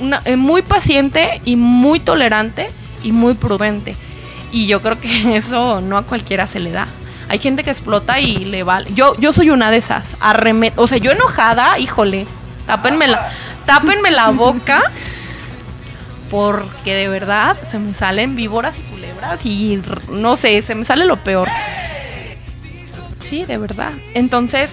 [0.00, 2.70] Una, eh, muy paciente y muy tolerante
[3.04, 3.94] y muy prudente.
[4.50, 6.86] Y yo creo que eso no a cualquiera se le da.
[7.28, 8.90] Hay gente que explota y le vale.
[8.94, 10.14] Yo, yo soy una de esas.
[10.20, 12.26] Arreme- o sea, yo enojada, híjole,
[12.66, 13.32] tápenme la,
[13.66, 14.82] tápenme la boca
[16.30, 21.04] porque de verdad se me salen víboras y culebras y no sé, se me sale
[21.04, 21.48] lo peor.
[23.20, 23.92] Sí, de verdad.
[24.14, 24.70] Entonces,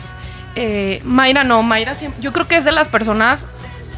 [0.55, 3.45] eh, Mayra no, Mayra siempre, yo creo que es de las personas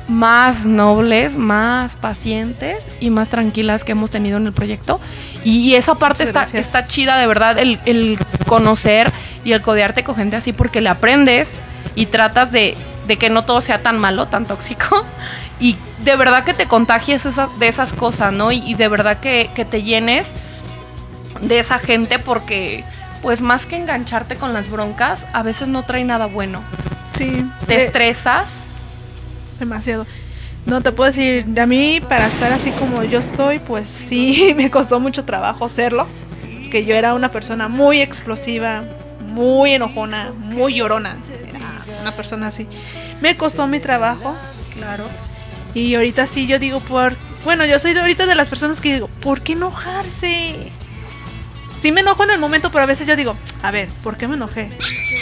[0.08, 5.00] más nobles, más pacientes y más tranquilas que hemos tenido en el proyecto.
[5.46, 6.42] Y esa parte está,
[6.88, 8.18] chida, de verdad, el, el
[8.48, 9.12] conocer
[9.46, 11.48] y el codearte con gente así porque le aprendes
[11.96, 12.76] y tratas de,
[13.08, 15.06] de que no todo sea tan malo, tan tóxico.
[15.64, 18.52] Y de verdad que te contagies esa- de esas cosas, ¿no?
[18.52, 20.26] Y, y de verdad que, que te llenes
[21.40, 22.84] de esa gente porque,
[23.22, 26.62] pues más que engancharte con las broncas, a veces no trae nada bueno.
[27.18, 27.46] Sí.
[27.68, 28.50] Te Eh, estresas.
[29.60, 30.06] demasiado.
[30.66, 34.70] No te puedo decir, a mí para estar así como yo estoy, pues sí, me
[34.72, 36.08] costó mucho trabajo serlo.
[36.72, 38.84] Que yo era una persona muy explosiva,
[39.28, 41.18] muy enojona, muy llorona.
[41.50, 42.66] Era una persona así.
[43.22, 44.36] Me costó mi trabajo.
[44.74, 45.04] Claro.
[45.74, 47.16] Y ahorita sí yo digo por...
[47.44, 50.72] Bueno, yo soy de ahorita de las personas que digo, ¿por qué enojarse?
[51.82, 54.28] Sí me enojo en el momento, pero a veces yo digo, a ver, ¿por qué
[54.28, 54.70] me enojé?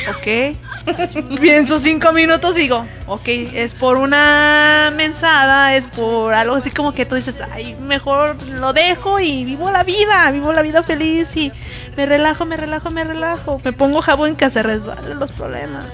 [0.09, 0.57] Ok.
[1.39, 6.93] Pienso cinco minutos y digo, ok, es por una mensada, es por algo así como
[6.93, 11.35] que tú dices, ay, mejor lo dejo y vivo la vida, vivo la vida feliz
[11.37, 11.53] y
[11.95, 13.61] me relajo, me relajo, me relajo.
[13.63, 15.85] Me pongo jabón que se resbalen los problemas.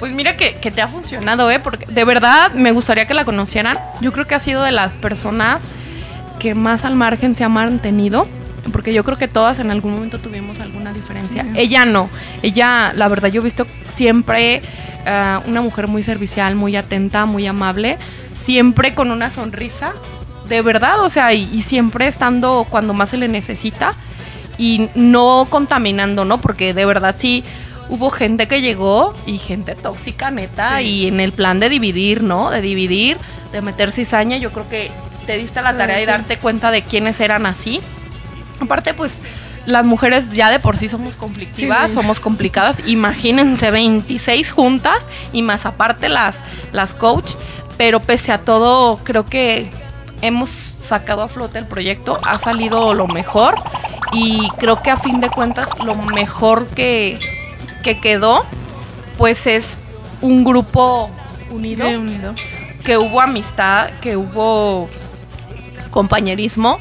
[0.00, 1.60] Pues mira que, que te ha funcionado, ¿eh?
[1.60, 3.78] Porque de verdad me gustaría que la conocieran.
[4.00, 5.62] Yo creo que ha sido de las personas
[6.40, 8.26] que más al margen se ha mantenido.
[8.70, 11.46] Porque yo creo que todas en algún momento tuvimos alguna diferencia.
[11.54, 12.08] Ella no.
[12.42, 14.62] Ella, la verdad, yo he visto siempre
[15.06, 17.98] ah, una mujer muy servicial, muy atenta, muy amable.
[18.34, 19.92] Siempre con una sonrisa
[20.48, 23.94] de verdad, o sea, y, y siempre estando cuando más se le necesita
[24.56, 26.38] y no contaminando, ¿no?
[26.40, 27.44] Porque de verdad sí
[27.88, 32.50] hubo gente que llegó y gente tóxica, neta, y en el plan de dividir, ¿no?
[32.50, 33.16] De dividir,
[33.52, 34.90] de meter cizaña, yo creo que
[35.26, 37.80] te diste la tarea de darte cuenta de quiénes eran así.
[38.60, 39.12] Aparte, pues
[39.66, 41.94] las mujeres ya de por sí somos conflictivas, Sí.
[41.94, 42.80] somos complicadas.
[42.86, 46.36] Imagínense 26 juntas y más aparte las,
[46.72, 47.32] las coach.
[47.76, 49.70] Pero pese a todo, creo que
[50.22, 53.54] hemos sacado a flote el proyecto, ha salido lo mejor
[54.12, 57.20] y creo que a fin de cuentas lo mejor que,
[57.84, 58.44] que quedó
[59.16, 59.64] pues es
[60.20, 61.08] un grupo
[61.50, 62.34] unido, unido.
[62.84, 64.88] que hubo amistad, que hubo
[65.90, 66.78] compañerismo,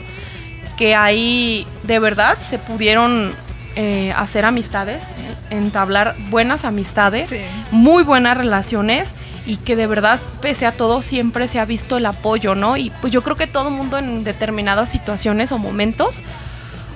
[0.78, 3.34] que ahí de verdad se pudieron
[3.76, 5.04] eh, hacer amistades,
[5.49, 7.41] entablar buenas amistades, Sí.
[7.72, 9.14] muy buenas relaciones
[9.45, 12.76] y que de verdad, pese a todo, siempre se ha visto el apoyo, ¿no?
[12.78, 16.16] Y pues yo creo que todo mundo en determinadas situaciones o momentos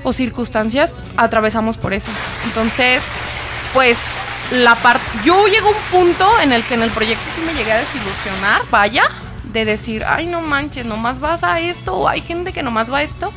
[0.04, 2.12] o circunstancias atravesamos por eso.
[2.46, 3.04] Entonces,
[3.74, 3.98] pues
[4.52, 5.06] la parte...
[5.24, 7.78] Yo llego a un punto en el que en el proyecto sí me llegué a
[7.78, 9.04] desilusionar, vaya,
[9.54, 12.98] de decir, ay, no manches, nomás vas a esto, o hay gente que nomás va
[13.00, 13.32] a esto,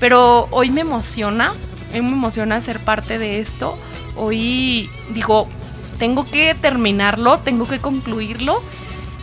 [0.00, 1.52] pero hoy me emociona,
[1.94, 3.76] hoy me emociona ser parte de esto,
[4.16, 5.48] hoy digo,
[5.98, 8.62] tengo que terminarlo, tengo que concluirlo,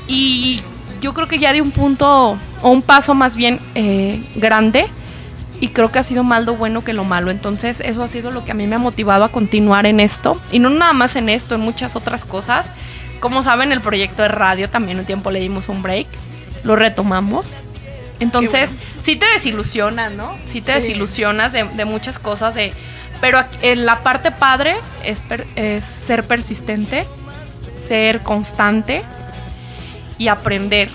[0.08, 0.62] y
[1.02, 4.88] yo creo que ya de un punto, o un paso más bien eh, grande,
[5.60, 7.32] y creo que ha sido más lo bueno que lo malo.
[7.32, 10.38] Entonces, eso ha sido lo que a mí me ha motivado a continuar en esto.
[10.52, 12.66] Y no nada más en esto, en muchas otras cosas.
[13.22, 16.08] Como saben, el proyecto de radio también un tiempo le dimos un break.
[16.66, 17.56] Lo retomamos.
[18.20, 18.70] Entonces,
[19.04, 20.36] sí te desilusionas, ¿no?
[20.46, 20.80] Sí te Sí.
[20.88, 22.56] desilusionas de, de muchas cosas.
[22.56, 22.74] De,
[23.22, 27.06] pero en la parte padre es, per- es ser persistente,
[27.88, 29.04] ser constante
[30.18, 30.90] y aprender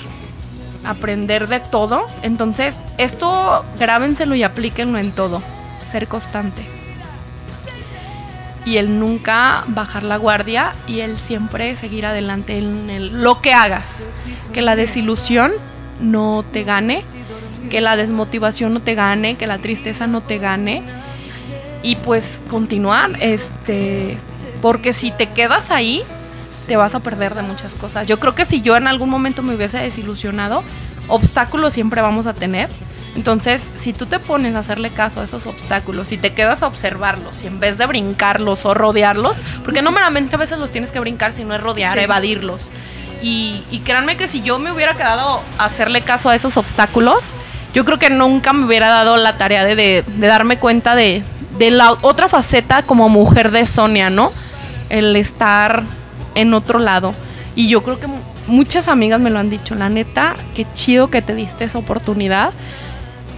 [0.84, 2.06] aprender de todo.
[2.22, 5.42] Entonces, esto grábenselo y aplíquenlo en todo.
[5.90, 6.62] Ser constante.
[8.64, 13.52] Y el nunca bajar la guardia y el siempre seguir adelante en el- lo que
[13.54, 13.86] hagas.
[14.52, 15.52] Que la desilusión
[16.00, 17.02] no te gane,
[17.70, 20.82] que la desmotivación no te gane, que la tristeza no te gane.
[21.82, 24.16] Y pues continuar, este,
[24.60, 26.02] porque si te quedas ahí,
[26.66, 28.06] te vas a perder de muchas cosas.
[28.06, 30.62] Yo creo que si yo en algún momento me hubiese desilusionado,
[31.08, 32.68] obstáculos siempre vamos a tener.
[33.16, 36.66] Entonces, si tú te pones a hacerle caso a esos obstáculos y te quedas a
[36.68, 40.92] observarlos y en vez de brincarlos o rodearlos, porque no meramente a veces los tienes
[40.92, 42.04] que brincar, sino es rodear, Sí.
[42.04, 42.70] evadirlos.
[43.22, 47.30] Y, y créanme que si yo me hubiera quedado a hacerle caso a esos obstáculos,
[47.74, 51.22] yo creo que nunca me hubiera dado la tarea de, de- de darme cuenta de,
[51.58, 54.32] de la otra faceta como mujer de Sonia, ¿no?
[54.88, 55.82] El estar
[56.34, 57.12] en otro lado.
[57.56, 61.10] Y yo creo que mu- muchas amigas me lo han dicho, la neta, qué chido
[61.10, 62.50] que te diste esa oportunidad.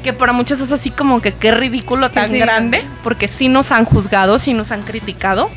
[0.04, 2.38] Que para muchas es así como que qué ridículo tan sí.
[2.38, 5.50] grande, porque sí nos han juzgado, sí nos han criticado.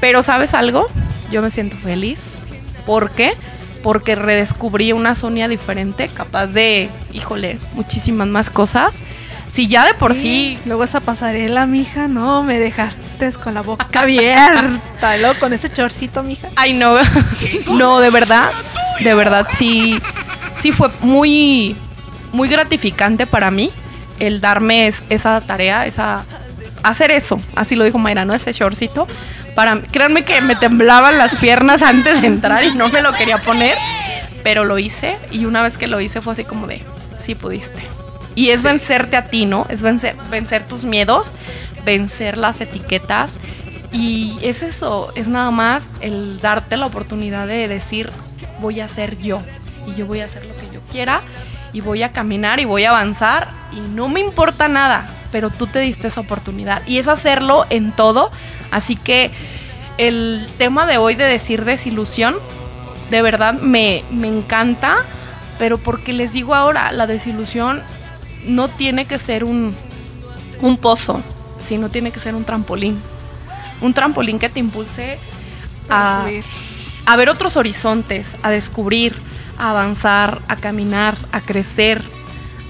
[0.00, 0.88] Pero ¿sabes algo?
[1.30, 2.18] Yo me siento feliz.
[2.88, 3.34] ¿Por qué?
[3.82, 8.94] Porque redescubrí una Sonia diferente, capaz de, híjole, muchísimas más cosas.
[9.52, 13.86] Si ya de por sí Luego esa pasarela, mija, no, me dejaste con la boca
[14.00, 15.16] abierta.
[15.18, 16.48] luego con ese chorcito, mija.
[16.56, 16.96] Ay, no.
[17.74, 18.50] No, de verdad.
[19.00, 19.98] De verdad, sí.
[20.60, 21.76] Sí fue muy.
[22.32, 23.70] Muy gratificante para mí
[24.18, 26.24] el darme es- esa tarea, esa.
[26.82, 27.38] Hacer eso.
[27.54, 28.32] Así lo dijo Mayra, ¿no?
[28.34, 29.06] Ese shortcito.
[29.58, 33.38] Para, créanme que me temblaban las piernas antes de entrar y no me lo quería
[33.38, 33.76] poner.
[34.44, 35.16] Pero lo hice.
[35.32, 36.80] Y una vez que lo hice fue así como de.
[37.20, 37.82] Sí pudiste.
[38.36, 39.66] Y es vencerte a ti, ¿no?
[39.68, 41.32] Es vencer, vencer tus miedos,
[41.84, 43.30] vencer las etiquetas.
[43.90, 48.12] Y es eso, es nada más el darte la oportunidad de decir,
[48.60, 49.42] voy a ser yo.
[49.88, 51.20] Y yo voy a hacer lo que yo quiera.
[51.72, 53.48] Y voy a caminar y voy a avanzar.
[53.72, 55.10] Y no me importa nada.
[55.32, 56.80] Pero tú te diste esa oportunidad.
[56.86, 58.30] Y es hacerlo en todo.
[58.70, 59.30] Así que
[59.96, 62.36] el tema de hoy de decir desilusión,
[63.10, 64.98] de verdad me, me encanta.
[65.58, 67.82] Pero porque les digo ahora, la desilusión
[68.46, 69.74] no tiene que ser un,
[70.60, 71.20] un pozo,
[71.58, 73.00] sino tiene que ser un trampolín.
[73.80, 75.18] Un trampolín que te impulse
[75.88, 76.26] a,
[77.06, 79.16] a ver otros horizontes, a descubrir,
[79.58, 82.04] a avanzar, a caminar, a crecer,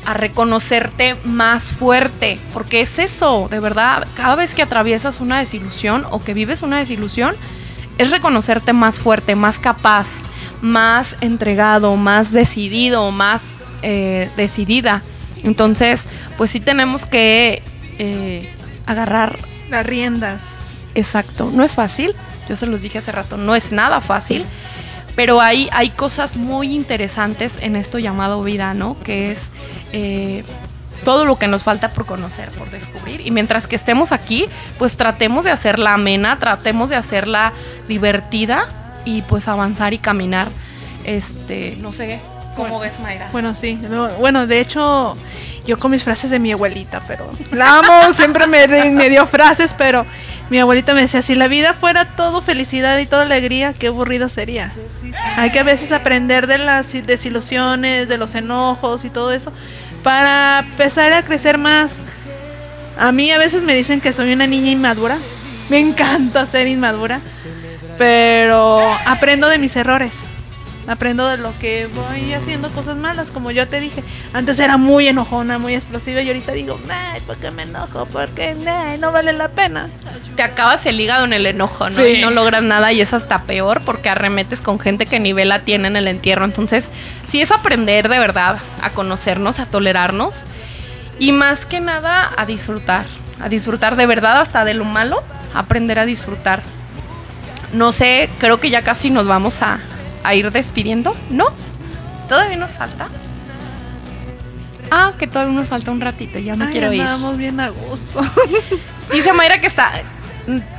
[0.08, 2.38] a reconocerte más fuerte.
[2.54, 6.78] Porque es eso, de verdad, cada vez que atraviesas una desilusión o que vives una
[6.78, 7.36] desilusión,
[7.98, 10.08] es reconocerte más fuerte, más capaz,
[10.62, 15.02] más entregado, más decidido, más eh, decidida.
[15.44, 16.04] Entonces,
[16.38, 17.62] pues sí tenemos que
[17.98, 18.50] eh,
[18.86, 20.78] agarrar Las riendas.
[20.94, 22.14] Exacto, no es fácil,
[22.48, 24.46] yo se los dije hace rato, no es nada fácil,
[25.18, 28.96] Pero hay, hay cosas muy interesantes en esto llamado vida, ¿no?
[29.02, 29.50] Que es
[29.92, 30.44] eh,
[31.04, 33.26] todo lo que nos falta por conocer, por descubrir.
[33.26, 34.46] Y mientras que estemos aquí,
[34.78, 37.52] pues tratemos de hacerla amena, tratemos de hacerla
[37.88, 38.68] divertida
[39.04, 40.50] y pues avanzar y caminar.
[41.02, 42.20] Este, no sé,
[42.54, 43.28] ¿cómo ves, Mayra?
[43.32, 43.74] Bueno, sí.
[43.74, 45.16] no, bueno, de hecho,
[45.66, 49.74] yo con mis frases de mi abuelita, pero la amo, siempre me, me dio frases,
[49.76, 50.06] pero
[50.50, 54.28] mi abuelita me decía, si la vida fuera todo felicidad y toda alegría, qué aburrido
[54.28, 54.72] sería.
[55.36, 59.52] Hay que a veces aprender de las desilusiones, de los enojos y todo eso,
[60.02, 62.00] para empezar a crecer más.
[62.98, 65.18] A mí a veces me dicen que soy una niña inmadura.
[65.68, 67.20] Me encanta ser inmadura.
[67.98, 70.20] Pero aprendo de mis errores.
[70.86, 74.02] Aprendo de lo que voy haciendo cosas malas, como yo te dije.
[74.32, 78.06] Antes era muy enojona, muy explosiva y ahorita digo, ay, ¿por qué me enojo?
[78.06, 79.90] Porque ay, no vale la pena.
[80.38, 81.96] Te acabas el hígado en el enojo, ¿no?
[81.96, 82.02] Sí.
[82.04, 85.58] Y no logras nada y es hasta peor porque arremetes con gente que ni vela
[85.62, 86.44] tiene en el entierro.
[86.44, 86.84] Entonces,
[87.28, 90.36] sí es aprender de verdad a conocernos, a tolerarnos
[91.18, 93.04] y más que nada a disfrutar.
[93.40, 95.24] A disfrutar de verdad hasta de lo malo,
[95.54, 96.62] aprender a disfrutar.
[97.72, 99.80] No sé, creo que ya casi nos vamos a,
[100.22, 101.46] a ir despidiendo, ¿no?
[102.28, 103.08] Todavía nos falta.
[104.92, 107.00] Ah, que todavía nos falta un ratito, ya me Ay, quiero ir.
[107.00, 108.20] andábamos bien a gusto.
[109.12, 110.00] Dice Mayra que está.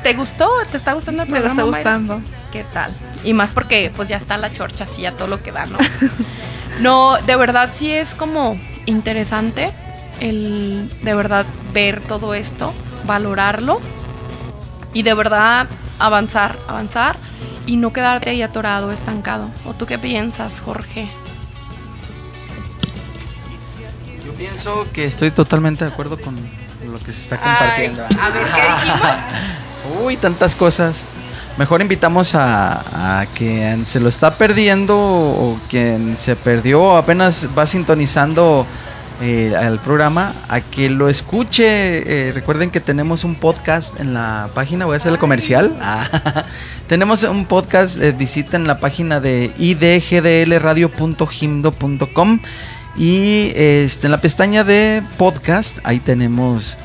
[0.04, 0.50] ¿Te gustó?
[0.72, 1.62] ¿Te está gustando el me programa?
[1.62, 1.98] está Mayra?
[1.98, 2.22] gustando.
[2.52, 2.94] ¿Qué tal?
[3.24, 5.78] Y más porque pues ya está la chorcha así a todo lo que da, ¿no?
[6.82, 9.72] no, de verdad sí es como interesante
[10.20, 12.74] el de verdad ver todo esto,
[13.06, 13.80] valorarlo
[14.94, 15.68] y de verdad
[16.00, 17.18] avanzar, avanzar
[17.68, 19.50] y no quedarte ahí atorado, estancado.
[19.66, 21.08] ¿O tú qué piensas, Jorge?
[24.26, 26.36] Yo pienso que estoy totalmente de acuerdo con
[27.00, 28.04] lo que se está compartiendo.
[28.10, 30.02] Ay, a ver, ¿qué dijimos?
[30.04, 31.06] Uy, tantas cosas.
[31.58, 37.66] Mejor invitamos a, a quien se lo está perdiendo o quien se perdió, apenas va
[37.66, 38.66] sintonizando
[39.22, 42.30] eh, al programa, a que lo escuche.
[42.30, 45.76] Eh, recuerden que tenemos un podcast en la página, voy a hacer el comercial.
[45.82, 46.46] Ah,
[46.88, 52.40] tenemos un podcast, eh, visiten la página de idgdlradio.gimdo.com
[52.96, 56.78] y este, en la pestaña de podcast, ahí tenemos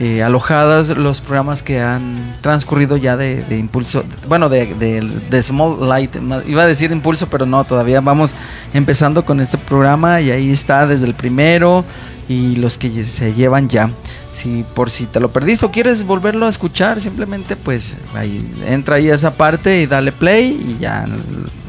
[0.00, 5.00] eh, alojadas los programas que han transcurrido ya de, impulso, bueno, de, de-
[5.30, 6.16] de Small Light,
[6.46, 8.34] iba a decir impulso, pero no, todavía vamos
[8.72, 11.84] empezando con este programa y ahí está desde el primero
[12.28, 13.90] y los que se llevan ya.
[14.32, 18.96] Si por si te lo perdiste o quieres volverlo a escuchar, simplemente pues ahí entra
[18.96, 21.06] ahí a esa parte y dale play y ya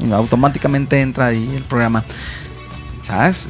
[0.03, 2.03] y automáticamente entra ahí el programa.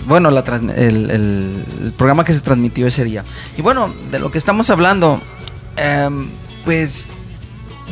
[0.06, 0.41] Bueno, la
[0.76, 3.23] el, el- el programa que se transmitió ese día.
[3.57, 5.19] Y bueno, de lo que estamos hablando,
[5.77, 6.27] em,
[6.65, 7.07] pues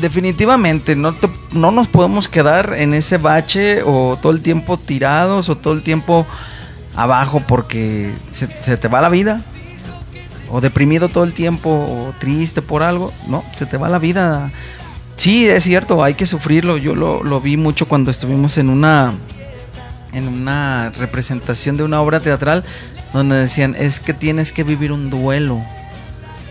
[0.01, 5.49] definitivamente no, te- no nos podemos quedar en ese bache o todo el tiempo tirados
[5.49, 6.25] o todo el tiempo
[6.95, 9.41] abajo porque se, se te va la vida.
[10.51, 13.11] O deprimido todo el tiempo o triste por algo.
[13.27, 14.51] No, se te va la vida.
[15.15, 16.77] Sí, es cierto, hay que sufrirlo.
[16.77, 19.13] Yo lo, lo vi mucho cuando estuvimos en una
[20.13, 22.63] en una representación de una obra teatral
[23.13, 25.61] donde decían es que tienes que vivir un duelo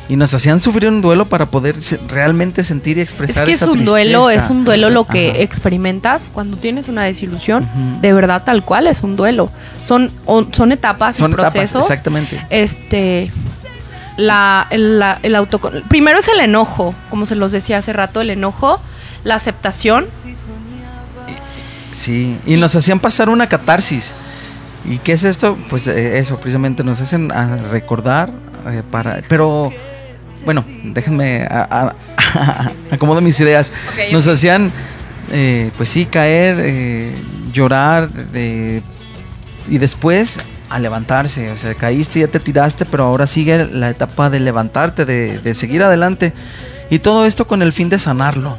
[0.09, 1.77] y nos hacían sufrir un duelo para poder
[2.09, 5.39] realmente sentir y Es expresar que es un duelo, es un duelo lo que Ajá.
[5.41, 7.67] experimentas cuando tienes una desilusión.
[8.03, 9.49] De verdad, tal cual, es un duelo.
[9.85, 11.83] Son, o- son etapas son y etapas, procesos.
[11.89, 13.31] exactamente Este.
[14.19, 18.21] La, el, la- el autocon- Primero es el enojo, como se los decía hace rato,
[18.21, 18.81] el enojo,
[19.25, 20.07] la aceptación.
[21.93, 24.13] Sí y nos hacían pasar una catarsis.
[24.85, 28.31] Y qué es esto pues eh, eso precisamente nos hacen a recordar
[28.69, 29.73] eh, para pero
[30.45, 31.95] bueno déjenme a-
[32.41, 33.73] a- acomodo mis ideas.
[34.13, 34.73] Nos hacían
[35.31, 37.13] eh, pues sí caer eh,
[37.53, 38.83] llorar de-
[39.69, 41.51] y después a levantarse.
[41.53, 45.55] O sea caíste ya te tiraste pero ahora sigue la etapa de levantarte de, de
[45.55, 46.33] seguir adelante.
[46.91, 48.59] Y todo esto con el fin de sanarlo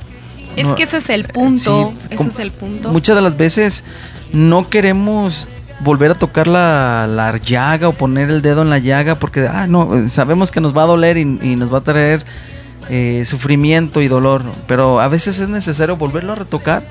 [0.56, 1.94] Es No, que ese es el punto.
[1.98, 2.90] sí, ese es el punto.
[2.90, 3.84] Muchas de las veces
[4.32, 5.50] no queremos
[5.80, 9.68] volver a tocar la, la llaga o poner el dedo en la llaga porque ah,
[9.68, 12.24] no, sabemos que nos va a doler y, y nos va a traer
[12.90, 14.44] eh, sufrimiento y dolor.
[14.68, 16.84] Pero a veces es necesario volverlo a retocar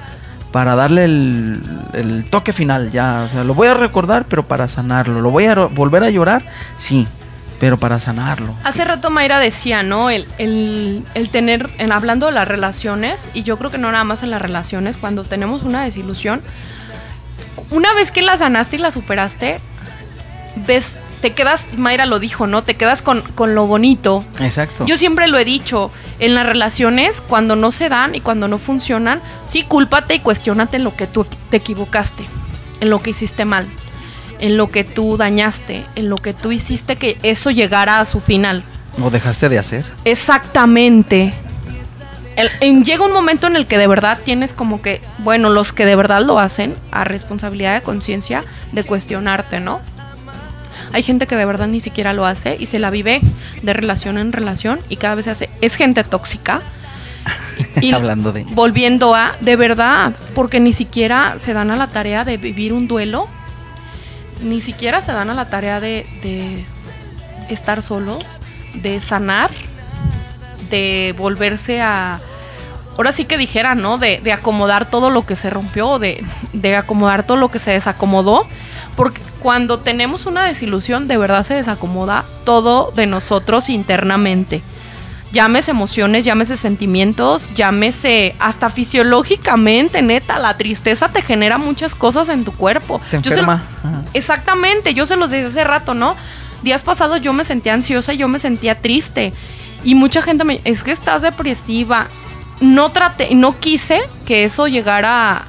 [0.51, 1.63] para darle el,
[1.95, 3.23] el toque final ya.
[3.25, 5.21] O sea, lo voy a recordar, pero para sanarlo.
[5.23, 6.43] ¿Lo voy a volver a llorar?
[6.77, 7.07] Sí,
[7.63, 8.57] pero para sanarlo.
[8.65, 10.11] Hace rato Mayra decía, ¿no?
[10.11, 14.03] El, el, el tener, en, hablando de las relaciones, y yo creo que no nada
[14.03, 16.43] más en las relaciones, cuando tenemos una desilusión,
[17.71, 19.61] una vez que la sanaste y la superaste,
[20.67, 22.65] ves te quedas, Mayra lo dijo, ¿no?
[22.65, 24.25] Te quedas con, con lo bonito.
[24.41, 24.85] Exacto.
[24.85, 28.59] Yo siempre lo he dicho, en las relaciones, cuando no se dan y cuando no
[28.59, 32.25] funcionan, sí, cúlpate y cuestionate en lo que tú te equivocaste,
[32.81, 33.69] en lo que hiciste mal,
[34.43, 38.21] en lo que tú dañaste, en lo que tú hiciste que eso llegara a su
[38.21, 38.63] final.
[39.03, 39.87] ¿O dejaste de hacer?
[40.05, 41.33] Exactamente.
[42.37, 45.73] El- en- llega un momento en el que de verdad tienes como que, bueno, los
[45.73, 48.43] que de verdad lo hacen, a responsabilidad de conciencia,
[48.73, 49.81] de cuestionarte, ¿no?
[50.93, 53.21] Hay gente que de verdad ni siquiera lo hace y se la vive
[53.63, 55.51] de relación en relación y cada vez se hace.
[55.63, 56.61] Es gente tóxica.
[57.81, 58.45] Y Hablando de...
[58.51, 62.89] volviendo a, de verdad, porque ni siquiera se dan a la tarea de vivir un
[62.89, 63.27] duelo,
[64.43, 66.65] ni siquiera se dan a la tarea de, de
[67.49, 68.25] estar solos,
[68.75, 69.51] de sanar,
[70.71, 72.21] de volverse a,
[72.97, 73.99] ahora sí que dijera, ¿no?
[73.99, 77.73] De, de acomodar todo lo que se rompió, de, de acomodar todo lo que se
[77.73, 78.47] desacomodó,
[78.97, 84.63] porque cuando tenemos una desilusión, de verdad se desacomoda todo de nosotros internamente
[85.33, 92.45] llámese emociones, llámese sentimientos, llámese hasta fisiológicamente, neta, la tristeza te genera muchas cosas en
[92.45, 93.01] tu cuerpo.
[93.11, 93.61] Te Yo lo-
[94.15, 96.17] exactamente, yo se los dije hace rato, ¿no?
[96.63, 99.33] Días pasados yo me sentía ansiosa y yo me sentía triste.
[99.85, 102.07] Y mucha gente me es que estás depresiva.
[102.61, 105.43] No traté, no quise que eso llegara a...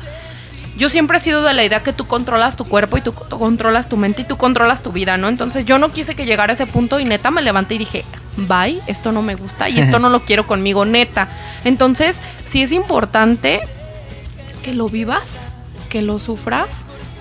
[0.75, 3.37] Yo siempre he sido de la idea que tú controlas tu cuerpo y tú, tú
[3.37, 5.27] controlas tu mente y tú controlas tu vida, ¿no?
[5.29, 8.03] Entonces yo no quise que llegara a ese punto y neta me levanté y dije,
[8.37, 11.27] bye, esto no me gusta y esto no lo quiero conmigo, neta.
[11.63, 12.17] Entonces
[12.49, 13.61] sí es importante
[14.63, 15.23] que lo vivas,
[15.89, 16.67] que lo sufras,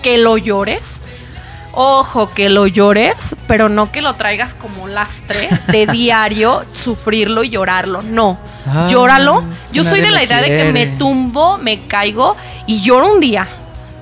[0.01, 0.81] que lo llores.
[1.75, 3.15] Ojo, que lo llores,
[3.47, 8.03] pero no que lo traigas como lastre de diario, sufrirlo y llorarlo.
[8.03, 9.43] No, Ah, llóralo.
[9.73, 12.37] Yo soy de la idea de que me tumbo, me caigo
[12.67, 13.47] y lloro un día,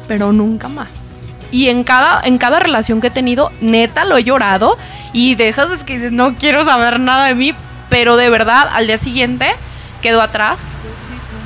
[0.08, 1.11] pero nunca más.
[1.52, 4.78] Y en cada, en cada relación que he tenido, neta lo he llorado.
[5.14, 7.54] Y de esas veces que dices, no quiero saber nada de mí,
[7.90, 9.54] pero de verdad, al día siguiente
[10.02, 10.60] quedó atrás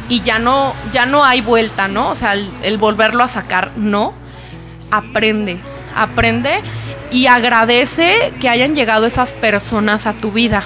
[0.07, 2.10] y ya no, ya no hay vuelta, ¿no?
[2.10, 4.14] O sea, el, el volverlo a sacar, no.
[4.91, 5.57] Aprende,
[5.95, 6.61] aprende
[7.11, 10.64] y agradece que hayan llegado esas personas a tu vida.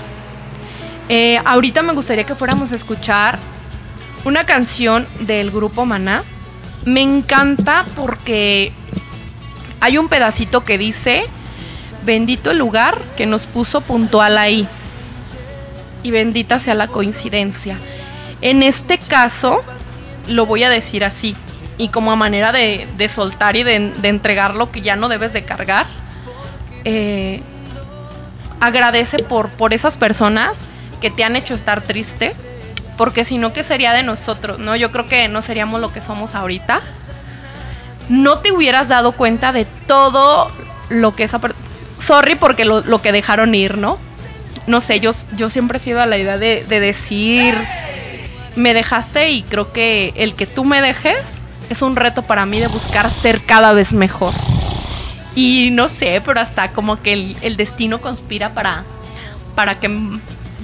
[1.08, 3.40] Eh, ahorita me gustaría que fuéramos a escuchar
[4.26, 6.24] una canción del grupo Maná.
[6.86, 8.72] Me encanta porque
[9.80, 11.26] hay un pedacito que dice,
[12.06, 14.68] bendito el lugar que nos puso puntual ahí.
[16.04, 17.78] Y bendita sea la coincidencia.
[18.42, 19.62] En este caso,
[20.28, 21.36] lo voy a decir así.
[21.78, 25.34] Y como a manera de, soltar y de, de entregar lo que ya no debes
[25.34, 25.88] de cargar.
[26.86, 27.42] eh,
[28.60, 30.58] agradece por, por esas personas
[31.02, 32.36] que te han hecho estar triste.
[32.98, 34.60] Porque si no, ¿qué sería de nosotros?
[34.60, 34.76] ¿No?
[34.76, 36.82] Yo creo que no seríamos lo que somos ahorita.
[38.10, 40.52] No te hubieras dado cuenta de todo
[40.90, 41.64] lo que esa persona.
[42.00, 43.98] Sorry porque lo, lo que dejaron ir, ¿no?
[44.68, 47.56] No sé, yo, yo siempre he sido a la idea de, de decir,
[48.56, 51.20] me dejaste y creo que el que tú me dejes
[51.70, 54.34] es un reto para mí de buscar ser cada vez mejor.
[55.36, 58.84] Y no sé, pero hasta como que el, destino conspira para,
[59.56, 59.90] para que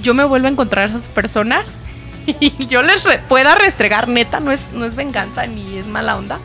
[0.02, 1.68] yo me vuelva a encontrar a esas personas
[2.26, 6.38] y yo les pueda restregar, neta, no es, no es venganza ni es mala onda,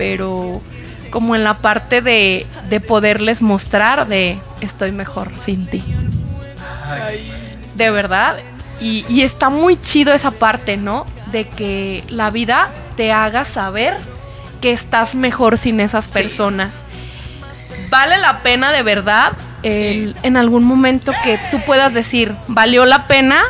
[0.00, 0.62] pero
[1.10, 5.84] como en la parte de, de poderles mostrar de estoy mejor sin ti.
[7.74, 8.36] De verdad.
[8.80, 11.04] Y, y está muy chido esa parte, ¿no?
[11.32, 13.94] De que la vida te haga saber
[14.62, 16.72] que estás mejor sin esas personas.
[17.90, 19.32] Vale la pena de verdad
[19.62, 23.42] el- en algún momento que tú puedas decir, valió la pena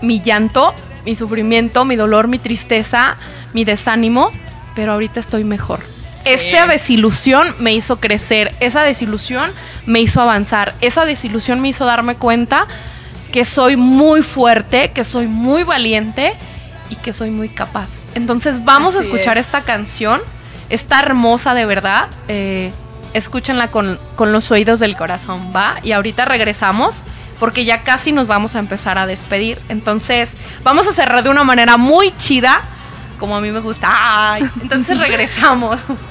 [0.00, 0.74] mi llanto,
[1.04, 3.16] mi sufrimiento, mi dolor, mi tristeza,
[3.52, 4.30] mi desánimo,
[4.80, 5.80] pero ahorita estoy mejor.
[6.24, 9.50] Esa desilusión me hizo crecer, esa desilusión
[9.84, 12.66] me hizo avanzar, esa desilusión me hizo darme cuenta
[13.30, 16.32] que soy muy fuerte, que soy muy valiente
[16.88, 17.90] y que soy muy capaz.
[18.14, 19.44] Entonces vamos a escuchar es.
[19.44, 20.18] esta canción,
[20.70, 22.72] está hermosa de verdad, eh,
[23.12, 25.76] escúchenla con, con los oídos del corazón, ¿va?
[25.82, 27.04] Y ahorita regresamos
[27.38, 29.58] porque ya casi nos vamos a empezar a despedir.
[29.68, 32.62] Entonces vamos a cerrar de una manera muy chida,
[33.20, 34.32] como a mí me gusta.
[34.32, 35.78] Ay, entonces regresamos.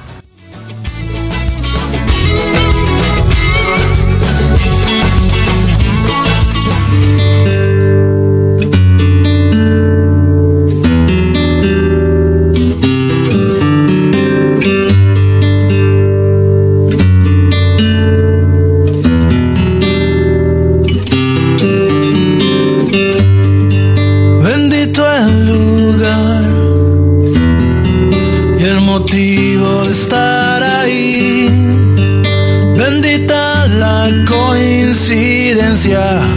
[35.90, 36.29] presencia.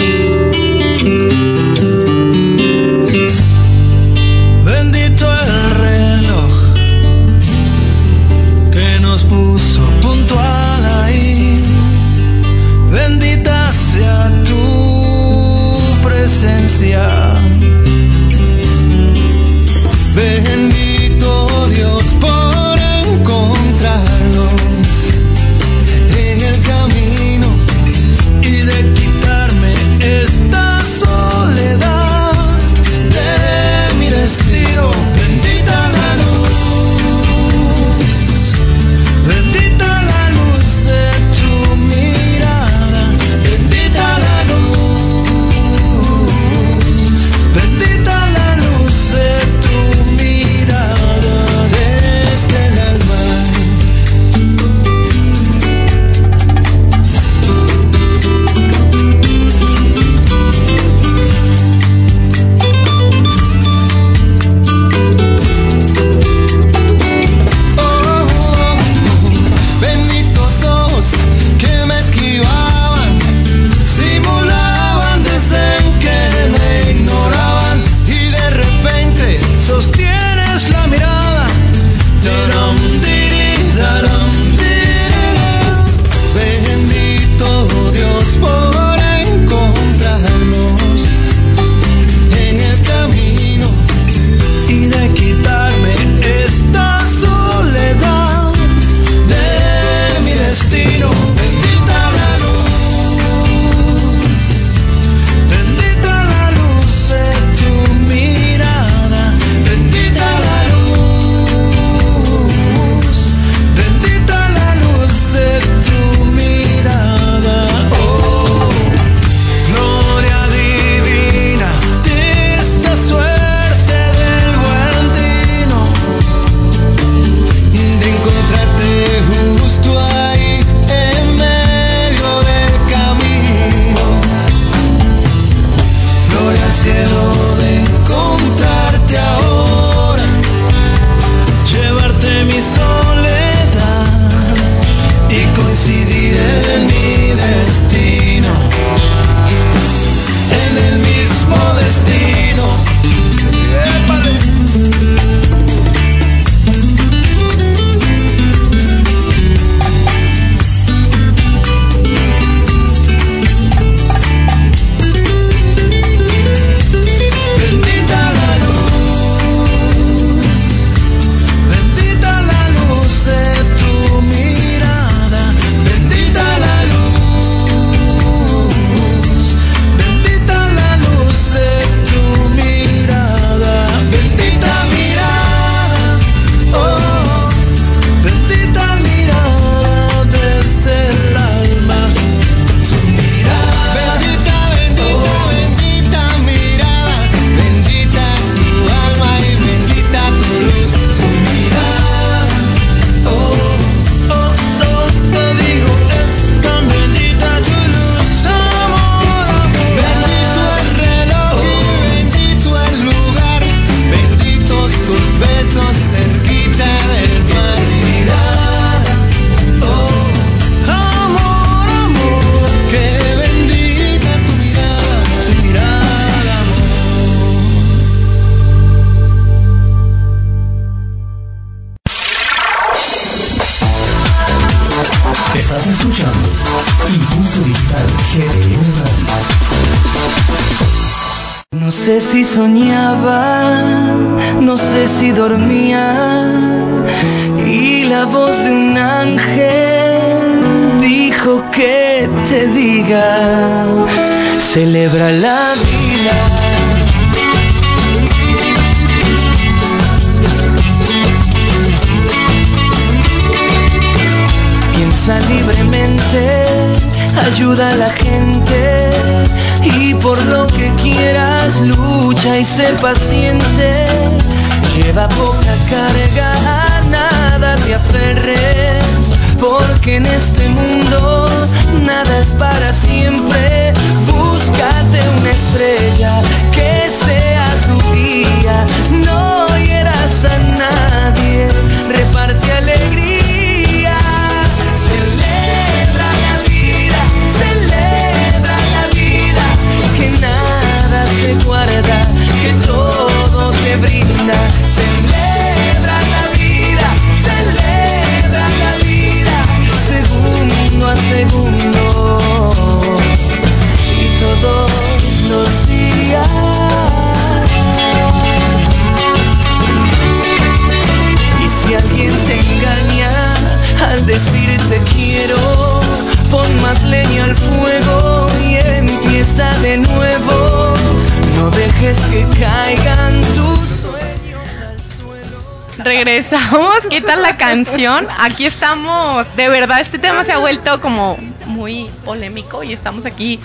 [336.25, 338.29] Regresamos, ¿qué tal la canción?
[338.39, 341.37] Aquí estamos, de verdad, este tema se ha vuelto como
[341.67, 343.59] muy polémico y estamos aquí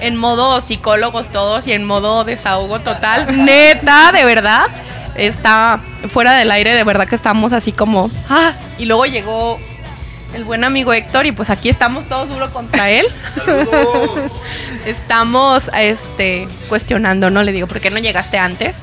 [0.00, 3.44] en modo psicólogos todos y en modo desahogo total.
[3.44, 4.68] Neta, de verdad,
[5.16, 9.60] está fuera del aire, de verdad que estamos así como, ah, y luego llegó
[10.34, 13.06] el buen amigo Héctor y pues aquí estamos todos duro contra él.
[14.86, 18.78] estamos este cuestionando, no le digo, ¿por qué no llegaste antes?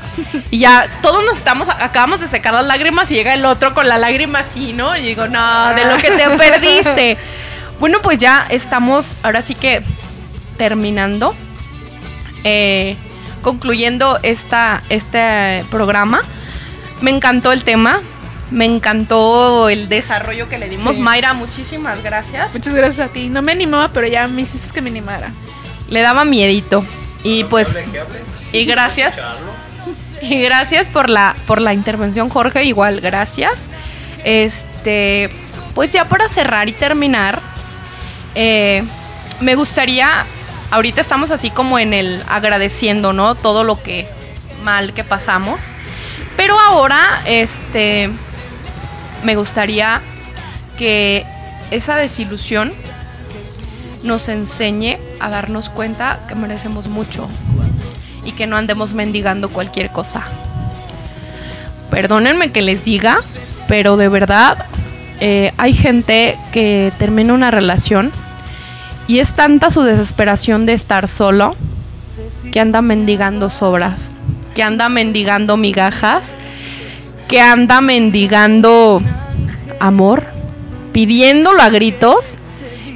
[0.52, 3.88] Y ya todos nos estamos acabamos de secar las lágrimas y llega el otro con
[3.88, 4.96] la lágrima así, ¿no?
[4.98, 7.18] Y digo, "No, de lo que te perdiste."
[7.80, 9.84] Bueno, pues ya estamos ahora sí que
[10.58, 11.36] terminando
[12.44, 12.96] eh,
[13.42, 16.22] concluyendo esta, este programa.
[17.02, 18.02] Me encantó el tema,
[18.52, 20.96] me encantó el desarrollo que le dimos.
[20.96, 21.02] Sí.
[21.02, 22.54] Mayra, muchísimas gracias.
[22.54, 23.30] Muchas gracias a ti.
[23.30, 25.32] No me animaba, pero ya me hiciste que me animara.
[25.90, 26.84] Le daba miedito.
[27.24, 27.68] Y pues.
[28.52, 29.16] Y gracias.
[30.22, 32.64] Y gracias por la, por la intervención, Jorge.
[32.64, 33.54] Igual, gracias.
[34.24, 35.30] Este.
[35.76, 37.42] Pues ya para cerrar y terminar.
[38.34, 38.84] eh,
[39.42, 40.26] me gustaría.
[40.72, 43.36] Ahorita estamos así como en el agradeciendo, ¿no?
[43.36, 44.08] Todo lo que
[44.64, 45.62] mal que pasamos.
[46.38, 48.10] Pero ahora, este.
[49.26, 50.02] Me gustaría
[50.78, 51.26] que
[51.72, 52.72] esa desilusión
[54.04, 57.28] nos enseñe a darnos cuenta que merecemos mucho
[58.24, 60.22] y que no andemos mendigando cualquier cosa.
[61.90, 63.18] Perdónenme que les diga,
[63.68, 64.64] pero de verdad
[65.20, 68.12] eh, hay gente que termina una relación
[69.08, 71.56] y es tanta su desesperación de estar solo
[72.52, 74.12] que anda mendigando sobras,
[74.54, 76.36] que anda mendigando migajas,
[77.28, 79.02] que anda mendigando
[79.80, 80.24] amor,
[80.92, 82.38] pidiéndolo a gritos.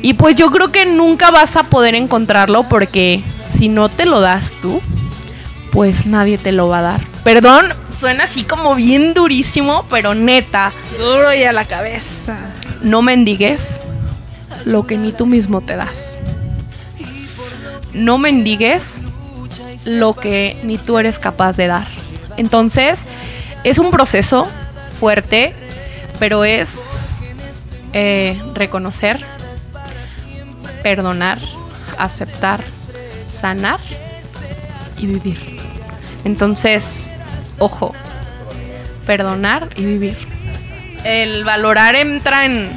[0.01, 4.21] Y pues yo creo que nunca vas a poder encontrarlo porque si no te lo
[4.21, 4.81] das tú,
[5.71, 7.01] pues nadie te lo va a dar.
[7.23, 7.65] Perdón,
[7.99, 12.53] suena así como bien durísimo, pero neta, Duro y a la cabeza.
[12.81, 13.61] no mendigues
[14.65, 16.17] lo que ni tú mismo te das.
[17.93, 18.83] No mendigues
[19.85, 21.87] lo que ni tú eres capaz de dar.
[22.37, 22.99] Entonces,
[23.63, 24.47] es un proceso
[24.99, 25.53] fuerte,
[26.19, 26.69] pero es
[27.93, 29.19] eh, reconocer,
[30.83, 31.39] perdonar,
[31.97, 32.61] aceptar,
[33.31, 33.79] sanar
[34.97, 35.59] y vivir.
[36.25, 37.07] Entonces,
[37.59, 37.93] ojo,
[39.05, 40.17] perdonar y vivir.
[41.03, 42.69] El valorar entra en,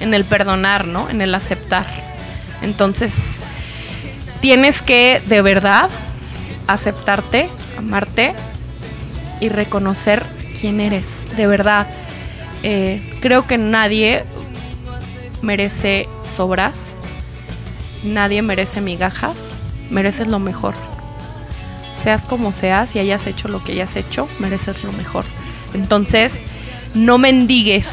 [0.00, 1.08] en el perdonar, ¿no?
[1.08, 1.86] En el aceptar.
[2.62, 3.14] Entonces,
[4.40, 5.88] tienes que de verdad
[6.66, 7.48] aceptarte,
[7.78, 8.34] amarte
[9.40, 10.22] y reconocer
[10.60, 11.36] quién eres.
[11.36, 11.86] De verdad.
[12.62, 14.24] Eh, creo que nadie
[15.42, 16.94] merece sobras.
[18.04, 19.52] Nadie merece migajas.
[19.90, 20.74] Mereces lo mejor.
[22.00, 25.24] Seas como seas y hayas hecho lo que hayas hecho, mereces lo mejor.
[25.74, 26.34] Entonces,
[26.94, 27.86] no mendigues.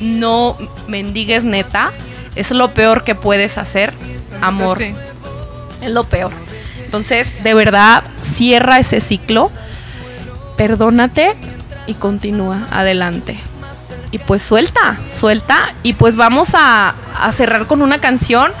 [0.00, 0.56] No
[0.88, 1.92] mendigues neta.
[2.34, 3.92] Es lo peor que puedes hacer.
[4.40, 4.78] Amor.
[4.78, 4.94] Sí.
[5.82, 6.32] Es lo peor.
[6.84, 9.52] Entonces, de verdad, cierra ese ciclo.
[10.60, 11.36] Perdónate
[11.86, 13.40] y continúa adelante.
[14.10, 15.72] Y pues suelta, suelta.
[15.82, 18.52] Y pues vamos a, a cerrar con una canción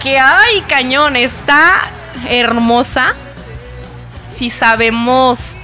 [0.00, 1.80] que, ay, cañón, está
[2.28, 3.14] hermosa.
[4.32, 5.54] Si sabemos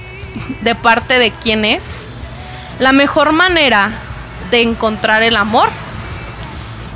[0.63, 1.83] de parte de quién es.
[2.79, 3.89] La mejor manera
[4.51, 5.69] de encontrar el amor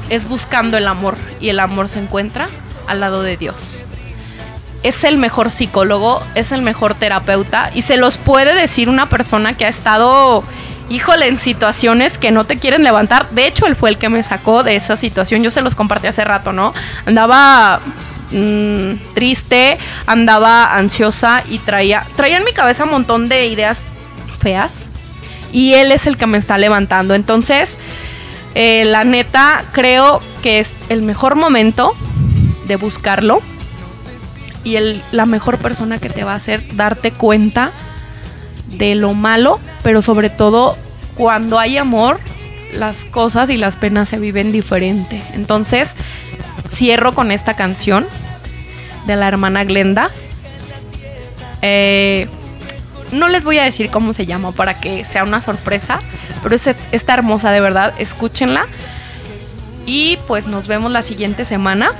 [0.10, 1.16] es buscando el amor.
[1.40, 2.50] Y el amor se encuentra
[2.88, 3.78] al lado de Dios
[4.84, 9.54] es el mejor psicólogo, es el mejor terapeuta y se los puede decir una persona
[9.54, 10.44] que ha estado,
[10.90, 13.30] híjole, en situaciones que no te quieren levantar.
[13.32, 15.42] De hecho, él fue el que me sacó de esa situación.
[15.42, 16.74] Yo se los compartí hace rato, ¿no?
[17.06, 17.80] Andaba
[18.32, 23.80] mm, triste, andaba ansiosa y traía, traía en mi cabeza un montón de ideas
[24.42, 24.72] feas
[25.54, 27.16] y él es el que me está levantando.
[27.16, 27.78] Entonces,
[28.54, 31.96] eh, la neta, creo que es el mejor momento
[32.68, 33.42] de buscarlo
[34.64, 37.72] y el, la mejor persona que te va a hacer darte cuenta
[38.68, 40.78] de lo malo, pero sobre todo
[41.16, 42.20] cuando hay amor,
[42.74, 45.22] las cosas y las penas se viven diferente.
[45.34, 45.94] Entonces,
[46.68, 48.06] cierro con esta canción
[49.06, 50.10] de la hermana Glenda.
[51.62, 52.28] Eh,
[53.12, 56.00] no les voy a decir cómo se llama para que sea una sorpresa,
[56.42, 58.66] pero es, está hermosa de verdad, escúchenla.
[59.86, 61.92] Y pues nos vemos la siguiente semana.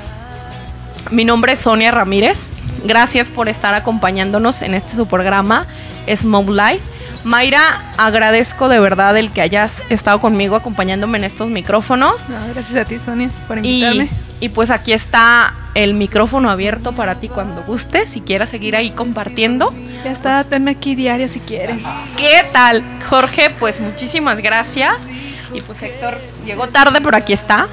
[1.12, 2.53] Mi nombre es Sonia Ramírez.
[2.84, 5.66] Gracias por estar acompañándonos en este su programa
[6.14, 6.82] Smoke Light.
[7.24, 12.28] Mayra, agradezco de verdad el que hayas estado conmigo acompañándome en estos micrófonos.
[12.28, 14.10] No, gracias a ti, Sonia, por Y, invitarme.
[14.42, 18.92] y pues aquí está el micrófono abierto para ti cuando gustes, si quieras seguir ahí
[18.92, 19.74] compartiendo.
[20.04, 21.82] Ya está, tenme aquí diario si quieres.
[22.18, 23.50] ¿Qué tal, Jorge?
[23.58, 25.06] Pues muchísimas gracias.
[25.54, 27.70] Y pues Héctor llegó tarde, pero aquí está.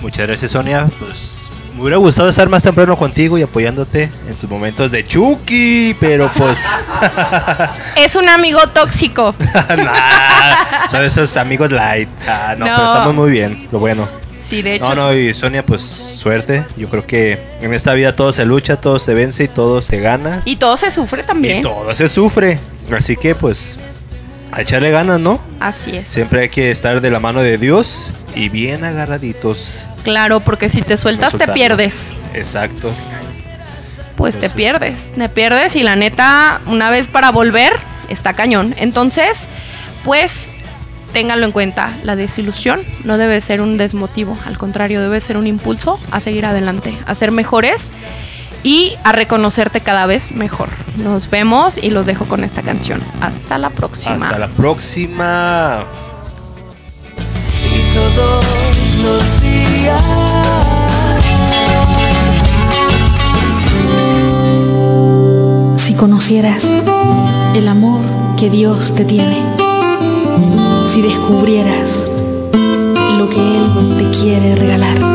[0.00, 0.88] Muchas gracias, Sonia.
[0.98, 1.41] Pues
[1.82, 6.30] me hubiera gustado estar más temprano contigo y apoyándote en tus momentos de Chucky, pero
[6.32, 6.60] pues.
[7.96, 9.34] Es un amigo tóxico.
[9.76, 12.08] nah, son esos amigos light.
[12.28, 12.76] Ah, no, No.
[12.76, 14.08] pero estamos muy bien, lo bueno.
[14.40, 14.94] Sí, de hecho.
[14.94, 16.64] No, no, y Sonia, pues suerte.
[16.76, 19.98] Yo creo que en esta vida todo se lucha, todo se vence y todo se
[19.98, 20.42] gana.
[20.44, 21.58] Y todo se sufre también.
[21.58, 22.60] Y todo se sufre.
[22.96, 23.76] Así que, pues,
[24.52, 25.40] a echarle ganas, ¿no?
[25.58, 26.06] Así es.
[26.06, 29.82] Siempre hay que estar de la mano de Dios y bien agarraditos.
[30.02, 32.16] Claro, porque si te sueltas te pierdes.
[32.34, 32.92] Exacto.
[34.16, 35.12] Pues te pierdes.
[35.14, 37.72] Te pierdes y la neta, una vez para volver,
[38.08, 38.74] está cañón.
[38.78, 39.36] Entonces,
[40.04, 40.32] pues
[41.12, 41.92] ténganlo en cuenta.
[42.02, 44.36] La desilusión no debe ser un desmotivo.
[44.46, 47.80] Al contrario, debe ser un impulso a seguir adelante, a ser mejores
[48.62, 50.68] y a reconocerte cada vez mejor.
[50.96, 53.00] Nos vemos y los dejo con esta canción.
[53.20, 54.26] Hasta la próxima.
[54.26, 55.84] Hasta la próxima.
[57.64, 58.44] y todos
[59.02, 59.42] los
[65.76, 66.66] Si conocieras
[67.54, 68.00] el amor
[68.36, 69.36] que Dios te tiene,
[70.86, 72.06] si descubrieras
[73.18, 75.11] lo que Él te quiere regalar.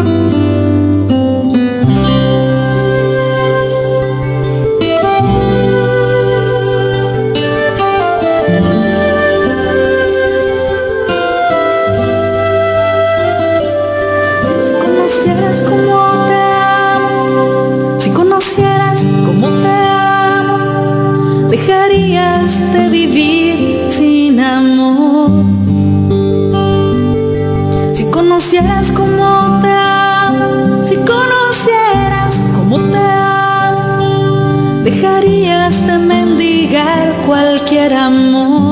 [28.38, 38.67] Conocieras cómo te amo, si conocieras cómo te amo, dejarías de mendigar cualquier amor.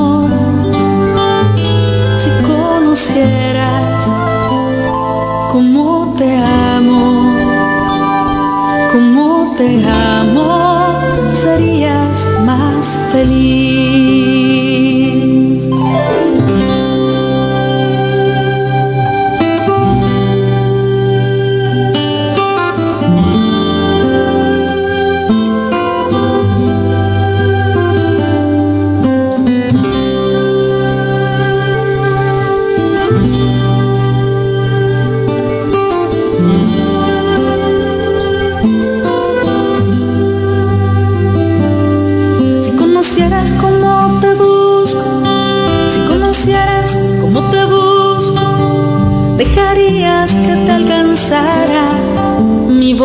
[52.96, 53.02] Si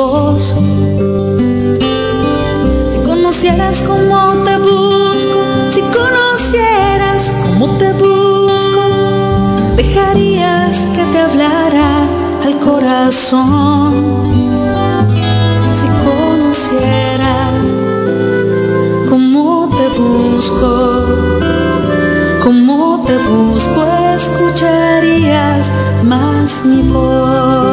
[3.05, 5.39] conocieras cómo te busco,
[5.69, 8.83] si conocieras cómo te busco,
[9.75, 12.07] dejarías que te hablara
[12.41, 14.31] al corazón.
[15.73, 17.75] Si conocieras
[19.09, 21.05] cómo te busco,
[22.41, 23.85] cómo te busco,
[24.15, 25.69] escucharías
[26.05, 27.70] más mi voz.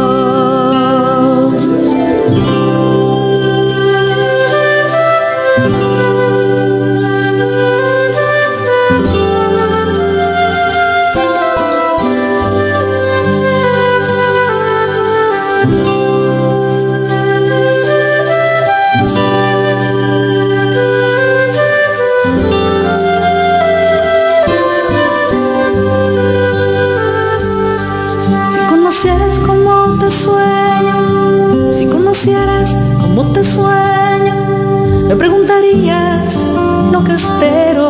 [37.18, 37.88] Espero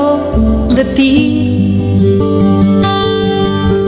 [0.75, 1.15] de ti.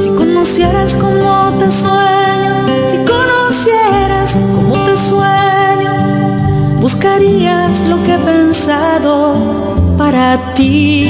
[0.01, 2.53] Si conocieras cómo te sueño,
[2.91, 5.93] si conocieras cómo te sueño,
[6.81, 9.15] buscarías lo que he pensado
[9.97, 11.09] para ti.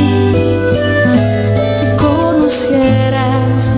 [1.79, 3.73] Si conocieras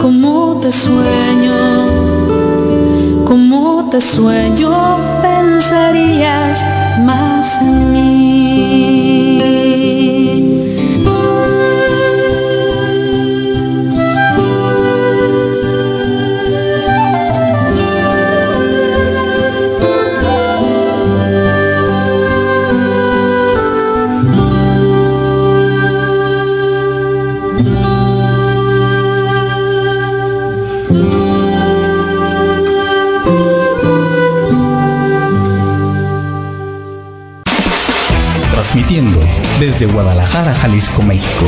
[0.00, 1.56] cómo te sueño,
[3.26, 4.70] cómo te sueño,
[5.22, 6.64] pensarías
[7.04, 8.87] más en mí.
[40.60, 41.46] Jalisco, México.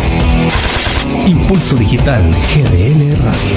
[1.27, 2.23] Impulso Digital
[2.55, 3.57] GDL Radio.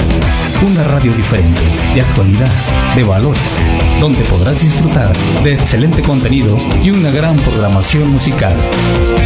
[0.66, 1.60] Una radio diferente,
[1.94, 2.50] de actualidad,
[2.96, 3.58] de valores,
[4.00, 5.12] donde podrás disfrutar
[5.42, 8.56] de excelente contenido y una gran programación musical.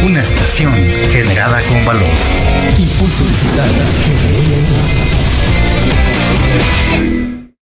[0.03, 0.73] Una estación
[1.11, 2.07] generada con valor.
[2.77, 3.71] Impulso Digital
[4.05, 4.53] GDL
[7.23, 7.28] Radio.